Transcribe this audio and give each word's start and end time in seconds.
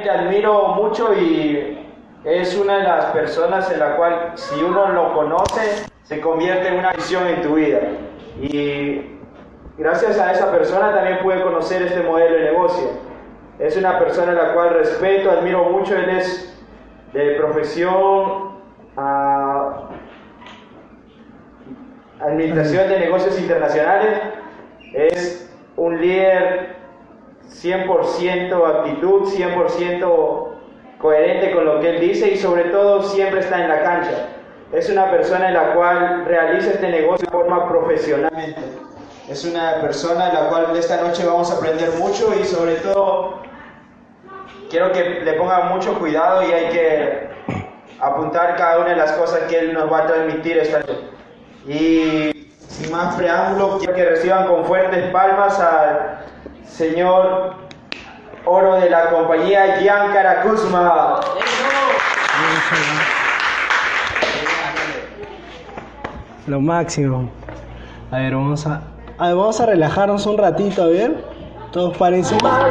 Te 0.00 0.10
admiro 0.10 0.68
mucho 0.68 1.12
y 1.14 1.86
es 2.24 2.56
una 2.56 2.78
de 2.78 2.84
las 2.84 3.04
personas 3.06 3.70
en 3.70 3.78
la 3.78 3.96
cual 3.96 4.32
si 4.36 4.62
uno 4.62 4.88
lo 4.88 5.12
conoce 5.12 5.84
se 6.02 6.20
convierte 6.20 6.68
en 6.68 6.78
una 6.78 6.92
visión 6.92 7.26
en 7.26 7.42
tu 7.42 7.54
vida. 7.54 7.80
Y 8.40 9.18
gracias 9.76 10.18
a 10.18 10.32
esa 10.32 10.50
persona 10.50 10.94
también 10.94 11.18
pude 11.18 11.42
conocer 11.42 11.82
este 11.82 12.02
modelo 12.02 12.36
de 12.36 12.44
negocio. 12.52 12.88
Es 13.58 13.76
una 13.76 13.98
persona 13.98 14.32
en 14.32 14.38
la 14.38 14.54
cual 14.54 14.70
respeto, 14.70 15.30
admiro 15.30 15.64
mucho, 15.64 15.94
él 15.94 16.08
es 16.08 16.58
de 17.12 17.34
profesión 17.34 18.52
a 18.96 19.88
administración 22.18 22.88
de 22.88 22.98
negocios 22.98 23.38
internacionales, 23.38 24.20
es 24.94 25.54
un 25.76 26.00
líder 26.00 26.81
100% 27.50 28.78
actitud, 28.78 29.28
100% 29.28 30.48
coherente 30.98 31.52
con 31.52 31.64
lo 31.64 31.80
que 31.80 31.90
él 31.90 32.00
dice 32.00 32.30
y 32.30 32.36
sobre 32.36 32.64
todo 32.64 33.02
siempre 33.02 33.40
está 33.40 33.62
en 33.62 33.68
la 33.68 33.82
cancha. 33.82 34.28
Es 34.72 34.88
una 34.88 35.10
persona 35.10 35.48
en 35.48 35.54
la 35.54 35.74
cual 35.74 36.24
realiza 36.24 36.70
este 36.70 36.88
negocio 36.88 37.26
de 37.26 37.32
forma 37.32 37.68
profesionalmente. 37.68 38.60
Es 39.28 39.44
una 39.44 39.80
persona 39.80 40.28
en 40.28 40.34
la 40.34 40.48
cual 40.48 40.76
esta 40.76 41.00
noche 41.02 41.26
vamos 41.26 41.50
a 41.50 41.56
aprender 41.56 41.90
mucho 41.98 42.32
y 42.40 42.44
sobre 42.44 42.76
todo 42.76 43.42
quiero 44.70 44.90
que 44.92 45.20
le 45.20 45.32
pongan 45.34 45.68
mucho 45.68 45.98
cuidado 45.98 46.42
y 46.42 46.52
hay 46.52 46.68
que 46.70 47.28
apuntar 48.00 48.56
cada 48.56 48.78
una 48.78 48.90
de 48.90 48.96
las 48.96 49.12
cosas 49.12 49.40
que 49.42 49.58
él 49.58 49.74
nos 49.74 49.92
va 49.92 49.98
a 49.98 50.06
transmitir 50.06 50.58
esta 50.58 50.80
noche. 50.80 51.10
Y 51.66 52.50
sin 52.56 52.90
más 52.90 53.14
preámbulo, 53.14 53.78
quiero 53.78 53.94
que 53.94 54.04
reciban 54.04 54.48
con 54.48 54.64
fuertes 54.64 55.10
palmas 55.10 55.60
al 55.60 56.24
señor 56.72 57.54
oro 58.46 58.80
de 58.80 58.88
la 58.88 59.10
compañía 59.10 59.76
Giancara 59.78 60.42
Kuzma. 60.42 61.20
Lo 66.46 66.60
máximo. 66.60 67.28
A 68.10 68.18
ver, 68.18 68.34
vamos 68.34 68.66
a, 68.66 68.80
a 69.18 69.26
ver, 69.28 69.36
vamos 69.36 69.60
a 69.60 69.66
relajarnos 69.66 70.26
un 70.26 70.38
ratito, 70.38 70.82
a 70.82 70.86
ver. 70.86 71.30
Todos 71.72 71.96
parecen. 71.96 72.38
A 72.44 72.64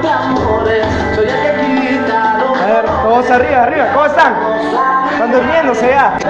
ver, 2.66 2.85
todos 2.85 3.31
arriba, 3.31 3.63
arriba, 3.63 3.94
¿cómo 3.94 4.05
están? 4.05 4.35
Están 5.11 5.31
durmiéndose 5.31 5.89
ya. 5.89 6.17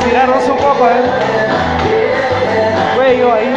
Estirarnos 0.00 0.48
un 0.48 0.56
poco, 0.56 0.88
¿eh? 0.88 1.02
Cuello 2.96 3.32
ahí. 3.34 3.54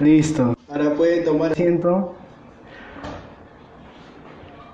Listo. 0.00 0.54
Ahora 0.70 0.90
pueden 0.94 1.24
tomar 1.24 1.52
asiento. 1.52 2.14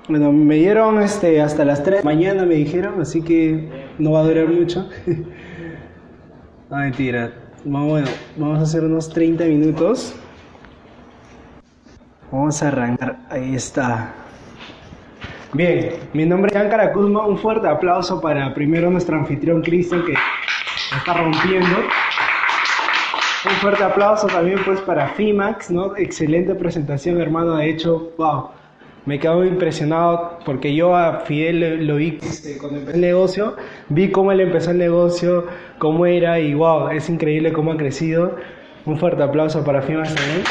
Bueno, 0.09 0.33
me 0.33 0.57
dieron 0.57 1.01
este, 1.01 1.41
hasta 1.41 1.65
las 1.65 1.85
3 1.85 1.99
de 1.99 2.05
la 2.05 2.05
mañana, 2.05 2.45
me 2.45 2.57
dijeron, 2.57 3.01
así 3.01 3.23
que 3.23 3.71
no 3.99 4.11
va 4.13 4.21
a 4.21 4.25
durar 4.25 4.49
mucho. 4.49 4.89
no, 6.71 6.77
mentira. 6.77 7.33
Bueno, 7.65 8.09
vamos 8.37 8.59
a 8.59 8.63
hacer 8.63 8.83
unos 8.83 9.09
30 9.11 9.45
minutos. 9.45 10.13
Vamos 12.33 12.61
a 12.65 12.69
arrancar. 12.69 13.21
Ahí 13.31 13.55
está. 13.55 14.13
Bien, 15.55 15.91
mi 16.15 16.25
nombre 16.25 16.51
es 16.51 16.57
Jan 16.57 16.71
Caracuzma. 16.71 17.27
Un 17.27 17.37
fuerte 17.37 17.69
aplauso 17.69 18.23
para 18.23 18.55
primero 18.55 18.91
nuestro 18.91 19.19
anfitrión 19.19 19.61
Cristian 19.61 20.03
que 20.03 20.15
está 20.97 21.13
rompiendo. 21.13 21.77
Un 23.45 23.57
fuerte 23.57 23.85
aplauso 23.85 24.29
también 24.29 24.61
pues 24.65 24.81
para 24.81 25.09
Fimax, 25.09 25.71
¿no? 25.71 25.95
Excelente 25.97 26.55
presentación, 26.55 27.21
hermano. 27.21 27.57
De 27.57 27.69
hecho, 27.69 28.13
wow, 28.17 28.49
me 29.05 29.19
quedo 29.19 29.45
impresionado 29.45 30.39
porque 30.47 30.75
yo 30.75 30.97
a 30.97 31.21
Fidel 31.21 31.87
lo 31.87 31.97
vi 31.97 32.19
este, 32.23 32.57
cuando 32.57 32.79
empecé 32.79 32.97
el 32.97 33.03
negocio, 33.03 33.57
vi 33.91 34.11
cómo 34.11 34.33
él 34.33 34.41
empezó 34.41 34.71
el 34.71 34.79
negocio, 34.79 35.49
cómo 35.77 36.07
era 36.07 36.41
y 36.41 36.55
wow, 36.55 36.89
es 36.89 37.11
increíble 37.11 37.53
cómo 37.53 37.73
ha 37.73 37.77
crecido. 37.77 38.37
Un 38.87 38.99
fuerte 38.99 39.23
aplauso 39.23 39.63
para 39.63 39.83
Fimax 39.83 40.15
también. 40.15 40.45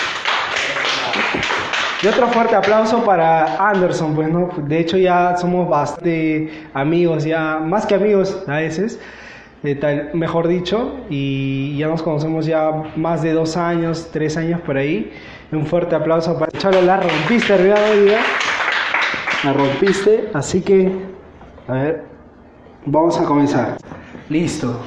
Y 2.04 2.08
otro 2.08 2.28
fuerte 2.30 2.56
aplauso 2.56 3.04
para 3.06 3.70
Anderson, 3.70 4.16
pues 4.16 4.28
no, 4.28 4.50
de 4.58 4.80
hecho 4.80 4.98
ya 4.98 5.38
somos 5.38 5.70
bastante 5.70 6.50
amigos, 6.74 7.24
ya 7.24 7.60
más 7.60 7.86
que 7.86 7.94
amigos 7.94 8.44
a 8.48 8.56
veces, 8.56 9.00
tal, 9.80 10.10
mejor 10.14 10.48
dicho, 10.48 10.96
y 11.12 11.78
ya 11.78 11.88
nos 11.88 12.02
conocemos 12.02 12.48
ya 12.48 12.72
más 12.96 13.22
de 13.22 13.34
dos 13.34 13.56
años, 13.56 14.10
tres 14.12 14.36
años 14.36 14.60
por 14.62 14.78
ahí. 14.78 15.14
Un 15.52 15.68
fuerte 15.68 15.94
aplauso 15.94 16.40
para 16.40 16.52
Chalo, 16.58 16.82
la 16.82 16.98
rompiste, 16.98 17.54
hermano, 17.54 18.18
la 19.44 19.54
rompiste, 19.54 20.30
así 20.34 20.62
que, 20.62 20.92
a 21.68 21.74
ver, 21.74 22.04
vamos 22.86 23.20
a 23.20 23.26
comenzar. 23.26 23.78
Listo. 24.28 24.80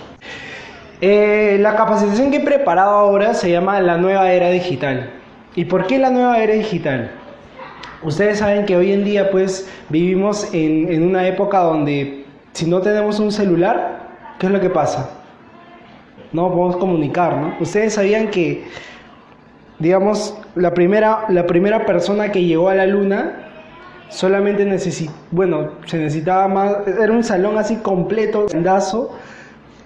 Eh, 1.00 1.58
la 1.60 1.76
capacitación 1.76 2.32
que 2.32 2.38
he 2.38 2.44
preparado 2.44 2.90
ahora 2.90 3.34
se 3.34 3.52
llama 3.52 3.80
la 3.80 3.98
nueva 3.98 4.32
era 4.32 4.48
digital. 4.48 5.10
¿Y 5.56 5.66
por 5.66 5.86
qué 5.86 5.98
la 5.98 6.10
nueva 6.10 6.38
era 6.38 6.54
digital? 6.54 7.10
Ustedes 8.02 8.38
saben 8.38 8.66
que 8.66 8.76
hoy 8.76 8.92
en 8.92 9.04
día 9.04 9.30
pues 9.30 9.68
vivimos 9.88 10.52
en, 10.52 10.92
en, 10.92 11.04
una 11.04 11.26
época 11.26 11.60
donde 11.60 12.24
si 12.52 12.66
no 12.66 12.80
tenemos 12.80 13.20
un 13.20 13.30
celular, 13.30 14.08
¿qué 14.38 14.46
es 14.46 14.52
lo 14.52 14.60
que 14.60 14.70
pasa? 14.70 15.10
No 16.32 16.48
podemos 16.48 16.76
comunicar, 16.76 17.36
¿no? 17.36 17.54
Ustedes 17.60 17.94
sabían 17.94 18.28
que, 18.28 18.64
digamos, 19.78 20.36
la 20.56 20.74
primera, 20.74 21.24
la 21.28 21.46
primera 21.46 21.86
persona 21.86 22.32
que 22.32 22.44
llegó 22.44 22.68
a 22.68 22.74
la 22.74 22.86
luna 22.86 23.44
solamente 24.08 24.64
necesitaba, 24.64 25.18
bueno, 25.30 25.70
se 25.86 25.98
necesitaba 25.98 26.48
más, 26.48 26.76
era 26.86 27.12
un 27.12 27.24
salón 27.24 27.58
así 27.58 27.76
completo, 27.76 28.46
grandazo, 28.48 29.12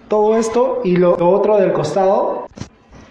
todo 0.09 0.37
esto 0.37 0.81
y 0.85 0.97
lo, 0.97 1.17
lo 1.17 1.31
otro 1.31 1.59
del 1.59 1.73
costado, 1.73 2.47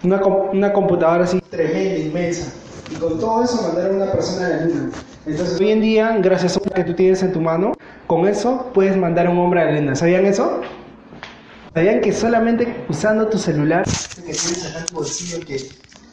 una, 0.08 0.26
una 0.26 0.74
computadora 0.74 1.24
así 1.24 1.40
tremenda, 1.50 2.00
inmensa. 2.00 2.54
Y 2.90 2.96
con 2.96 3.20
todo 3.20 3.44
eso 3.44 3.62
mandar 3.62 3.92
a 3.92 3.94
una 3.94 4.12
persona 4.12 4.46
a 4.46 4.50
la 4.50 4.66
luna. 4.66 4.90
Entonces, 5.26 5.60
hoy 5.60 5.72
en 5.72 5.82
día, 5.82 6.18
gracias 6.22 6.56
a 6.56 6.62
lo 6.64 6.72
que 6.74 6.84
tú 6.86 6.94
tienes 6.94 7.22
en 7.22 7.34
tu 7.34 7.42
mano, 7.42 7.74
con 8.08 8.28
eso 8.28 8.72
puedes 8.74 8.96
mandar 8.96 9.28
a 9.28 9.30
un 9.30 9.38
hombre 9.40 9.62
a 9.62 9.66
la 9.66 9.80
luna. 9.80 9.96
¿Sabían 9.96 10.26
eso? 10.26 10.62
¿Sabían 11.74 12.00
que 12.00 12.14
solamente 12.14 12.86
usando 12.88 13.28
tu 13.28 13.38
celular, 13.38 13.84
que 13.86 14.22
tienes 14.22 14.66
acá 14.70 14.80
en 14.80 14.86
tu 14.86 14.96
bolsillo, 14.96 15.46
que 15.46 15.70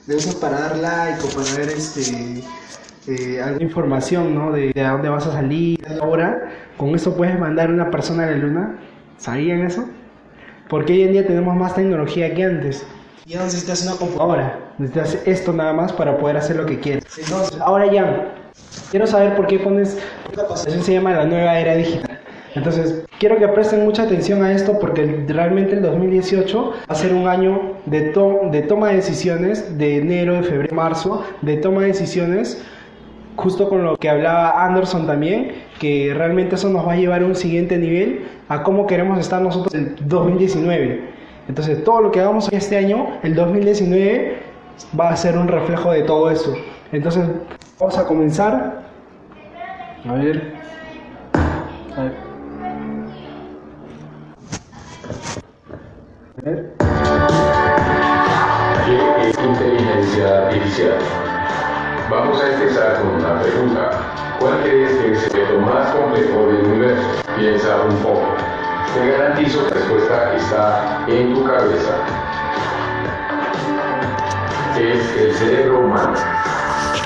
le 0.07 0.17
usas 0.17 0.35
para 0.35 0.59
dar 0.59 0.77
like 0.77 1.21
o 1.25 1.29
para 1.29 1.57
ver 1.57 1.69
este, 1.71 2.43
eh, 3.07 3.41
alguna 3.41 3.65
información, 3.65 4.35
¿no? 4.35 4.53
De, 4.53 4.73
de 4.73 4.81
a 4.83 4.91
dónde 4.91 5.09
vas 5.09 5.27
a 5.27 5.33
salir, 5.33 5.81
ahora, 6.03 6.51
con 6.77 6.95
eso 6.95 7.17
puedes 7.17 7.39
mandar 7.39 7.71
a 7.71 7.73
una 7.73 7.91
persona 7.91 8.25
a 8.25 8.31
la 8.31 8.37
luna? 8.37 8.79
¿Sabían 9.17 9.61
eso? 9.61 9.89
Porque 10.69 10.93
hoy 10.93 11.03
en 11.03 11.13
día 11.13 11.27
tenemos 11.27 11.55
más 11.57 11.75
tecnología 11.75 12.35
que 12.35 12.45
antes. 12.45 12.85
Ya 13.27 13.39
no 13.39 13.45
necesitas 13.45 13.83
una 13.85 13.97
computadora, 13.97 14.59
necesitas 14.77 15.27
esto 15.27 15.53
nada 15.55 15.73
más 15.73 15.93
para 15.95 16.19
poder 16.19 16.37
hacer 16.37 16.57
lo 16.57 16.67
que 16.67 16.79
quieres. 16.79 17.05
Entonces, 17.17 17.59
ahora 17.59 17.91
ya, 17.91 18.35
quiero 18.91 19.07
saber 19.07 19.35
por 19.35 19.47
qué 19.47 19.59
pones, 19.59 19.97
esta 20.31 20.43
capacitación 20.43 20.85
se 20.85 20.93
llama 20.93 21.15
la 21.15 21.25
nueva 21.25 21.59
era 21.59 21.75
digital. 21.75 22.21
Entonces, 22.55 23.05
quiero 23.19 23.39
que 23.39 23.49
presten 23.49 23.83
mucha 23.85 24.03
atención 24.03 24.45
a 24.45 24.53
esto 24.53 24.79
porque 24.79 25.25
realmente 25.27 25.73
el 25.73 25.83
2018 25.83 26.71
va 26.71 26.77
a 26.87 26.95
ser 26.95 27.15
un 27.15 27.27
año 27.27 27.79
de, 27.87 28.11
to 28.11 28.41
de 28.53 28.61
toma 28.61 28.91
de 28.91 28.97
decisiones, 28.97 29.79
de 29.79 29.97
enero, 29.97 30.35
de 30.35 30.43
febrero, 30.43 30.75
marzo, 30.75 31.25
de 31.41 31.57
toma 31.57 31.81
de 31.81 31.89
decisiones, 31.89 32.63
justo 33.37 33.71
con 33.71 33.85
lo 33.85 33.97
que 33.97 34.11
hablaba 34.11 34.65
Anderson 34.67 35.07
también, 35.07 35.53
que 35.81 36.13
realmente 36.15 36.57
eso 36.57 36.69
nos 36.69 36.87
va 36.87 36.93
a 36.93 36.97
llevar 36.97 37.23
a 37.23 37.27
un 37.27 37.35
siguiente 37.35 37.79
nivel 37.79 38.27
a 38.49 38.63
cómo 38.63 38.87
queremos 38.87 39.19
estar 39.19 39.41
nosotros 39.41 39.75
en 39.75 39.97
el 39.99 40.09
2019. 40.09 41.14
Entonces, 41.49 41.85
todo 41.85 42.01
lo 42.01 42.11
que 42.11 42.21
hagamos 42.21 42.51
este 42.53 42.77
año, 42.77 43.19
el 43.23 43.35
2019, 43.35 44.43
va 44.99 45.11
a 45.11 45.17
ser 45.17 45.37
un 45.37 45.49
reflejo 45.49 45.93
de 45.93 46.03
todo 46.03 46.31
eso. 46.31 46.57
Entonces, 46.93 47.25
vamos 47.79 47.99
a 47.99 48.07
comenzar. 48.07 48.83
A 50.09 50.13
ver. 50.15 50.55
A 51.97 52.03
ver. 52.03 52.35
¿Qué 58.87 59.29
es 59.29 59.39
inteligencia 59.39 60.47
artificial? 60.47 60.99
Vamos 62.11 62.43
a 62.43 62.53
empezar 62.53 63.01
con 63.01 63.15
una 63.15 63.41
pregunta. 63.41 63.91
¿Cuál 64.41 64.63
crees 64.63 64.93
que 64.99 65.13
es 65.13 65.25
el 65.27 65.33
reto 65.33 65.59
más 65.61 65.91
complejo 65.95 66.47
del 66.47 66.67
universo? 66.67 67.09
Piensa 67.37 67.83
un 67.89 67.97
poco. 67.99 68.54
Te 68.93 69.11
garantizo 69.11 69.65
que 69.65 69.71
la 69.71 69.81
respuesta 69.81 70.35
está 70.37 71.05
en 71.09 71.35
tu 71.35 71.45
cabeza. 71.45 71.95
Es 74.79 75.17
el 75.17 75.35
cerebro 75.35 75.81
humano. 75.81 76.15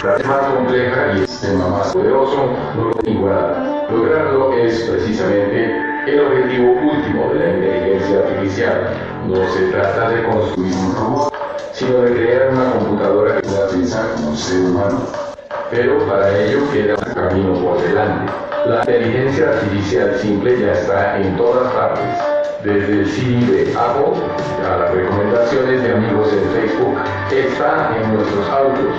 La 0.02 0.28
más 0.28 0.46
compleja 0.54 1.12
y 1.14 1.18
el 1.18 1.28
sistema 1.28 1.68
más 1.68 1.92
poderoso 1.92 2.52
no 2.76 2.90
lo 2.90 3.10
igual. 3.10 3.86
Lograrlo 3.90 4.52
es 4.54 4.80
precisamente 4.82 5.88
el 6.06 6.20
objetivo 6.20 6.72
último 6.72 7.32
de 7.32 7.38
la 7.38 7.50
inteligencia 7.54 8.18
artificial. 8.18 8.90
No 9.26 9.36
se 9.52 9.70
trata 9.70 10.10
de 10.10 10.24
construir 10.24 10.74
un 10.74 10.96
robot, 10.96 11.34
sino 11.72 12.02
de 12.02 12.12
crear 12.12 12.50
una 12.50 12.72
computadora 12.72 13.36
que 13.36 13.48
pueda 13.48 13.68
pensar 13.68 14.12
como 14.14 14.30
un 14.30 14.36
ser 14.36 14.60
humano. 14.60 15.00
Pero 15.70 15.98
para 16.06 16.36
ello 16.38 16.60
queda 16.72 16.94
un 16.94 17.14
camino 17.14 17.54
por 17.54 17.82
delante. 17.82 18.47
La 18.68 18.80
inteligencia 18.80 19.48
artificial 19.48 20.14
simple 20.20 20.60
ya 20.60 20.72
está 20.72 21.18
en 21.18 21.34
todas 21.38 21.72
partes, 21.72 22.04
desde 22.62 23.00
el 23.00 23.06
Siri 23.06 23.46
de 23.46 23.74
Apple 23.74 24.20
a 24.62 24.76
las 24.76 24.90
recomendaciones 24.90 25.82
de 25.82 25.92
amigos 25.94 26.28
en 26.34 26.50
Facebook, 26.50 26.98
está 27.32 27.96
en 27.96 28.12
nuestros 28.12 28.46
autos, 28.50 28.92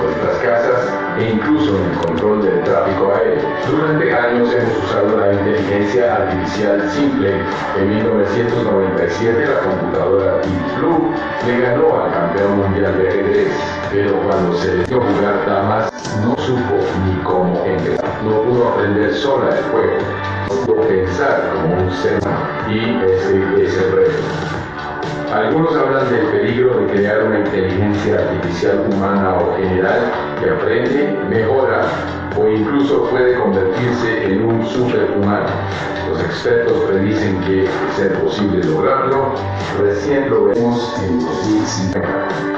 nuestras 0.00 0.36
casas 0.38 0.92
e 1.18 1.30
incluso 1.30 1.76
en 1.76 1.90
el 1.90 1.98
control 1.98 2.42
del 2.42 2.62
tráfico 2.62 3.12
aéreo. 3.12 3.42
Durante 3.68 4.14
años 4.14 4.54
hemos 4.54 4.84
usado 4.84 5.18
la 5.18 5.32
inteligencia 5.32 6.14
artificial 6.14 6.88
simple. 6.88 7.32
En 7.76 7.88
1997 7.96 9.46
la 9.46 9.60
computadora 9.68 10.34
Deep 10.42 10.78
Blue 10.78 11.10
le 11.44 11.60
ganó 11.60 12.04
al 12.04 12.12
campeón 12.12 12.58
mundial 12.58 12.96
de 12.96 13.08
ajedrez, 13.08 13.52
pero 13.90 14.20
cuando 14.22 14.56
se 14.58 14.76
le 14.76 14.84
dio 14.84 15.00
jugar 15.00 15.46
damas 15.46 15.90
no 16.24 16.36
supo 16.36 16.76
ni 17.04 17.22
cómo 17.22 17.64
empezar. 17.64 18.04
No 18.24 18.42
pudo 18.42 18.68
aprender 18.68 19.14
sola 19.14 19.56
el 19.56 19.64
juego, 19.64 19.98
no 20.48 20.54
pudo 20.66 20.88
pensar 20.88 21.50
como 21.52 21.82
un 21.82 21.92
ser 21.92 22.20
y 22.68 22.78
ese 23.04 23.64
es 23.64 23.76
el 23.78 23.92
reto. 23.92 24.22
Algunos 25.32 25.76
hablan 25.76 26.10
del 26.10 26.26
peligro 26.26 26.80
de 26.80 26.86
crear 26.86 27.22
una 27.24 27.40
inteligencia 27.40 28.14
artificial 28.14 28.86
humana 28.90 29.36
o 29.36 29.56
general 29.56 30.00
que 30.40 30.50
aprende, 30.50 31.18
mejora 31.28 31.82
o 32.36 32.48
incluso 32.48 33.08
puede 33.10 33.38
convertirse 33.38 34.32
en 34.32 34.44
un 34.44 34.66
superhumano. 34.66 35.48
Los 36.08 36.20
expertos 36.22 36.84
predicen 36.90 37.40
que, 37.42 37.68
ser 37.96 38.14
posible 38.20 38.64
lograrlo, 38.64 39.34
recién 39.80 40.30
lo 40.30 40.46
vemos 40.46 40.94
en 41.02 41.20
2050. 41.20 42.57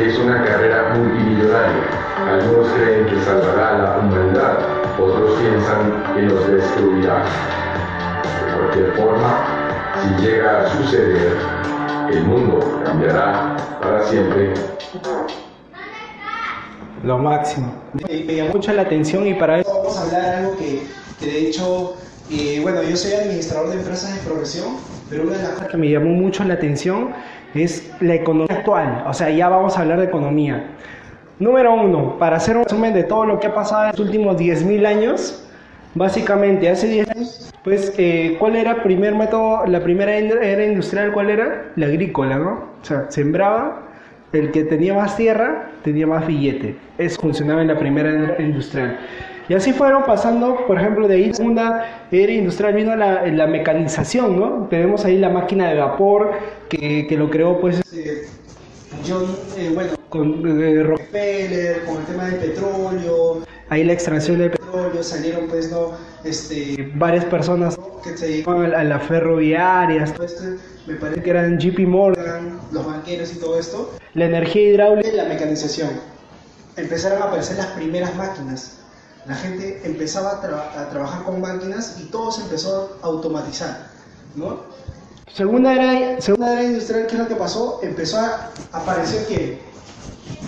Es 0.00 0.18
una 0.18 0.42
carrera 0.42 0.94
multimillonaria. 0.94 1.84
Algunos 2.26 2.68
creen 2.72 3.04
que 3.04 3.20
salvará 3.20 3.68
a 3.68 3.78
la 3.78 3.98
humanidad, 3.98 4.58
otros 4.98 5.38
piensan 5.38 6.02
que 6.14 6.22
nos 6.22 6.48
destruirá. 6.48 7.22
De 8.24 8.56
cualquier 8.56 8.92
forma, 8.94 9.44
si 10.00 10.22
llega 10.22 10.62
a 10.62 10.68
suceder, 10.70 11.36
el 12.10 12.24
mundo 12.24 12.80
cambiará 12.82 13.56
para 13.82 14.02
siempre. 14.04 14.54
Lo 17.02 17.18
máximo. 17.18 17.70
Me, 17.92 18.24
me 18.24 18.34
llamó 18.36 18.52
mucho 18.54 18.72
la 18.72 18.82
atención 18.82 19.26
y 19.26 19.34
para 19.34 19.60
eso 19.60 19.70
Vamos 19.70 19.98
a 19.98 20.02
hablar 20.02 20.22
de 20.22 20.36
algo 20.38 20.56
que, 20.56 20.82
que 21.18 21.26
de 21.26 21.48
hecho, 21.48 21.96
eh, 22.30 22.58
bueno, 22.62 22.82
yo 22.82 22.96
soy 22.96 23.12
administrador 23.12 23.68
de 23.68 23.76
empresas 23.76 24.14
de 24.14 24.20
profesión, 24.28 24.76
pero 25.10 25.24
una 25.24 25.36
de 25.36 25.42
las 25.42 25.52
cosas 25.52 25.68
que 25.68 25.76
me 25.76 25.90
llamó 25.90 26.10
mucho 26.10 26.42
la 26.44 26.54
atención 26.54 27.10
es 27.54 27.92
la 28.00 28.14
economía 28.14 28.56
actual. 28.56 29.04
O 29.06 29.12
sea, 29.12 29.30
ya 29.30 29.48
vamos 29.48 29.76
a 29.76 29.82
hablar 29.82 30.00
de 30.00 30.06
economía. 30.06 30.64
Número 31.38 31.74
uno, 31.74 32.18
para 32.18 32.36
hacer 32.36 32.56
un 32.56 32.64
resumen 32.64 32.92
de 32.92 33.04
todo 33.04 33.24
lo 33.24 33.40
que 33.40 33.46
ha 33.46 33.54
pasado 33.54 33.84
en 33.84 33.90
los 33.90 34.00
últimos 34.00 34.36
10.000 34.36 34.86
años, 34.86 35.48
básicamente 35.94 36.68
hace 36.68 36.86
10 36.86 37.10
años, 37.10 37.52
pues, 37.64 37.94
eh, 37.96 38.36
¿cuál 38.38 38.56
era 38.56 38.72
el 38.72 38.82
primer 38.82 39.14
método, 39.14 39.64
la 39.66 39.82
primera 39.82 40.14
era 40.14 40.64
industrial, 40.64 41.12
cuál 41.12 41.30
era? 41.30 41.72
La 41.76 41.86
agrícola, 41.86 42.36
¿no? 42.38 42.50
O 42.82 42.84
sea, 42.84 43.10
sembraba, 43.10 43.90
el 44.32 44.52
que 44.52 44.64
tenía 44.64 44.94
más 44.94 45.16
tierra 45.16 45.70
tenía 45.82 46.06
más 46.06 46.26
billete. 46.26 46.76
Eso 46.98 47.20
funcionaba 47.20 47.62
en 47.62 47.68
la 47.68 47.78
primera 47.78 48.10
era 48.10 48.42
industrial. 48.42 48.98
Y 49.50 49.54
así 49.54 49.72
fueron 49.72 50.04
pasando, 50.04 50.64
por 50.64 50.78
ejemplo, 50.78 51.08
de 51.08 51.16
ahí 51.16 51.34
segunda 51.34 52.06
era 52.12 52.30
industrial 52.30 52.72
vino 52.72 52.94
la, 52.94 53.26
la 53.26 53.48
mecanización, 53.48 54.38
¿no? 54.38 54.68
Tenemos 54.70 55.04
ahí 55.04 55.18
la 55.18 55.28
máquina 55.28 55.68
de 55.68 55.76
vapor 55.76 56.30
que, 56.68 57.08
que 57.08 57.16
lo 57.16 57.28
creó, 57.28 57.60
pues, 57.60 57.80
eh, 57.92 58.28
John, 59.04 59.24
eh, 59.58 59.72
bueno, 59.74 59.90
con 60.08 60.34
eh, 60.62 60.84
Ro- 60.84 60.90
Rockefeller, 60.90 61.84
con 61.84 61.96
el 61.96 62.04
tema 62.04 62.24
del 62.26 62.36
petróleo, 62.36 63.40
ahí 63.70 63.82
la 63.82 63.92
extracción 63.92 64.38
del 64.38 64.52
petróleo. 64.52 65.02
salieron 65.02 65.48
pues 65.48 65.72
no, 65.72 65.94
este, 66.22 66.92
Varias 66.94 67.24
personas 67.24 67.76
que 68.04 68.16
se 68.16 68.26
dedicaban 68.28 68.66
iban 68.68 68.80
a 68.80 68.84
la 68.84 69.00
ferroviaria, 69.00 70.02
a 70.02 70.04
esto, 70.04 70.22
me 70.86 70.94
parece 70.94 71.24
que 71.24 71.30
eran 71.30 71.58
JP 71.58 71.88
Morgan, 71.88 72.60
los 72.70 72.86
banqueros 72.86 73.32
y 73.34 73.40
todo 73.40 73.58
esto, 73.58 73.90
la 74.14 74.26
energía 74.26 74.62
hidráulica. 74.62 75.08
de 75.10 75.16
la 75.16 75.24
mecanización. 75.24 75.90
Empezaron 76.76 77.20
a 77.20 77.24
aparecer 77.24 77.56
las 77.56 77.66
primeras 77.72 78.14
máquinas. 78.14 78.76
La 79.26 79.34
gente 79.36 79.80
empezaba 79.84 80.30
a, 80.32 80.42
tra- 80.42 80.76
a 80.76 80.88
trabajar 80.90 81.24
con 81.24 81.40
máquinas 81.40 81.96
y 82.00 82.04
todo 82.04 82.32
se 82.32 82.42
empezó 82.42 82.98
a 83.02 83.06
automatizar, 83.06 83.88
¿no? 84.34 84.60
Segunda 85.34 85.72
era, 85.74 86.20
segunda 86.20 86.52
era 86.52 86.64
industrial, 86.64 87.06
¿qué 87.06 87.14
es 87.14 87.20
lo 87.20 87.28
que 87.28 87.36
pasó? 87.36 87.80
Empezó 87.82 88.18
a 88.18 88.50
aparecer 88.72 89.26
que 89.26 89.60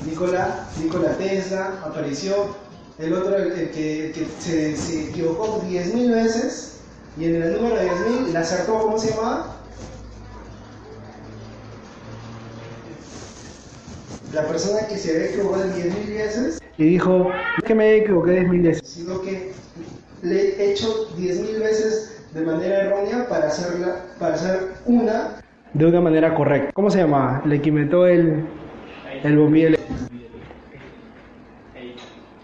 Nikola, 0.06 0.66
Nikola 0.82 1.16
Tesla 1.18 1.74
apareció, 1.84 2.56
el 2.98 3.12
otro 3.12 3.36
el, 3.36 3.52
el 3.52 3.70
que, 3.70 4.06
el 4.06 4.12
que 4.12 4.26
se, 4.40 4.76
se 4.76 5.10
equivocó 5.10 5.62
10.000 5.68 6.10
veces 6.14 6.76
y 7.18 7.26
en 7.26 7.42
el 7.42 7.62
número 7.62 7.76
10.000 7.76 8.32
la 8.32 8.40
acertó, 8.40 8.80
¿cómo 8.80 8.98
se 8.98 9.10
llamaba? 9.10 9.56
La 14.32 14.46
persona 14.48 14.86
que 14.88 14.96
se 14.96 15.10
había 15.14 15.26
equivocado 15.30 15.64
10.000 15.64 16.06
veces, 16.08 16.58
y 16.78 16.84
dijo, 16.84 17.30
es 17.58 17.64
que 17.64 17.74
me 17.74 17.96
equivoqué 17.96 18.42
10.000 18.42 18.62
veces. 18.62 18.88
sino 18.88 19.20
que 19.20 19.52
le 20.22 20.40
he 20.40 20.72
hecho 20.72 21.08
10.000 21.16 21.58
veces 21.60 22.24
de 22.32 22.40
manera 22.42 22.84
errónea 22.84 23.28
para 23.28 23.48
hacerla, 23.48 24.06
para 24.18 24.34
hacer 24.34 24.72
una 24.86 25.42
de 25.74 25.86
una 25.86 26.00
manera 26.00 26.34
correcta. 26.34 26.70
¿Cómo 26.74 26.90
se 26.90 26.98
llamaba? 26.98 27.42
Le 27.46 27.60
que 27.60 27.70
inventó 27.70 28.06
el, 28.06 28.44
el 29.22 29.38
bombillo. 29.38 29.76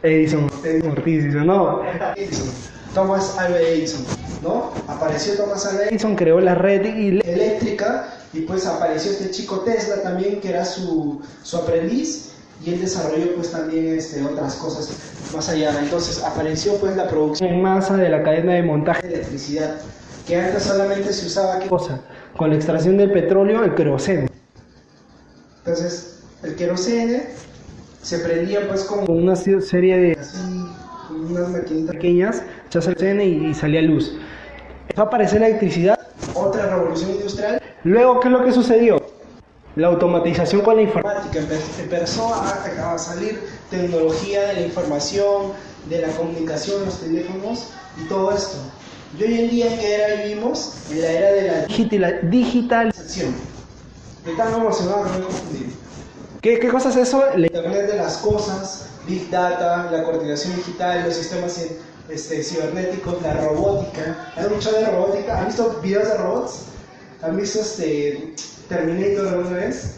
Edison, 0.02 0.48
Edison 0.64 0.92
Ortiz, 0.92 1.24
no. 1.34 1.82
Edison, 2.16 2.48
Thomas 2.94 3.36
Alva 3.38 3.60
Edison, 3.60 4.04
¿no? 4.42 4.72
Apareció 4.86 5.34
Thomas 5.36 5.66
Alva 5.66 5.84
Edison 5.90 6.14
creó 6.14 6.40
la 6.40 6.54
red 6.54 6.86
eléctrica 6.86 8.14
y 8.32 8.42
pues 8.42 8.66
apareció 8.66 9.10
este 9.10 9.30
chico 9.30 9.60
Tesla 9.60 10.02
también 10.02 10.40
que 10.40 10.50
era 10.50 10.64
su, 10.64 11.20
su 11.42 11.56
aprendiz 11.56 12.27
y 12.64 12.74
él 12.74 12.80
desarrolló 12.80 13.34
pues 13.34 13.52
también 13.52 13.88
este, 13.98 14.22
otras 14.24 14.54
cosas 14.56 14.90
más 15.34 15.48
allá. 15.48 15.78
Entonces 15.80 16.22
apareció 16.22 16.74
pues 16.76 16.96
la 16.96 17.08
producción 17.08 17.50
en 17.50 17.62
masa 17.62 17.96
de 17.96 18.08
la 18.08 18.22
cadena 18.22 18.54
de 18.54 18.62
montaje 18.62 19.06
de 19.06 19.14
electricidad 19.14 19.76
que 20.26 20.36
antes 20.36 20.64
solamente 20.64 21.12
se 21.12 21.26
usaba 21.26 21.58
¿qué? 21.58 21.68
cosa. 21.68 22.00
Con 22.36 22.50
la 22.50 22.56
extracción 22.56 22.98
del 22.98 23.12
petróleo, 23.12 23.64
el 23.64 23.74
queroseno. 23.74 24.28
entonces 25.58 26.20
el 26.42 26.54
querosene 26.54 27.24
se 28.02 28.18
prendía 28.18 28.68
pues 28.68 28.84
con 28.84 29.10
una 29.10 29.34
serie 29.34 29.98
de 29.98 30.12
así 30.12 30.38
unas 31.10 31.48
maquinitas 31.48 31.94
pequeñas, 31.94 32.42
hace 32.68 32.90
el 32.90 32.96
queroseno 32.96 33.22
y, 33.22 33.46
y 33.46 33.54
salía 33.54 33.82
luz. 33.82 34.12
Empezó 34.82 35.02
a 35.02 35.04
aparecer 35.06 35.40
la 35.40 35.48
electricidad. 35.48 35.98
otra 36.34 36.76
revolución 36.76 37.10
industrial 37.10 37.60
Luego, 37.84 38.20
¿qué 38.20 38.28
es 38.28 38.32
lo 38.32 38.44
que 38.44 38.52
sucedió? 38.52 39.17
La 39.78 39.86
automatización 39.86 40.62
con 40.62 40.74
la 40.74 40.82
informática. 40.82 41.38
informática 41.38 41.40
empe- 41.40 41.82
empezó 41.84 42.34
a, 42.34 42.94
a 42.94 42.98
salir 42.98 43.40
tecnología 43.70 44.48
de 44.48 44.54
la 44.54 44.60
información 44.62 45.52
de 45.88 46.00
la 46.02 46.08
comunicación 46.08 46.84
los 46.84 46.98
teléfonos 46.98 47.68
y 47.96 48.08
todo 48.08 48.32
esto 48.32 48.56
y 49.16 49.22
hoy 49.22 49.38
en 49.38 49.50
día 49.50 49.72
en 49.72 49.78
qué 49.78 49.94
era 49.94 50.22
vivimos 50.24 50.72
en 50.90 51.00
la 51.00 51.10
era 51.12 51.30
de 51.32 51.42
la 51.42 51.54
Digital, 51.66 52.18
digital. 52.28 52.90
digitalización 52.90 53.34
me 54.26 54.32
tan 54.34 54.52
emocionado 54.52 55.04
me 55.04 55.68
¿Qué, 56.42 56.58
¿Qué 56.58 56.68
cosa 56.68 56.88
es 56.88 56.96
eso? 56.96 57.22
La- 57.36 57.46
Internet 57.46 57.86
de 57.92 57.96
las 57.98 58.16
cosas, 58.16 58.86
Big 59.06 59.30
Data, 59.30 59.88
la 59.92 60.02
coordinación 60.02 60.56
digital, 60.56 61.04
los 61.04 61.14
sistemas 61.14 61.56
este, 62.08 62.42
cibernéticos, 62.42 63.22
la 63.22 63.34
robótica. 63.34 64.32
¿Han 64.36 64.44
escuchado 64.46 64.76
de 64.78 64.86
robótica? 64.90 65.38
¿Han 65.38 65.46
visto 65.46 65.78
videos 65.82 66.08
de 66.08 66.14
robots? 66.16 66.52
¿Han 67.22 67.36
visto 67.36 67.60
este 67.60 68.34
Terminator 68.68 69.28
alguna 69.28 69.56
vez? 69.56 69.96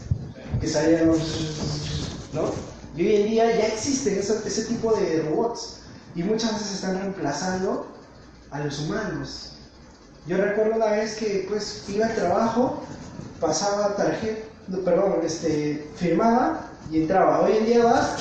Que 0.60 0.68
salían 0.68 1.06
los... 1.06 2.30
¿no? 2.32 2.52
Y 2.96 3.06
hoy 3.06 3.16
en 3.16 3.26
día 3.28 3.56
ya 3.56 3.66
existen 3.66 4.18
ese, 4.18 4.64
tipo 4.64 4.94
de 4.94 5.22
robots. 5.22 5.80
Y 6.14 6.22
muchas 6.22 6.52
veces 6.54 6.74
están 6.74 6.98
reemplazando 6.98 7.86
a 8.50 8.60
los 8.60 8.80
humanos. 8.80 9.52
Yo 10.26 10.36
recuerdo 10.36 10.76
una 10.76 10.86
vez 10.86 11.16
que 11.16 11.46
pues 11.48 11.84
iba 11.88 12.06
al 12.06 12.14
trabajo 12.14 12.82
pasaba 13.40 13.96
tarjeta, 13.96 14.42
perdón, 14.84 15.20
este, 15.24 15.88
firmaba 15.96 16.70
y 16.90 17.02
entraba. 17.02 17.40
Hoy 17.40 17.56
en 17.56 17.66
día 17.66 17.84
vas, 17.84 18.16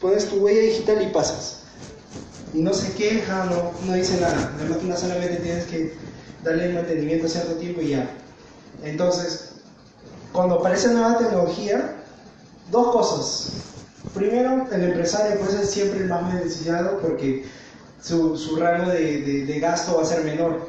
pones 0.00 0.26
tu 0.28 0.36
huella 0.36 0.62
digital 0.62 1.02
y 1.02 1.12
pasas. 1.12 1.60
Y 2.54 2.62
no 2.62 2.72
se 2.72 2.92
queja, 2.94 3.44
no, 3.46 3.72
no 3.86 3.92
dice 3.92 4.20
nada. 4.20 4.52
La 4.58 4.74
máquina 4.74 4.96
solamente 4.96 5.36
tienes 5.36 5.64
que 5.66 5.92
darle 6.42 6.72
mantenimiento 6.72 7.26
a 7.26 7.28
cierto 7.28 7.54
tiempo 7.54 7.80
y 7.80 7.90
ya. 7.90 8.08
Entonces, 8.82 9.50
cuando 10.32 10.56
aparece 10.56 10.88
nueva 10.88 11.18
tecnología, 11.18 11.96
dos 12.70 12.92
cosas. 12.92 13.52
Primero, 14.14 14.66
el 14.70 14.82
empresario 14.84 15.38
puede 15.40 15.52
ser 15.52 15.66
siempre 15.66 16.00
el 16.00 16.08
más 16.08 16.32
beneficiado 16.32 16.98
porque 17.00 17.46
su, 18.00 18.36
su 18.36 18.56
rango 18.56 18.90
de, 18.90 19.22
de, 19.22 19.46
de 19.46 19.60
gasto 19.60 19.96
va 19.96 20.02
a 20.02 20.06
ser 20.06 20.24
menor, 20.24 20.68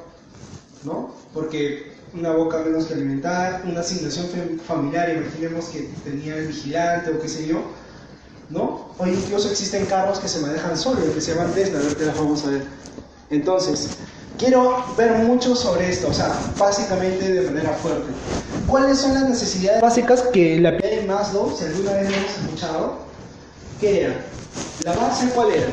¿no? 0.83 1.12
Porque 1.33 1.93
una 2.13 2.31
boca 2.31 2.59
menos 2.59 2.85
que 2.85 2.93
alimentar, 2.93 3.63
una 3.65 3.81
asignación 3.81 4.27
fam- 4.27 4.59
familiar, 4.62 5.09
imaginemos 5.09 5.65
que 5.65 5.81
tenía 6.03 6.38
el 6.38 6.47
vigilante 6.47 7.12
o 7.12 7.19
qué 7.19 7.27
sé 7.27 7.45
yo, 7.45 7.62
¿no? 8.50 8.95
Hoy 8.97 9.12
incluso 9.12 9.50
existen 9.50 9.85
carros 9.85 10.19
que 10.19 10.27
se 10.29 10.39
manejan 10.39 10.77
solos, 10.77 11.03
que 11.13 11.21
se 11.21 11.35
llaman 11.35 11.53
Tesla, 11.53 11.79
ahorita 11.81 12.05
las 12.05 12.17
vamos 12.17 12.45
a 12.45 12.50
ver. 12.51 12.63
Entonces, 13.29 13.89
quiero 14.38 14.84
ver 14.98 15.12
mucho 15.20 15.56
sobre 15.56 15.89
esto, 15.89 16.10
o 16.10 16.13
sea, 16.13 16.34
básicamente 16.58 17.32
de 17.32 17.50
manera 17.50 17.72
fuerte. 17.72 18.12
¿Cuáles 18.68 18.98
son 18.98 19.13
las 19.13 19.30
necesidades 19.30 19.82
básicas 19.82 20.24
que 20.34 20.60
la 20.60 20.75
pirámide 20.75 21.01
de 21.01 21.08
Maslow, 21.08 21.56
si 21.56 21.65
alguna 21.65 21.94
vez 21.94 22.10
lo 22.10 22.15
hemos 22.15 22.38
escuchado, 22.38 23.00
qué 23.80 24.06
era? 24.06 24.15
La 24.84 24.94
base, 24.94 25.30
¿cuál 25.34 25.51
era? 25.51 25.68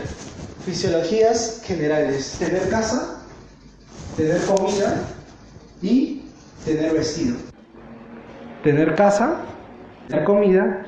Fisiologías 0.64 1.62
generales, 1.64 2.36
tener 2.38 2.68
casa, 2.68 3.22
tener 4.16 4.44
comida 4.44 5.08
y 5.80 6.22
tener 6.64 6.92
vestido. 6.92 7.36
Tener 8.62 8.94
casa, 8.94 9.36
tener 10.08 10.24
comida, 10.24 10.86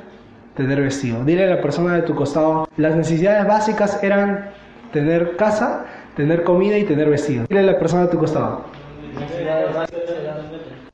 tener 0.56 0.80
vestido. 0.80 1.24
Dile 1.24 1.44
a 1.44 1.56
la 1.56 1.62
persona 1.62 1.94
de 1.94 2.02
tu 2.02 2.14
costado, 2.14 2.68
las 2.76 2.94
necesidades 2.94 3.46
básicas 3.46 4.02
eran 4.02 4.52
tener 4.92 5.36
casa, 5.36 5.86
tener 6.16 6.44
comida 6.44 6.78
y 6.78 6.84
tener 6.84 7.08
vestido. 7.10 7.46
Dile 7.48 7.60
a 7.60 7.64
la 7.64 7.78
persona 7.78 8.02
de 8.04 8.08
tu 8.08 8.18
costado. 8.18 8.64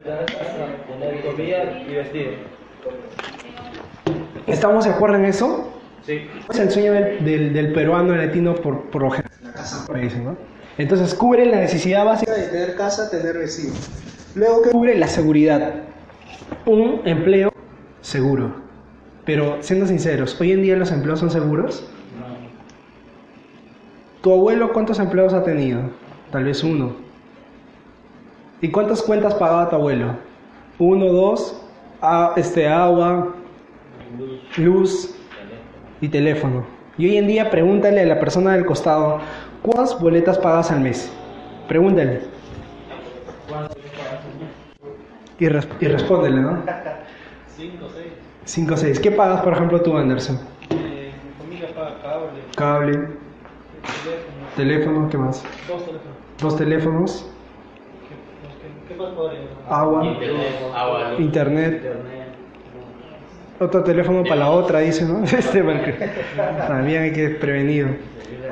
Tener 0.02 1.24
comida 1.24 1.82
y 1.88 1.94
vestido. 1.94 2.30
¿Estamos 4.46 4.84
de 4.84 4.90
acuerdo 4.90 5.16
en 5.16 5.24
eso? 5.26 5.72
Sí. 6.06 6.26
Es 6.50 6.58
el 6.58 6.70
sueño 6.70 6.92
del, 6.92 7.24
del- 7.24 7.52
del 7.52 7.72
peruano 7.72 8.14
latino 8.16 8.54
por, 8.54 8.90
por 8.90 9.02
lo 9.02 9.10
general. 9.10 9.30
La 9.42 9.52
casa. 9.52 9.86
por 9.86 9.96
ahí 9.96 10.02
dicen, 10.04 10.24
¿no? 10.24 10.36
Entonces 10.78 11.14
cubre 11.14 11.44
la 11.46 11.58
necesidad 11.58 12.04
básica 12.06 12.32
De 12.32 12.44
tener 12.48 12.74
casa, 12.74 13.10
tener 13.10 13.36
vestido. 13.36 13.74
Luego 14.34 14.62
que 14.62 14.70
cubre 14.70 14.96
la 14.96 15.08
seguridad. 15.08 15.74
Un 16.66 17.02
empleo 17.04 17.52
seguro. 18.00 18.52
Pero 19.26 19.58
siendo 19.60 19.86
sinceros, 19.86 20.40
hoy 20.40 20.52
en 20.52 20.62
día 20.62 20.76
los 20.76 20.90
empleos 20.90 21.20
son 21.20 21.30
seguros. 21.30 21.86
¿Tu 24.22 24.32
abuelo 24.32 24.72
cuántos 24.72 24.98
empleos 24.98 25.32
ha 25.32 25.42
tenido? 25.42 25.80
Tal 26.30 26.44
vez 26.44 26.62
uno. 26.62 26.92
¿Y 28.60 28.70
cuántas 28.70 29.02
cuentas 29.02 29.34
pagaba 29.34 29.70
tu 29.70 29.76
abuelo? 29.76 30.14
Uno, 30.78 31.06
dos, 31.06 31.60
a- 32.02 32.32
este, 32.36 32.68
agua, 32.68 33.34
luz 34.58 35.14
y 36.00 36.08
teléfono. 36.08 36.64
Y 36.98 37.06
hoy 37.06 37.16
en 37.16 37.26
día 37.26 37.50
pregúntale 37.50 38.02
a 38.02 38.06
la 38.06 38.20
persona 38.20 38.52
del 38.52 38.66
costado, 38.66 39.20
¿cuántas 39.62 39.98
boletas 40.00 40.38
pagas 40.38 40.70
al 40.70 40.80
mes? 40.80 41.10
Pregúntale. 41.68 42.20
Y, 45.38 45.48
res- 45.48 45.68
y 45.80 45.86
respóndele, 45.86 46.40
¿no? 46.40 46.62
5, 47.56 47.86
6. 47.94 48.06
5 48.44 48.74
o 48.74 48.76
6. 48.76 49.00
¿Qué 49.00 49.10
pagas, 49.10 49.40
por 49.40 49.54
ejemplo, 49.54 49.80
tú, 49.80 49.96
Anderson? 49.96 50.38
Eh, 50.70 51.10
mi 51.24 51.42
familia 51.44 51.74
paga 51.74 51.94
cable, 52.02 52.40
Cable, 52.56 53.08
teléfono, 53.82 54.46
teléfono, 54.56 55.08
¿qué 55.10 55.18
más? 55.18 55.42
dos 55.68 55.84
teléfonos. 55.86 56.16
Dos 56.40 56.56
teléfonos, 56.56 57.26
¿Qué, 58.88 58.94
qué 58.94 59.00
más 59.00 59.10
podría? 59.10 59.40
agua, 59.68 60.00
agua, 60.74 61.14
internet, 61.18 61.74
internet. 61.74 62.32
otro 63.58 63.84
teléfono 63.84 64.22
para 64.24 64.36
la 64.36 64.50
otra, 64.50 64.80
dice, 64.80 65.04
¿no? 65.04 65.22
Este, 65.24 65.62
porque 65.62 65.94
también 66.66 67.02
hay 67.02 67.12
que 67.12 67.22
ir 67.24 67.40
prevenido. 67.40 67.88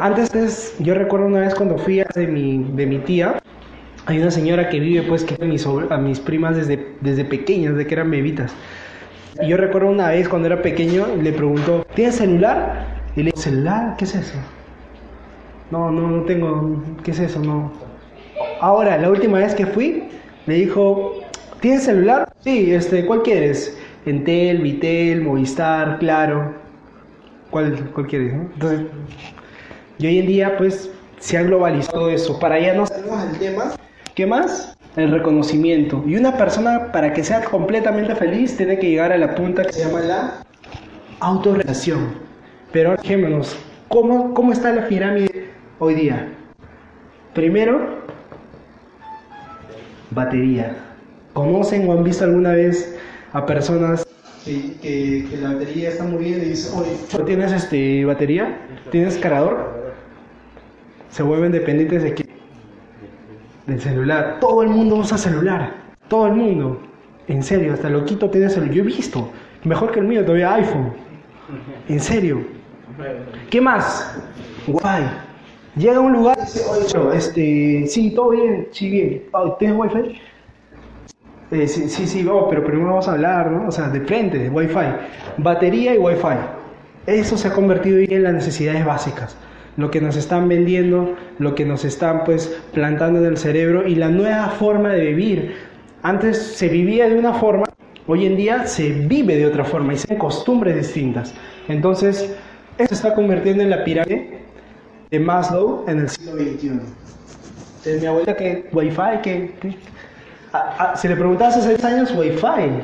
Antes, 0.01 0.35
es- 0.35 0.77
yo 0.79 0.95
recuerdo 0.95 1.27
una 1.27 1.41
vez 1.41 1.55
cuando 1.55 1.79
fui 1.79 2.01
a 2.01 2.07
de 2.15 2.27
mi, 2.27 2.63
de 2.75 2.87
mi 2.87 2.99
tía, 2.99 3.39
hay 4.07 4.19
una 4.21 4.31
señora 4.31 4.69
que 4.69 4.81
vive, 4.81 5.03
pues, 5.03 5.25
que 5.25 5.35
a 5.43 5.47
mis, 5.47 5.67
a 5.67 5.99
mis 5.99 6.21
primas 6.21 6.57
desde, 6.57 6.95
desde 7.01 7.25
pequeñas, 7.25 7.75
desde 7.75 7.87
que 7.87 7.95
eran 7.95 8.11
bebitas. 8.11 8.53
Y 9.41 9.49
yo 9.49 9.57
recuerdo 9.57 9.89
una 9.91 10.09
vez 10.11 10.29
cuando 10.29 10.47
era 10.47 10.63
pequeño, 10.63 11.07
le 11.17 11.33
preguntó, 11.33 11.87
¿tienes 11.95 12.17
celular? 12.17 12.87
Y 13.15 13.21
le 13.21 13.25
digo, 13.27 13.37
¿celular? 13.41 13.95
¿Qué 13.97 14.05
es 14.05 14.15
eso? 14.15 14.39
No, 15.71 15.91
no, 15.91 16.09
no 16.09 16.23
tengo, 16.25 16.83
¿qué 17.05 17.11
es 17.11 17.19
eso? 17.21 17.41
No. 17.41 17.71
Ahora, 18.61 18.97
la 18.99 19.11
última 19.11 19.39
vez 19.39 19.55
que 19.55 19.67
fui, 19.67 20.05
me 20.47 20.55
dijo, 20.55 21.21
¿tienes 21.61 21.85
celular? 21.85 22.33
Sí, 22.41 22.73
este, 22.73 23.05
¿cuál 23.05 23.23
quieres? 23.23 23.77
Entel, 24.07 24.63
Vitel, 24.63 25.23
Movistar, 25.23 25.99
Claro. 25.99 26.55
¿Cuál, 27.51 27.91
cuál 27.95 28.07
quieres? 28.07 28.35
no? 28.35 28.43
Entonces, 28.43 28.81
y 29.99 30.07
hoy 30.07 30.19
en 30.19 30.27
día, 30.27 30.57
pues, 30.57 30.91
se 31.19 31.37
ha 31.37 31.43
globalizado 31.43 32.09
eso. 32.11 32.39
Para 32.39 32.59
ya 32.61 32.75
no 32.75 32.87
salimos 32.87 33.23
del 33.25 33.39
tema, 33.39 33.65
¿Qué 34.15 34.27
más? 34.27 34.77
El 34.97 35.11
reconocimiento. 35.11 36.03
Y 36.07 36.17
una 36.17 36.37
persona, 36.37 36.91
para 36.93 37.13
que 37.13 37.23
sea 37.23 37.43
completamente 37.45 38.15
feliz, 38.17 38.57
tiene 38.57 38.79
que 38.79 38.91
llegar 38.91 39.13
a 39.13 39.19
la 39.19 39.35
punta 39.35 39.63
que 39.65 39.73
se 39.73 39.85
llama 39.85 40.01
la 40.01 40.45
autorrealización. 41.21 42.15
Pero 42.73 42.97
fijémonos, 42.99 43.57
¿cómo, 43.89 44.35
¿cómo 44.35 44.53
está 44.53 44.73
la 44.73 44.89
pirámide 44.89 45.48
hoy 45.79 45.95
día? 45.95 46.29
Primero, 47.35 47.81
batería. 50.11 50.77
¿Conocen 51.33 51.89
o 51.89 51.93
han 51.93 52.05
visto 52.05 52.25
alguna 52.25 52.53
vez 52.53 52.99
a 53.33 53.47
personas 53.47 54.07
que, 54.45 54.73
que, 54.81 55.27
que 55.31 55.37
la 55.37 55.53
batería 55.53 55.91
está 55.91 56.05
muriendo 56.05 56.45
y 56.45 56.51
dice, 56.51 56.71
oye, 56.77 56.97
¿No 57.17 57.25
¿Tienes 57.25 57.53
este 57.53 58.05
batería? 58.05 58.59
¿Tienes 58.91 59.19
cargador? 59.19 59.93
Se 61.11 61.23
vuelven 61.23 61.53
dependientes 61.53 62.03
de 62.03 62.15
qué? 62.15 62.27
Del 63.67 63.81
celular. 63.81 64.39
Todo 64.41 64.63
el 64.63 64.71
mundo 64.71 64.97
usa 64.97 65.19
celular. 65.19 65.75
Todo 66.09 66.27
el 66.27 66.35
mundo. 66.35 66.81
En 67.29 67.43
serio, 67.43 67.75
hasta 67.75 67.91
loquito 67.91 68.31
tiene 68.31 68.49
celular. 68.49 68.75
Yo 68.75 68.83
he 68.83 68.87
visto. 68.87 69.31
Mejor 69.65 69.93
que 69.93 70.01
el 70.01 70.07
mío, 70.07 70.25
todavía 70.25 70.55
iPhone. 70.55 70.93
En 71.89 72.01
serio. 72.01 72.41
¿Qué 73.51 73.61
más? 73.61 74.19
Wi-Fi. 74.67 75.28
Llega 75.79 75.99
a 75.99 76.01
un 76.01 76.13
lugar 76.13 76.37
y 76.37 76.41
dice, 76.41 76.99
oye, 76.99 77.17
este, 77.17 77.85
sí, 77.87 78.11
todo 78.11 78.31
bien, 78.31 78.67
sí, 78.73 78.91
bien. 78.91 79.23
Ah, 79.33 79.55
¿Tienes 79.61 79.79
Wi-Fi? 79.79 80.21
Eh, 81.53 81.69
sí, 81.69 81.89
sí, 81.89 82.07
sí, 82.09 82.27
oh, 82.29 82.49
pero 82.51 82.65
primero 82.65 82.89
vamos 82.89 83.07
a 83.07 83.13
hablar, 83.13 83.49
¿no? 83.53 83.69
O 83.69 83.71
sea, 83.71 83.89
de 83.89 84.01
frente, 84.01 84.39
de 84.39 84.51
Wi-Fi. 84.51 85.37
Batería 85.37 85.95
y 85.95 85.99
Wi-Fi. 85.99 86.37
Eso 87.07 87.39
se 87.39 87.47
ha 87.47 87.53
convertido 87.53 87.99
en 87.99 88.25
las 88.25 88.35
necesidades 88.35 88.85
básicas. 88.85 89.37
Lo 89.77 89.89
que 89.93 90.01
nos 90.01 90.17
están 90.17 90.49
vendiendo, 90.49 91.15
lo 91.39 91.55
que 91.55 91.65
nos 91.65 91.85
están 91.85 92.25
pues 92.25 92.61
plantando 92.73 93.21
en 93.21 93.27
el 93.27 93.37
cerebro 93.37 93.87
y 93.87 93.95
la 93.95 94.09
nueva 94.09 94.49
forma 94.49 94.89
de 94.89 95.07
vivir. 95.07 95.55
Antes 96.03 96.39
se 96.39 96.69
vivía 96.69 97.09
de 97.09 97.17
una 97.17 97.35
forma, 97.35 97.67
hoy 98.09 98.27
en 98.27 98.37
día 98.37 98.67
se 98.67 98.91
vive 98.91 99.37
de 99.37 99.47
otra 99.47 99.65
forma 99.65 99.95
y 99.95 99.97
se 99.97 100.07
hacen 100.07 100.19
costumbres 100.19 100.75
distintas. 100.75 101.33
Entonces, 101.69 102.37
eso 102.79 102.89
se 102.89 102.95
está 102.95 103.15
convirtiendo 103.15 103.63
en 103.63 103.71
la 103.71 103.85
pirámide 103.85 104.38
de 105.11 105.21
Maslow 105.21 105.85
en 105.89 106.01
el 106.01 106.09
siglo 106.09 106.33
XXI. 106.33 106.69
Entonces, 106.69 108.01
mi 108.01 108.07
abuela 108.07 108.37
que 108.37 108.69
Wi-Fi, 108.73 109.21
que... 109.23 109.55
que- 109.61 109.77
si 110.97 111.09
le 111.09 111.17
preguntabas 111.17 111.57
hace 111.57 111.77
6 111.77 111.85
años, 111.85 112.13
Wi-Fi. 112.17 112.83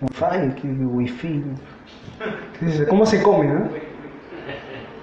Wi-Fi, 0.00 0.60
¿qué 0.60 0.68
Wi-Fi? 0.68 1.44
¿Cómo 2.88 3.06
se 3.06 3.22
come, 3.22 3.46
no? 3.46 3.68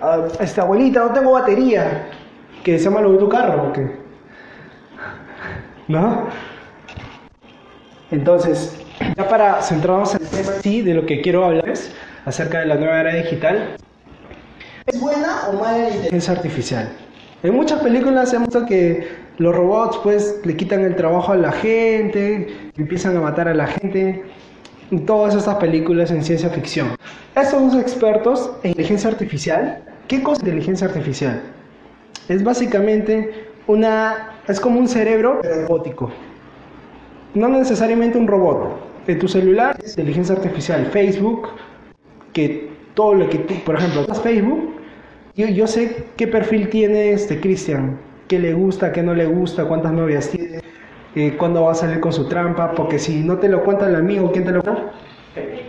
Ah, 0.01 0.27
esta 0.39 0.63
abuelita, 0.63 0.99
no 1.01 1.13
tengo 1.13 1.31
batería. 1.31 2.07
¿Que 2.63 2.77
se 2.77 2.85
llama 2.85 3.01
lo 3.01 3.17
tu 3.17 3.29
carro 3.29 3.69
o 3.69 3.73
qué? 3.73 3.91
¿No? 5.87 6.27
Entonces, 8.11 8.77
ya 9.15 9.27
para 9.27 9.61
centrarnos 9.61 10.13
en 10.15 10.21
el 10.21 10.27
tema 10.29 10.51
sí, 10.61 10.81
de 10.81 10.93
lo 10.93 11.05
que 11.05 11.21
quiero 11.21 11.45
hablar 11.45 11.69
es 11.69 11.91
acerca 12.25 12.59
de 12.59 12.65
la 12.67 12.75
nueva 12.75 12.99
era 12.99 13.15
digital, 13.15 13.77
¿es 14.85 14.99
buena 14.99 15.47
o 15.49 15.53
mala 15.53 15.77
la 15.77 15.89
inteligencia? 15.89 16.33
artificial. 16.33 16.89
En 17.43 17.55
muchas 17.55 17.81
películas 17.81 18.33
hemos 18.33 18.49
visto 18.49 18.65
que 18.65 19.07
los 19.37 19.55
robots 19.55 19.99
pues 20.03 20.39
le 20.43 20.55
quitan 20.55 20.81
el 20.81 20.95
trabajo 20.95 21.31
a 21.31 21.37
la 21.37 21.51
gente, 21.51 22.71
empiezan 22.77 23.17
a 23.17 23.21
matar 23.21 23.47
a 23.47 23.53
la 23.53 23.67
gente. 23.67 24.23
En 24.91 25.05
todas 25.05 25.33
estas 25.35 25.55
películas 25.55 26.11
en 26.11 26.21
ciencia 26.21 26.49
ficción. 26.49 26.97
Estos 27.33 27.71
son 27.71 27.79
expertos 27.79 28.51
en 28.63 28.71
inteligencia 28.71 29.09
artificial. 29.09 29.81
¿Qué 30.09 30.21
cosa 30.21 30.41
es 30.41 30.47
inteligencia 30.47 30.87
artificial? 30.87 31.41
Es 32.27 32.43
básicamente 32.43 33.47
una... 33.67 34.37
es 34.49 34.59
como 34.59 34.79
un 34.79 34.89
cerebro 34.89 35.41
robótico. 35.41 36.11
no 37.33 37.47
necesariamente 37.47 38.17
un 38.17 38.27
robot. 38.27 38.91
En 39.07 39.17
tu 39.17 39.29
celular, 39.29 39.77
inteligencia 39.87 40.35
artificial, 40.35 40.85
Facebook, 40.87 41.47
que 42.33 42.69
todo 42.93 43.13
lo 43.13 43.29
que 43.29 43.39
tú, 43.39 43.55
por 43.65 43.75
ejemplo, 43.75 44.01
estás 44.01 44.21
Facebook, 44.21 44.75
yo, 45.35 45.47
yo 45.47 45.67
sé 45.67 46.05
qué 46.17 46.27
perfil 46.27 46.69
tiene 46.69 47.11
este 47.11 47.39
Cristian, 47.39 47.97
qué 48.27 48.39
le 48.39 48.53
gusta, 48.53 48.91
qué 48.91 49.01
no 49.01 49.13
le 49.13 49.25
gusta, 49.25 49.65
cuántas 49.65 49.93
novias 49.93 50.29
tiene, 50.29 50.61
eh, 51.15 51.35
cuándo 51.37 51.63
va 51.63 51.71
a 51.71 51.75
salir 51.75 51.99
con 51.99 52.13
su 52.13 52.27
trampa, 52.27 52.73
porque 52.73 52.99
si 52.99 53.21
no 53.23 53.37
te 53.37 53.47
lo 53.47 53.63
cuenta 53.63 53.87
el 53.87 53.95
amigo, 53.95 54.31
¿quién 54.31 54.45
te 54.45 54.51
lo 54.51 54.61
cuenta? 54.61 54.91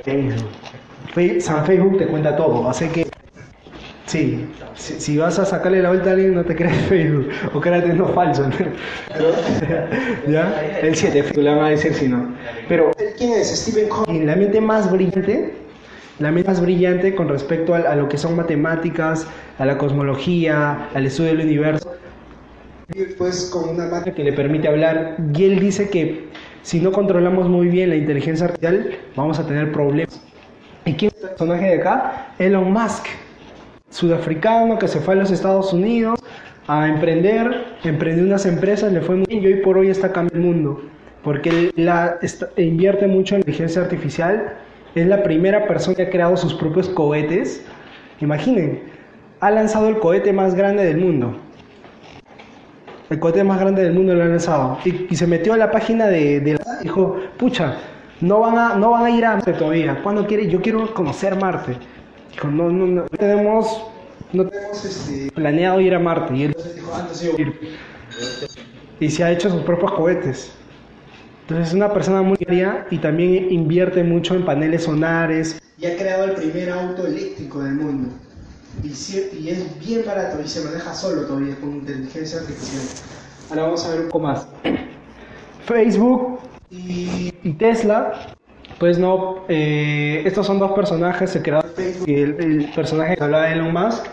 Facebook. 0.05 1.41
San 1.41 1.65
Facebook 1.65 1.99
te 1.99 2.07
cuenta 2.07 2.35
todo, 2.37 2.69
así 2.69 2.89
que 2.89 3.07
sí, 4.07 4.47
si, 4.75 5.01
si 5.01 5.19
vas 5.19 5.39
a 5.39 5.45
sacarle 5.45 5.83
la 5.83 5.91
vuelta 5.91 6.11
a 6.11 6.13
alguien, 6.15 6.35
no 6.35 6.45
te 6.45 6.57
creas 6.57 6.77
Facebook, 6.89 7.29
o 7.55 7.61
créate 7.61 7.93
no 7.93 8.09
falso. 8.09 8.49
¿no? 8.49 8.53
¿Ya? 10.33 10.79
El 10.83 10.97
7, 10.97 11.41
le 11.41 11.51
van 11.55 11.65
a 11.65 11.69
decir 11.69 11.95
si 11.95 12.09
no. 12.09 12.35
Pero 12.69 12.91
¿Quién 13.17 13.33
es? 13.33 13.49
Stephen 13.57 13.89
Hawking. 13.91 14.27
la 14.27 14.37
mente 14.37 14.61
más 14.61 14.91
brillante, 14.91 15.53
la 16.19 16.31
mente 16.31 16.49
más 16.51 16.61
brillante 16.61 17.15
con 17.15 17.29
respecto 17.29 17.75
a, 17.75 17.79
a 17.79 17.97
lo 17.97 18.09
que 18.09 18.19
son 18.19 18.37
matemáticas, 18.37 19.27
a 19.59 19.65
la 19.65 19.79
cosmología, 19.79 20.89
al 20.95 21.07
estudio 21.07 21.31
del 21.31 21.47
universo, 21.47 21.93
Pues 23.19 23.51
con 23.53 23.71
una 23.71 23.87
máquina. 23.87 24.15
que 24.15 24.25
le 24.25 24.33
permite 24.33 24.69
hablar. 24.69 25.17
Y 25.35 25.45
él 25.45 25.59
dice 25.59 25.89
que 25.89 26.27
si 26.63 26.81
no 26.81 26.93
controlamos 26.93 27.49
muy 27.49 27.69
bien 27.69 27.89
la 27.91 27.97
inteligencia 27.97 28.47
artificial, 28.47 28.91
vamos 29.17 29.39
a 29.39 29.47
tener 29.47 29.73
problemas. 29.73 30.21
¿Y 30.85 30.95
quién 30.95 31.11
es 31.17 31.23
el 31.23 31.29
personaje 31.31 31.67
de 31.67 31.75
acá? 31.81 32.35
Elon 32.39 32.73
Musk, 32.73 33.07
sudafricano 33.91 34.79
que 34.79 34.89
se 34.89 35.01
fue 35.01 35.15
a 35.15 35.17
los 35.19 35.31
Estados 35.31 35.73
Unidos 35.73 36.19
a 36.69 36.89
emprender, 36.89 37.65
emprendió 37.85 38.25
unas 38.25 38.47
empresas, 38.47 38.93
le 38.93 39.01
fue 39.01 39.17
muy 39.17 39.27
bien 39.27 39.43
y 39.43 39.47
hoy 39.47 39.55
por 39.63 39.79
hoy 39.79 39.89
está 39.89 40.13
cambiando 40.13 40.49
el 40.49 40.55
mundo. 40.55 40.83
Porque 41.25 41.51
él 41.51 41.73
la, 41.77 42.19
está- 42.23 42.49
invierte 42.57 43.07
mucho 43.07 43.35
en 43.37 43.41
inteligencia 43.41 43.83
artificial. 43.83 44.55
Es 44.95 45.07
la 45.07 45.23
primera 45.23 45.67
persona 45.67 45.97
que 45.97 46.03
ha 46.03 46.11
creado 46.11 46.37
sus 46.37 46.55
propios 46.55 46.89
cohetes. 46.89 47.65
Imaginen, 48.21 48.83
ha 49.41 49.51
lanzado 49.51 49.89
el 49.89 49.99
cohete 49.99 50.33
más 50.33 50.55
grande 50.55 50.85
del 50.85 50.99
mundo. 50.99 51.35
El 53.09 53.19
cohete 53.19 53.43
más 53.43 53.59
grande 53.59 53.83
del 53.83 53.95
mundo 53.95 54.15
lo 54.15 54.23
ha 54.23 54.27
lanzado. 54.27 54.79
Y, 54.85 55.15
se 55.15 55.27
metió 55.27 55.55
a 55.55 55.57
la 55.57 55.71
página 55.71 56.07
de, 56.07 56.41
de 56.41 56.55
la... 56.55 56.81
Dijo, 56.83 57.17
pucha, 57.39 57.77
no 58.21 58.41
van, 58.41 58.59
a, 58.59 58.77
no 58.77 58.91
van 58.91 59.05
a 59.07 59.11
ir 59.11 59.25
a 59.25 59.35
Marte 59.35 59.53
todavía. 59.55 60.01
¿Cuándo 60.03 60.27
quiere? 60.27 60.49
Yo 60.49 60.61
quiero 60.61 60.93
conocer 60.95 61.37
Marte. 61.37 61.77
Dijo, 62.31 62.49
no, 62.49 62.71
no, 62.71 63.03
tenemos, 63.07 63.85
no 64.33 64.47
tenemos 64.47 64.85
este, 64.85 65.31
planeado 65.33 65.81
ir 65.81 65.95
a 65.95 65.99
Marte. 65.99 66.37
Y 66.37 66.43
él 66.45 66.57
Dijo, 66.75 66.95
antes 66.95 67.23
yo. 67.23 67.33
ir. 67.39 67.79
Y 69.01 69.11
se 69.11 69.25
ha 69.25 69.31
hecho 69.31 69.51
sus 69.51 69.63
propios 69.63 69.93
cohetes. 69.93 70.57
Entonces 71.53 71.75
es 71.75 71.75
una 71.77 71.93
persona 71.93 72.23
muy 72.23 72.39
seria 72.39 72.87
y 72.91 72.97
también 72.97 73.53
invierte 73.53 74.03
mucho 74.03 74.35
en 74.35 74.43
paneles 74.47 74.85
solares. 74.85 75.61
Y 75.79 75.85
ha 75.85 75.99
creado 75.99 76.25
el 76.25 76.31
primer 76.33 76.71
auto 76.71 77.07
eléctrico 77.07 77.63
del 77.63 77.75
mundo. 77.75 78.09
Y, 78.83 78.89
y 78.89 79.51
es 79.51 79.79
bien 79.79 80.01
barato 80.07 80.41
y 80.43 80.49
se 80.49 80.65
maneja 80.65 80.95
solo 80.95 81.27
todavía 81.27 81.55
con 81.57 81.73
inteligencia 81.75 82.41
artificial. 82.41 82.83
Ahora 83.51 83.63
vamos 83.65 83.85
a 83.85 83.91
ver 83.91 84.01
un 84.01 84.07
poco 84.07 84.21
más. 84.21 84.49
Facebook 85.67 86.39
y, 86.71 87.35
y 87.43 87.53
Tesla, 87.53 88.35
pues 88.79 88.99
no, 88.99 89.45
eh, 89.51 90.23
estos 90.25 90.47
son 90.47 90.59
dos 90.59 90.73
personajes, 90.73 91.29
se 91.29 91.43
crearon 91.43 91.71
el, 92.07 92.15
el 92.41 92.71
personaje 92.75 93.15
que 93.15 93.25
hablaba 93.25 93.45
de 93.45 93.53
Elon 93.53 93.75
Musk, 93.75 94.07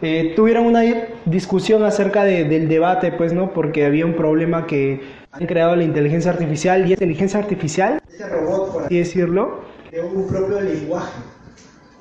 eh, 0.00 0.32
tuvieron 0.34 0.64
una 0.64 0.80
discusión 1.26 1.84
acerca 1.84 2.24
de- 2.24 2.44
del 2.44 2.66
debate, 2.66 3.12
pues 3.12 3.34
no, 3.34 3.52
porque 3.52 3.84
había 3.84 4.06
un 4.06 4.14
problema 4.14 4.66
que 4.66 5.17
han 5.32 5.46
creado 5.46 5.76
la 5.76 5.84
inteligencia 5.84 6.30
artificial 6.30 6.86
y 6.88 6.92
inteligencia 6.92 7.38
artificial, 7.40 8.00
Este 8.08 8.28
robot, 8.28 8.72
por 8.72 8.82
así 8.84 8.98
decirlo, 8.98 9.60
creó 9.90 10.06
un 10.08 10.26
propio 10.26 10.60
lenguaje. 10.60 11.20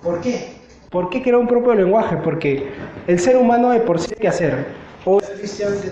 ¿Por 0.01 0.21
qué? 0.21 0.57
¿por 0.89 1.09
qué 1.09 1.21
creó 1.21 1.39
un 1.39 1.47
propio 1.47 1.73
lenguaje? 1.73 2.15
Porque 2.23 2.69
el 3.07 3.19
ser 3.19 3.35
humano 3.35 3.71
de 3.71 3.81
por 3.81 3.99
sí 3.99 4.07
tiene 4.07 4.21
que 4.21 4.27
hacer, 4.29 4.65
o 5.03 5.19
¿qué 5.19 5.25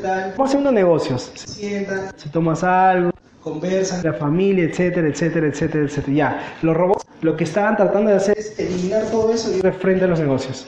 tal? 0.02 0.30
estamos 0.30 0.50
haciendo 0.50 0.72
negocios, 0.72 1.32
Se 1.36 1.48
sientan, 1.48 2.12
si 2.16 2.30
tomas 2.30 2.64
algo, 2.64 3.12
conversan. 3.42 4.02
la 4.04 4.14
familia, 4.14 4.64
etcétera, 4.66 5.08
etcétera, 5.10 5.48
etcétera, 5.48 5.84
etcétera. 5.86 6.14
Ya, 6.16 6.54
los 6.62 6.76
robots 6.76 7.06
lo 7.22 7.36
que 7.36 7.44
estaban 7.44 7.76
tratando 7.76 8.12
de 8.12 8.18
hacer 8.18 8.38
es 8.38 8.58
eliminar 8.60 9.04
todo 9.12 9.34
eso 9.34 9.52
y 9.52 9.58
ir 9.58 9.64
de 9.64 9.72
frente 9.74 10.06
a 10.06 10.08
los 10.08 10.20
negocios. 10.20 10.68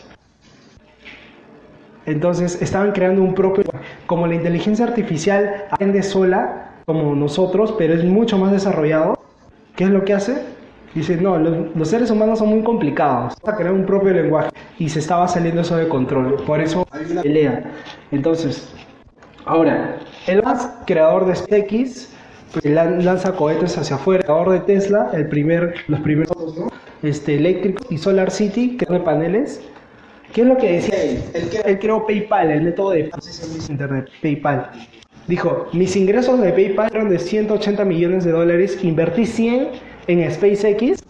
Entonces 2.07 2.59
estaban 2.61 2.93
creando 2.93 3.21
un 3.21 3.35
propio... 3.35 3.63
Como 4.07 4.25
la 4.25 4.33
inteligencia 4.35 4.85
artificial 4.85 5.65
aprende 5.69 6.01
sola, 6.01 6.71
como 6.85 7.13
nosotros, 7.13 7.75
pero 7.77 7.93
es 7.93 8.03
mucho 8.05 8.37
más 8.37 8.51
desarrollado, 8.53 9.19
¿qué 9.75 9.83
es 9.83 9.89
lo 9.89 10.03
que 10.05 10.13
hace? 10.13 10.41
Dice, 10.95 11.17
no, 11.17 11.37
los, 11.37 11.87
seres 11.89 12.09
humanos 12.09 12.39
son 12.39 12.47
muy 12.47 12.63
complicados, 12.63 13.35
vamos 13.43 13.53
a 13.53 13.57
crear 13.57 13.73
un 13.73 13.85
propio 13.85 14.13
lenguaje. 14.13 14.49
Y 14.79 14.87
se 14.89 14.99
estaba 14.99 15.27
saliendo 15.27 15.61
eso 15.61 15.75
de 15.75 15.89
control, 15.89 16.37
por 16.47 16.61
eso 16.61 16.87
una 17.11 17.21
pelea. 17.21 17.63
Entonces, 18.11 18.73
ahora, 19.45 19.97
el 20.27 20.41
más 20.41 20.71
creador 20.85 21.25
de 21.25 21.35
SpaceX, 21.35 22.13
pues 22.53 22.65
lan- 22.65 23.03
lanza 23.03 23.33
cohetes 23.33 23.77
hacia 23.77 23.97
afuera, 23.97 24.23
creador 24.23 24.51
de 24.51 24.59
Tesla, 24.61 25.09
el 25.13 25.27
primer, 25.27 25.73
los 25.89 25.99
primeros 25.99 26.57
¿no? 26.57 26.69
este, 27.03 27.35
eléctricos, 27.35 27.85
y 27.91 27.97
Solar 27.97 28.31
City, 28.31 28.77
que 28.77 28.85
de 28.85 29.01
paneles. 29.01 29.61
¿Qué 30.33 30.41
es 30.41 30.47
lo 30.47 30.57
que 30.57 30.73
decía 30.73 31.03
él? 31.03 31.23
Él 31.65 31.79
creó 31.79 32.05
PayPal, 32.05 32.51
el 32.51 32.61
método 32.61 32.91
de 32.91 33.09
Internet, 33.69 34.09
PayPal. 34.21 34.71
Dijo, 35.27 35.67
mis 35.73 35.95
ingresos 35.95 36.39
de 36.41 36.51
PayPal 36.51 36.89
eran 36.93 37.09
de 37.09 37.19
180 37.19 37.83
millones 37.85 38.23
de 38.23 38.31
dólares, 38.31 38.79
invertí 38.83 39.25
100 39.25 39.69
en 40.07 40.31
SpaceX, 40.31 41.03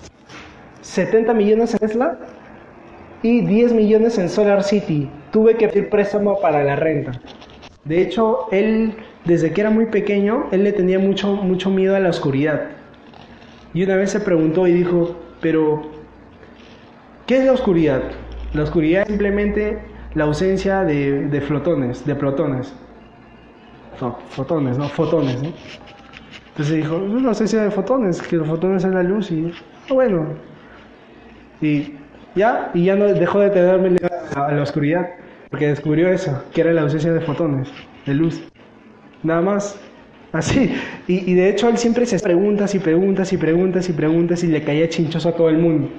70 0.81 1.33
millones 1.33 1.73
en 1.73 1.79
Tesla 1.79 2.17
y 3.21 3.41
10 3.41 3.73
millones 3.73 4.17
en 4.17 4.29
Solar 4.29 4.63
City. 4.63 5.09
Tuve 5.31 5.55
que 5.55 5.67
pedir 5.67 5.89
préstamo 5.89 6.39
para 6.39 6.63
la 6.63 6.75
renta. 6.75 7.21
De 7.85 8.01
hecho, 8.01 8.47
él, 8.51 8.95
desde 9.25 9.51
que 9.51 9.61
era 9.61 9.69
muy 9.69 9.85
pequeño, 9.85 10.47
él 10.51 10.63
le 10.63 10.71
tenía 10.71 10.99
mucho, 10.99 11.35
mucho 11.35 11.69
miedo 11.69 11.95
a 11.95 11.99
la 11.99 12.09
oscuridad. 12.09 12.69
Y 13.73 13.83
una 13.83 13.95
vez 13.97 14.11
se 14.11 14.19
preguntó 14.19 14.67
y 14.67 14.73
dijo, 14.73 15.15
pero, 15.41 15.91
¿qué 17.27 17.37
es 17.37 17.45
la 17.45 17.51
oscuridad? 17.51 18.01
La 18.57 18.63
oscuridad 18.63 19.03
es 19.03 19.07
simplemente 19.07 19.77
la 20.15 20.25
ausencia 20.25 20.83
de, 20.83 21.27
de 21.27 21.41
flotones, 21.41 22.05
de 22.05 22.15
protones. 22.15 22.73
Fo- 23.99 24.17
fotones, 24.29 24.77
¿no? 24.77 24.87
Fotones, 24.89 25.41
¿no? 25.41 25.51
Entonces 26.49 26.77
dijo, 26.77 26.97
es 26.97 27.21
la 27.21 27.29
ausencia 27.29 27.61
de 27.63 27.71
fotones, 27.71 28.21
que 28.21 28.35
los 28.37 28.47
fotones 28.47 28.83
es 28.83 28.91
la 28.93 29.03
luz 29.03 29.31
y, 29.31 29.51
ah, 29.89 29.93
bueno. 29.93 30.27
Y 31.61 31.93
ya, 32.35 32.71
y 32.73 32.85
ya 32.85 32.95
no 32.95 33.05
dejó 33.05 33.39
de 33.39 33.49
tenerme 33.49 33.97
a, 34.35 34.51
la 34.51 34.61
oscuridad, 34.61 35.07
porque 35.49 35.67
descubrió 35.67 36.09
eso, 36.09 36.43
que 36.53 36.61
era 36.61 36.73
la 36.73 36.81
ausencia 36.81 37.11
de 37.13 37.21
fotones, 37.21 37.69
de 38.05 38.13
luz. 38.13 38.43
Nada 39.23 39.41
más. 39.41 39.79
Así. 40.33 40.73
Y, 41.07 41.31
y 41.31 41.35
de 41.35 41.49
hecho 41.49 41.69
él 41.69 41.77
siempre 41.77 42.05
se 42.05 42.19
preguntas 42.19 42.75
y 42.75 42.79
preguntas 42.79 43.33
y 43.33 43.37
preguntas 43.37 43.89
y 43.89 43.93
preguntas 43.93 44.43
y 44.43 44.47
le 44.47 44.63
caía 44.63 44.89
chinchoso 44.89 45.29
a 45.29 45.33
todo 45.33 45.49
el 45.49 45.57
mundo. 45.57 45.89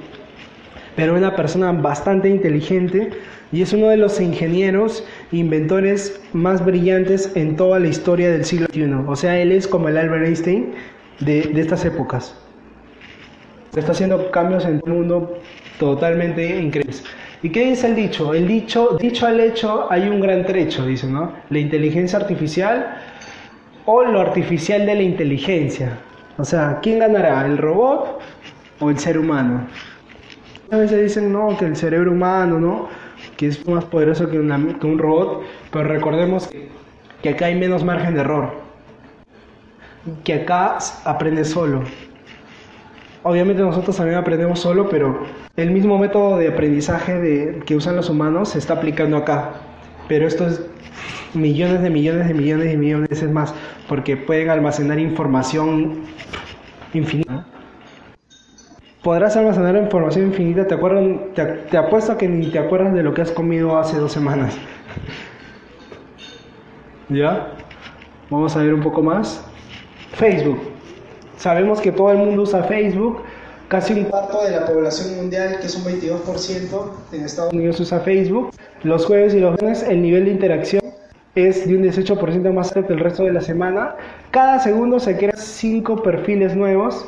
Pero 0.98 1.14
una 1.14 1.36
persona 1.36 1.70
bastante 1.70 2.28
inteligente 2.28 3.10
y 3.52 3.62
es 3.62 3.72
uno 3.72 3.86
de 3.86 3.96
los 3.96 4.20
ingenieros 4.20 5.04
inventores 5.30 6.20
más 6.32 6.64
brillantes 6.64 7.30
en 7.36 7.54
toda 7.54 7.78
la 7.78 7.86
historia 7.86 8.32
del 8.32 8.44
siglo 8.44 8.66
XXI. 8.66 8.94
O 9.06 9.14
sea, 9.14 9.38
él 9.38 9.52
es 9.52 9.68
como 9.68 9.88
el 9.88 9.96
Albert 9.96 10.26
Einstein 10.26 10.74
de, 11.20 11.42
de 11.42 11.60
estas 11.60 11.84
épocas. 11.84 12.34
Está 13.76 13.92
haciendo 13.92 14.28
cambios 14.32 14.64
en 14.64 14.82
el 14.84 14.92
mundo 14.92 15.38
totalmente 15.78 16.60
increíbles. 16.60 17.04
¿Y 17.44 17.50
qué 17.50 17.66
dice 17.66 17.86
el 17.86 17.94
dicho? 17.94 18.34
El 18.34 18.48
dicho, 18.48 18.98
dicho 19.00 19.24
al 19.24 19.38
hecho, 19.38 19.86
hay 19.92 20.08
un 20.08 20.20
gran 20.20 20.44
trecho, 20.46 20.84
dice, 20.84 21.06
¿no? 21.06 21.32
La 21.50 21.60
inteligencia 21.60 22.18
artificial 22.18 22.96
o 23.86 24.02
lo 24.02 24.20
artificial 24.20 24.84
de 24.84 24.96
la 24.96 25.02
inteligencia. 25.02 25.96
O 26.38 26.44
sea, 26.44 26.80
¿quién 26.82 26.98
ganará? 26.98 27.46
¿El 27.46 27.56
robot 27.56 28.18
o 28.80 28.90
el 28.90 28.98
ser 28.98 29.16
humano? 29.16 29.68
A 30.70 30.76
veces 30.76 31.02
dicen, 31.02 31.32
no, 31.32 31.56
que 31.58 31.64
el 31.66 31.76
cerebro 31.76 32.12
humano, 32.12 32.58
¿no? 32.60 32.88
Que 33.36 33.48
es 33.48 33.66
más 33.66 33.84
poderoso 33.84 34.28
que, 34.30 34.38
una- 34.38 34.78
que 34.78 34.86
un 34.86 34.98
robot, 34.98 35.42
pero 35.70 35.84
recordemos 35.88 36.48
que, 37.22 37.30
acá 37.30 37.46
hay 37.46 37.54
menos 37.56 37.84
margen 37.84 38.14
de 38.14 38.20
error. 38.20 38.52
Que 40.24 40.32
acá 40.34 40.78
aprende 41.04 41.44
solo. 41.44 41.82
Obviamente 43.22 43.62
nosotros 43.62 43.96
también 43.96 44.18
aprendemos 44.18 44.60
solo, 44.60 44.88
pero 44.88 45.24
el 45.56 45.70
mismo 45.70 45.98
método 45.98 46.38
de 46.38 46.48
aprendizaje 46.48 47.14
de, 47.18 47.62
que 47.66 47.74
usan 47.76 47.96
los 47.96 48.08
humanos 48.08 48.50
se 48.50 48.58
está 48.58 48.74
aplicando 48.74 49.16
acá. 49.16 49.50
Pero 50.08 50.26
esto 50.26 50.46
es 50.46 50.62
millones 51.34 51.82
de 51.82 51.90
millones 51.90 52.28
de 52.28 52.34
millones 52.34 52.70
de 52.70 52.76
millones 52.76 53.08
de 53.08 53.14
veces 53.14 53.30
más, 53.30 53.54
porque 53.88 54.16
pueden 54.16 54.50
almacenar 54.50 54.98
información 54.98 56.00
infinita. 56.94 57.46
Podrás 59.02 59.36
almacenar 59.36 59.76
información 59.76 60.26
infinita, 60.26 60.66
te, 60.66 60.74
acuerdan, 60.74 61.32
te, 61.34 61.44
te 61.44 61.76
apuesto 61.76 62.12
a 62.12 62.18
que 62.18 62.28
ni 62.28 62.50
te 62.50 62.58
acuerdas 62.58 62.92
de 62.94 63.02
lo 63.02 63.14
que 63.14 63.22
has 63.22 63.30
comido 63.30 63.78
hace 63.78 63.96
dos 63.96 64.12
semanas. 64.12 64.56
¿Ya? 67.08 67.52
Vamos 68.30 68.54
a 68.56 68.62
ver 68.62 68.74
un 68.74 68.82
poco 68.82 69.02
más. 69.02 69.42
Facebook. 70.12 70.60
sabemos 71.36 71.80
que 71.80 71.92
todo 71.92 72.10
el 72.10 72.18
mundo 72.18 72.42
usa 72.42 72.64
Facebook, 72.64 73.22
casi 73.68 73.94
un 73.94 74.04
cuarto 74.04 74.42
de 74.42 74.50
la 74.50 74.66
población 74.66 75.16
mundial, 75.16 75.58
que 75.60 75.66
es 75.66 75.76
un 75.76 75.84
22% 75.84 76.90
en 77.12 77.24
Estados. 77.24 77.52
Unidos 77.52 77.80
usa 77.80 78.00
Facebook. 78.00 78.50
Los 78.82 79.06
jueves 79.06 79.34
y 79.34 79.40
los 79.40 79.56
viernes 79.56 79.84
el 79.84 80.02
nivel 80.02 80.24
de 80.24 80.32
interacción 80.32 80.82
es 81.36 81.68
de 81.68 81.76
un 81.76 81.84
18% 81.84 82.52
más 82.52 82.76
alto 82.76 82.88
que 82.88 82.94
el 82.94 83.00
resto 83.00 83.22
de 83.22 83.32
la 83.32 83.40
semana. 83.40 83.94
Cada 84.32 84.58
segundo 84.58 84.98
se 84.98 85.16
crean 85.16 85.36
5 85.36 86.02
perfiles 86.02 86.56
nuevos. 86.56 87.06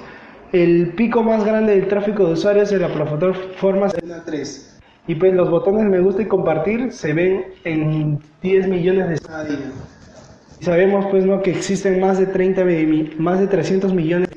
El 0.52 0.88
pico 0.96 1.22
más 1.22 1.44
grande 1.44 1.76
del 1.76 1.86
tráfico 1.88 2.26
de 2.26 2.32
usuarios 2.32 2.70
de 2.70 2.78
la 2.78 2.88
plataforma 2.88 3.86
es 3.86 3.94
Una 4.02 4.24
3 4.24 4.66
y 5.06 5.14
pues 5.14 5.32
los 5.34 5.50
botones 5.50 5.86
me 5.86 6.00
gusta 6.00 6.22
y 6.22 6.26
compartir 6.26 6.92
se 6.92 7.12
ven 7.12 7.44
en 7.64 8.18
10 8.42 8.68
millones 8.68 9.08
de 9.08 9.18
cada 9.18 9.48
y 9.48 10.64
sabemos 10.64 11.06
pues 11.10 11.24
no 11.24 11.40
que 11.40 11.50
existen 11.52 12.00
más 12.00 12.18
de 12.18 12.26
30 12.26 12.64
mi- 12.64 13.10
más 13.18 13.40
de 13.40 13.46
300 13.46 13.94
millones 13.94 14.28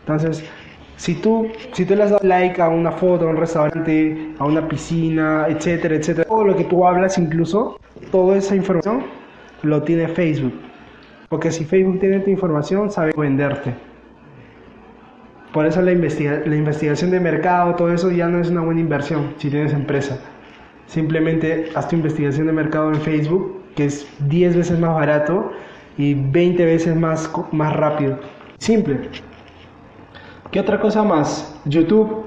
entonces 0.00 0.44
si 0.96 1.14
tú 1.14 1.48
si 1.72 1.84
tú 1.84 1.94
le 1.94 2.02
has 2.02 2.10
dado 2.10 2.26
like 2.26 2.60
a 2.60 2.68
una 2.68 2.92
foto 2.92 3.26
a 3.26 3.30
un 3.30 3.36
restaurante 3.36 4.34
a 4.38 4.44
una 4.44 4.68
piscina 4.68 5.46
etcétera 5.48 5.94
etcétera 5.96 6.28
todo 6.28 6.44
lo 6.44 6.56
que 6.56 6.64
tú 6.64 6.86
hablas 6.86 7.16
incluso 7.18 7.78
toda 8.10 8.36
esa 8.36 8.54
información 8.54 9.04
lo 9.62 9.82
tiene 9.82 10.06
Facebook 10.08 10.52
porque 11.32 11.50
si 11.50 11.64
Facebook 11.64 11.98
tiene 11.98 12.20
tu 12.20 12.28
información 12.28 12.90
sabe 12.90 13.12
venderte 13.16 13.72
por 15.54 15.64
eso 15.64 15.80
la, 15.80 15.92
investiga- 15.92 16.42
la 16.44 16.56
investigación 16.56 17.10
de 17.10 17.20
mercado, 17.20 17.74
todo 17.74 17.90
eso 17.90 18.10
ya 18.10 18.28
no 18.28 18.38
es 18.38 18.50
una 18.50 18.60
buena 18.60 18.80
inversión 18.80 19.34
si 19.38 19.48
tienes 19.50 19.72
empresa. 19.72 20.18
Simplemente 20.86 21.68
haz 21.74 21.88
tu 21.88 21.96
investigación 21.96 22.46
de 22.48 22.52
mercado 22.52 22.88
en 22.90 23.00
Facebook, 23.00 23.60
que 23.74 23.84
es 23.86 24.06
10 24.28 24.56
veces 24.56 24.78
más 24.78 24.94
barato 24.94 25.52
y 25.98 26.14
20 26.14 26.64
veces 26.64 26.94
más, 26.96 27.30
más 27.52 27.72
rápido. 27.76 28.18
Simple. 28.58 28.98
¿Qué 30.50 30.60
otra 30.60 30.80
cosa 30.80 31.02
más? 31.02 31.58
YouTube. 31.66 32.24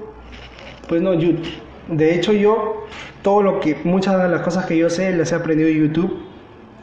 Pues 0.88 1.02
no, 1.02 1.14
YouTube. 1.14 1.46
De 1.88 2.14
hecho 2.14 2.32
yo, 2.32 2.86
todo 3.22 3.42
lo 3.42 3.58
que, 3.60 3.76
muchas 3.84 4.22
de 4.22 4.28
las 4.28 4.42
cosas 4.42 4.66
que 4.66 4.76
yo 4.76 4.88
sé, 4.90 5.10
las 5.16 5.32
he 5.32 5.34
aprendido 5.34 5.68
en 5.68 5.78
YouTube. 5.78 6.25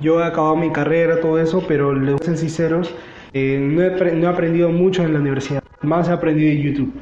Yo 0.02 0.20
he 0.20 0.24
acabado 0.24 0.56
mi 0.56 0.72
carrera, 0.72 1.22
todo 1.22 1.40
eso, 1.40 1.64
pero 1.68 1.94
les 1.94 2.14
voy 2.14 2.22
a 2.22 2.26
ser 2.26 2.38
sinceros, 2.38 2.94
eh, 3.34 3.60
no, 3.62 3.82
he, 3.82 4.12
no 4.14 4.28
he 4.28 4.32
aprendido 4.32 4.70
mucho 4.70 5.04
en 5.04 5.14
la 5.14 5.20
universidad. 5.20 5.64
Más 5.82 6.08
he 6.08 6.12
aprendido 6.12 6.52
en 6.52 6.62
YouTube. 6.62 6.94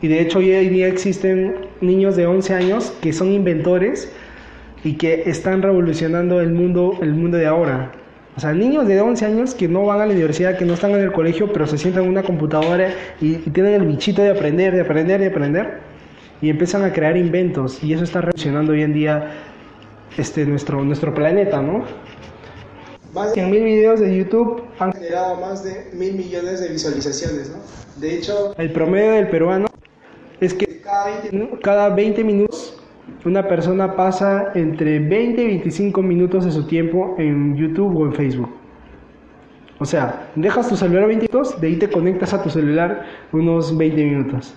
Y 0.00 0.08
de 0.08 0.20
hecho 0.20 0.38
hoy 0.38 0.52
en 0.52 0.72
día 0.72 0.86
existen 0.86 1.56
niños 1.80 2.16
de 2.16 2.26
11 2.26 2.54
años 2.54 2.94
que 3.02 3.12
son 3.12 3.32
inventores 3.32 4.12
y 4.84 4.94
que 4.94 5.28
están 5.28 5.60
revolucionando 5.60 6.40
el 6.40 6.52
mundo, 6.52 6.98
el 7.02 7.14
mundo 7.14 7.36
de 7.36 7.46
ahora. 7.46 7.90
O 8.36 8.40
sea, 8.40 8.52
niños 8.52 8.86
de 8.86 9.00
11 9.00 9.26
años 9.26 9.54
que 9.54 9.66
no 9.66 9.84
van 9.86 10.00
a 10.00 10.06
la 10.06 10.12
universidad, 10.12 10.56
que 10.56 10.64
no 10.64 10.74
están 10.74 10.92
en 10.92 11.00
el 11.00 11.10
colegio, 11.10 11.52
pero 11.52 11.66
se 11.66 11.76
sientan 11.76 12.04
en 12.04 12.10
una 12.10 12.22
computadora 12.22 12.92
y, 13.20 13.34
y 13.34 13.50
tienen 13.52 13.74
el 13.74 13.86
bichito 13.86 14.22
de 14.22 14.30
aprender, 14.30 14.72
de 14.72 14.82
aprender, 14.82 15.20
de 15.20 15.26
aprender. 15.26 15.80
Y 16.40 16.48
empiezan 16.48 16.84
a 16.84 16.92
crear 16.92 17.16
inventos. 17.16 17.82
Y 17.82 17.92
eso 17.92 18.04
está 18.04 18.20
revolucionando 18.20 18.70
hoy 18.70 18.82
en 18.82 18.92
día 18.92 19.32
este, 20.16 20.44
nuestro, 20.46 20.84
nuestro 20.84 21.14
planeta, 21.14 21.60
¿no? 21.60 21.84
Más 23.12 23.34
de 23.34 23.42
100.000 23.42 23.64
videos 23.64 24.00
de 24.00 24.16
YouTube 24.16 24.62
han 24.78 24.92
generado 24.92 25.36
más 25.40 25.64
de 25.64 25.90
mil 25.94 26.14
millones 26.14 26.60
de 26.60 26.68
visualizaciones, 26.68 27.50
¿no? 27.50 27.58
De 28.00 28.14
hecho, 28.14 28.54
El 28.58 28.72
promedio 28.72 29.12
del 29.12 29.28
peruano 29.28 29.66
es 30.40 30.54
que 30.54 30.80
cada 30.82 31.06
20 31.06 31.36
¿no? 31.36 31.60
cada 31.60 31.88
20 31.88 32.22
minutos 32.24 32.78
una 33.24 33.48
persona 33.48 33.96
pasa 33.96 34.52
entre 34.54 34.98
20 35.00 35.42
y 35.42 35.46
25 35.46 36.02
minutos 36.02 36.44
de 36.44 36.52
su 36.52 36.66
tiempo 36.66 37.16
en 37.18 37.56
YouTube 37.56 37.96
o 37.96 38.06
en 38.06 38.12
Facebook. 38.12 38.50
O 39.80 39.84
sea, 39.84 40.30
dejas 40.34 40.68
tu 40.68 40.76
celular 40.76 41.06
20 41.06 41.28
minutos, 41.30 41.60
de 41.60 41.68
ahí 41.68 41.76
te 41.76 41.88
conectas 41.88 42.34
a 42.34 42.42
tu 42.42 42.50
celular 42.50 43.04
unos 43.32 43.76
20 43.76 44.04
minutos. 44.04 44.54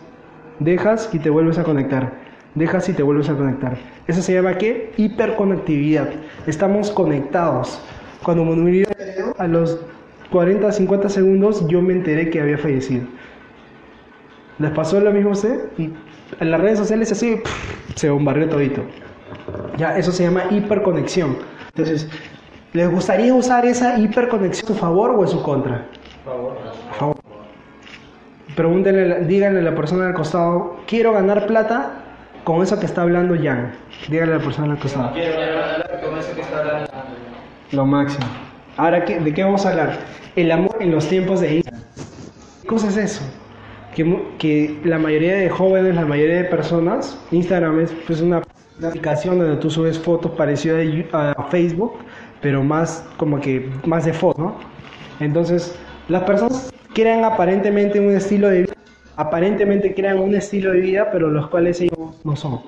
Dejas 0.59 1.09
y 1.13 1.19
te 1.19 1.29
vuelves 1.29 1.57
a 1.57 1.63
conectar. 1.63 2.11
Dejas 2.55 2.89
y 2.89 2.93
te 2.93 3.03
vuelves 3.03 3.29
a 3.29 3.35
conectar. 3.35 3.77
Eso 4.07 4.21
se 4.21 4.33
llama 4.33 4.57
¿qué? 4.57 4.91
Hiperconectividad. 4.97 6.09
Estamos 6.47 6.91
conectados. 6.91 7.81
Cuando 8.23 8.43
me 8.43 8.55
murió 8.55 8.87
a 9.37 9.47
los 9.47 9.79
40, 10.31 10.71
50 10.71 11.09
segundos, 11.09 11.65
yo 11.67 11.81
me 11.81 11.93
enteré 11.93 12.29
que 12.29 12.41
había 12.41 12.57
fallecido. 12.57 13.05
¿Les 14.59 14.71
pasó 14.71 14.99
lo 14.99 15.11
mismo 15.11 15.29
a 15.29 15.33
usted? 15.33 15.59
Y 15.77 15.91
en 16.39 16.51
las 16.51 16.59
redes 16.59 16.77
sociales 16.79 17.11
así 17.11 17.37
pff, 17.37 17.95
se 17.95 18.09
bombardeó 18.09 18.49
todito. 18.49 18.81
Ya, 19.77 19.97
eso 19.97 20.11
se 20.11 20.23
llama 20.23 20.43
hiperconexión. 20.49 21.37
Entonces, 21.69 22.09
¿les 22.73 22.91
gustaría 22.91 23.33
usar 23.33 23.65
esa 23.65 23.97
hiperconexión 23.97 24.65
a 24.65 24.73
su 24.73 24.79
favor 24.79 25.11
o 25.11 25.23
en 25.23 25.27
su 25.29 25.41
contra? 25.41 25.87
A 26.89 26.93
favor. 26.93 27.17
Pregúntenle, 28.55 29.25
díganle 29.25 29.61
a 29.61 29.63
la 29.63 29.75
persona 29.75 30.07
al 30.07 30.13
costado, 30.13 30.77
quiero 30.85 31.13
ganar 31.13 31.47
plata 31.47 32.10
con 32.43 32.61
eso 32.61 32.79
que 32.79 32.85
está 32.85 33.01
hablando 33.03 33.35
Jan. 33.35 33.71
Díganle 34.09 34.33
a 34.35 34.37
la 34.37 34.43
persona 34.43 34.75
con 34.75 36.17
eso 36.17 36.35
que 36.35 36.41
está 36.41 36.59
hablando. 36.59 36.89
Lo 37.71 37.85
máximo. 37.85 38.25
Ahora, 38.77 39.05
¿qué- 39.05 39.19
¿de 39.19 39.33
qué 39.33 39.43
vamos 39.43 39.65
a 39.65 39.69
hablar? 39.71 39.97
El 40.35 40.51
amor 40.51 40.77
en 40.79 40.91
los 40.91 41.07
tiempos 41.07 41.41
de 41.41 41.55
Instagram. 41.55 41.83
¿Qué 42.61 42.67
cosa 42.67 42.87
es 42.89 42.97
eso? 42.97 43.21
Que, 43.95 44.23
que 44.39 44.79
la 44.85 44.97
mayoría 44.97 45.35
de 45.35 45.49
jóvenes, 45.49 45.95
la 45.95 46.05
mayoría 46.05 46.37
de 46.37 46.43
personas, 46.45 47.19
Instagram 47.31 47.81
es 47.81 47.91
pues, 48.07 48.21
una 48.21 48.41
aplicación 48.83 49.37
donde 49.39 49.57
tú 49.57 49.69
subes 49.69 49.99
fotos 49.99 50.31
parecidas 50.31 50.85
a 51.13 51.31
a 51.33 51.43
Facebook, 51.45 51.93
pero 52.41 52.63
más 52.63 53.05
como 53.17 53.39
que 53.39 53.69
más 53.85 54.05
de 54.05 54.13
fotos, 54.13 54.39
¿no? 54.43 54.55
Entonces, 55.19 55.77
las 56.07 56.23
personas 56.23 56.73
crean 56.95 57.23
aparentemente 57.23 57.99
un 57.99 58.11
estilo 58.15 58.49
de 58.49 58.61
vida, 58.61 58.73
aparentemente 59.21 59.93
crean 59.93 60.19
un 60.19 60.35
estilo 60.35 60.71
de 60.71 60.79
vida, 60.79 61.09
pero 61.11 61.29
los 61.29 61.47
cuales 61.49 61.79
ellos 61.81 61.97
no 62.23 62.35
son. 62.35 62.61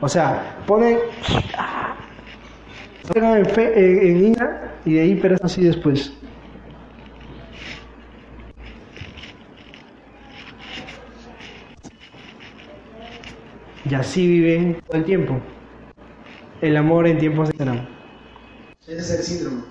O 0.00 0.08
sea, 0.08 0.56
ponen 0.66 0.98
en, 3.14 3.46
fe- 3.46 3.72
en- 4.10 4.26
en 4.26 4.36
y 4.84 4.92
de 4.94 5.00
ahí, 5.00 5.14
pero 5.20 5.36
así 5.42 5.64
después. 5.64 6.12
Y 13.88 13.94
así 13.94 14.26
viven 14.26 14.82
todo 14.86 14.96
el 14.98 15.04
tiempo. 15.04 15.38
El 16.60 16.76
amor 16.76 17.06
en 17.06 17.18
tiempos 17.18 17.48
de 17.48 17.52
Instagram. 17.54 17.86
ese 18.86 18.98
es 18.98 19.10
el 19.10 19.22
síndrome. 19.22 19.62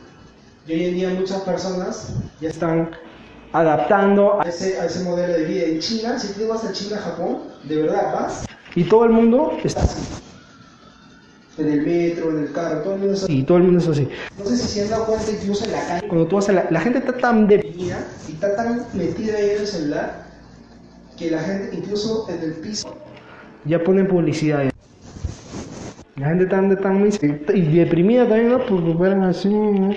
Y 0.67 0.73
hoy 0.73 0.85
en 0.85 0.93
día 0.95 1.09
muchas 1.09 1.41
personas 1.41 2.15
Ya 2.39 2.49
están 2.49 2.89
adaptando 3.59 4.41
a 4.41 4.49
ese, 4.49 4.79
a 4.79 4.85
ese 4.85 5.03
modelo 5.03 5.33
de 5.33 5.45
vida. 5.45 5.65
En 5.65 5.79
China, 5.79 6.19
si 6.19 6.33
tú 6.33 6.47
vas 6.47 6.63
a 6.65 6.71
China, 6.73 6.97
Japón, 6.97 7.39
de 7.63 7.81
verdad 7.83 8.13
vas 8.13 8.45
y 8.75 8.83
todo 8.83 9.05
el 9.05 9.11
mundo 9.11 9.57
está 9.63 9.83
así. 9.83 10.21
en 11.57 11.69
el 11.71 11.85
metro, 11.85 12.31
en 12.31 12.43
el 12.43 12.51
carro, 12.51 12.81
todo 12.81 12.93
el 12.95 12.99
mundo 12.99 13.13
está 13.13 13.31
Y 13.31 13.43
todo 13.43 13.57
el 13.57 13.63
mundo 13.63 13.79
es 13.79 13.87
así. 13.87 14.07
No 14.37 14.45
sé 14.45 14.57
si 14.57 14.67
se 14.67 14.81
han 14.83 14.89
dado 14.89 15.05
cuenta 15.05 15.31
incluso 15.31 15.65
en 15.65 15.71
la 15.71 15.87
calle 15.87 16.07
Cuando 16.07 16.27
tú 16.27 16.35
vas 16.35 16.49
a 16.49 16.51
la, 16.51 16.67
la 16.69 16.81
gente 16.81 16.99
está 16.99 17.13
tan 17.13 17.47
de 17.47 17.57
mira, 17.77 18.05
y 18.27 18.33
está 18.33 18.55
tan 18.55 18.85
metida 18.93 19.37
ahí 19.37 19.51
en 19.51 19.61
el 19.61 19.67
celular 19.67 20.25
que 21.17 21.31
la 21.31 21.39
gente 21.39 21.75
incluso 21.77 22.27
en 22.29 22.43
el 22.43 22.53
piso 22.55 22.93
ya 23.63 23.83
ponen 23.83 24.07
publicidad. 24.07 24.63
ya. 24.65 24.71
La 26.17 26.27
gente 26.29 26.45
tan, 26.45 26.75
tan 26.81 27.09
y 27.53 27.61
deprimida 27.77 28.27
también, 28.27 28.49
¿no? 28.49 28.65
Porque 28.65 28.93
fueran 28.93 29.23
así. 29.23 29.49
¿no? 29.49 29.93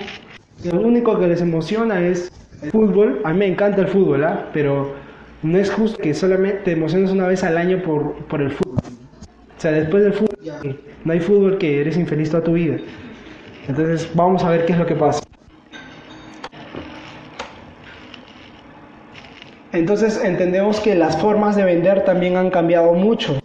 Lo 0.63 0.81
único 0.81 1.17
que 1.19 1.27
les 1.27 1.41
emociona 1.41 2.05
es 2.05 2.31
el 2.61 2.71
fútbol. 2.71 3.21
A 3.23 3.33
mí 3.33 3.39
me 3.39 3.47
encanta 3.47 3.81
el 3.81 3.87
fútbol, 3.87 4.23
¿ah? 4.23 4.49
Pero 4.53 4.93
no 5.41 5.57
es 5.57 5.71
justo 5.71 5.97
que 5.97 6.13
solamente 6.13 6.59
te 6.65 6.71
emociones 6.71 7.11
una 7.11 7.27
vez 7.27 7.43
al 7.43 7.57
año 7.57 7.81
por, 7.81 8.15
por 8.25 8.41
el 8.41 8.51
fútbol. 8.51 8.77
O 9.57 9.61
sea, 9.61 9.71
después 9.71 10.03
del 10.03 10.13
fútbol, 10.13 10.37
no 11.03 11.13
hay 11.13 11.19
fútbol 11.19 11.57
que 11.57 11.81
eres 11.81 11.97
infeliz 11.97 12.29
toda 12.29 12.43
tu 12.43 12.53
vida. 12.53 12.77
Entonces, 13.67 14.09
vamos 14.13 14.43
a 14.43 14.49
ver 14.49 14.65
qué 14.65 14.73
es 14.73 14.79
lo 14.79 14.85
que 14.85 14.95
pasa. 14.95 15.21
Entonces, 19.71 20.19
entendemos 20.23 20.79
que 20.79 20.95
las 20.95 21.17
formas 21.17 21.55
de 21.55 21.63
vender 21.63 22.03
también 22.03 22.37
han 22.37 22.49
cambiado 22.49 22.93
mucho. 22.93 23.39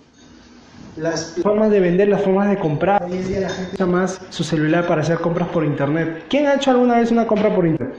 las 0.97 1.37
formas 1.43 1.71
de 1.71 1.81
vender, 1.81 2.09
las 2.09 2.23
formas 2.23 2.49
de 2.49 2.57
comprar. 2.57 3.03
hoy 3.05 3.19
en 3.19 3.27
día 3.27 3.41
la 3.41 3.49
gente 3.49 3.73
usa 3.75 3.87
más 3.87 4.21
su 4.31 4.45
celular 4.45 4.87
para 4.87 5.03
hacer 5.03 5.19
compras 5.19 5.49
por 5.49 5.65
internet. 5.65 6.25
¿Quién 6.29 6.47
ha 6.47 6.55
hecho 6.55 6.71
alguna 6.71 6.99
vez 6.99 7.11
una 7.11 7.27
compra 7.27 7.55
por 7.55 7.67
internet? 7.67 7.97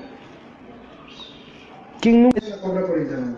¿Quién 2.01 2.23
nunca? 2.23 2.41
compra 2.61 2.85
por 2.85 2.99
internet. 2.99 3.37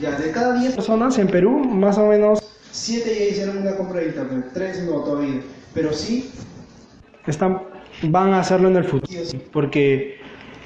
Ya, 0.00 0.12
de 0.12 0.30
cada 0.30 0.58
10 0.60 0.74
Personas 0.74 1.18
en 1.18 1.26
Perú, 1.26 1.58
más 1.58 1.98
o 1.98 2.06
menos, 2.06 2.40
7 2.70 3.14
ya 3.18 3.24
hicieron 3.24 3.58
una 3.58 3.76
compra 3.76 4.00
de 4.00 4.06
internet, 4.08 4.46
3 4.54 4.84
no 4.84 5.00
todavía. 5.00 5.40
Pero 5.74 5.92
sí, 5.92 6.30
están, 7.26 7.62
van 8.02 8.32
a 8.32 8.40
hacerlo 8.40 8.68
en 8.68 8.76
el 8.76 8.84
futuro. 8.84 9.22
Porque, 9.52 10.18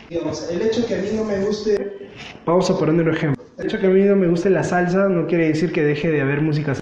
digamos, 0.09 0.49
el 0.51 0.63
hecho 0.63 0.87
que 0.87 0.95
a 0.95 0.99
mí 0.99 1.09
no 1.15 1.25
me 1.25 1.41
guste 1.45 2.11
vamos 2.45 2.71
a 2.71 2.79
poner 2.79 2.95
un 2.95 3.15
ejemplo. 3.15 3.43
El 3.59 3.67
hecho 3.67 3.79
que 3.79 3.87
a 3.87 3.91
mí 3.91 4.03
no 4.03 4.17
me 4.17 4.29
guste 4.29 4.51
la 4.51 4.65
salsa 4.65 5.09
no 5.09 5.27
quiere 5.27 5.49
decir 5.49 5.73
que 5.73 5.83
deje 5.83 6.11
de 6.11 6.21
haber 6.21 6.41
música. 6.41 6.75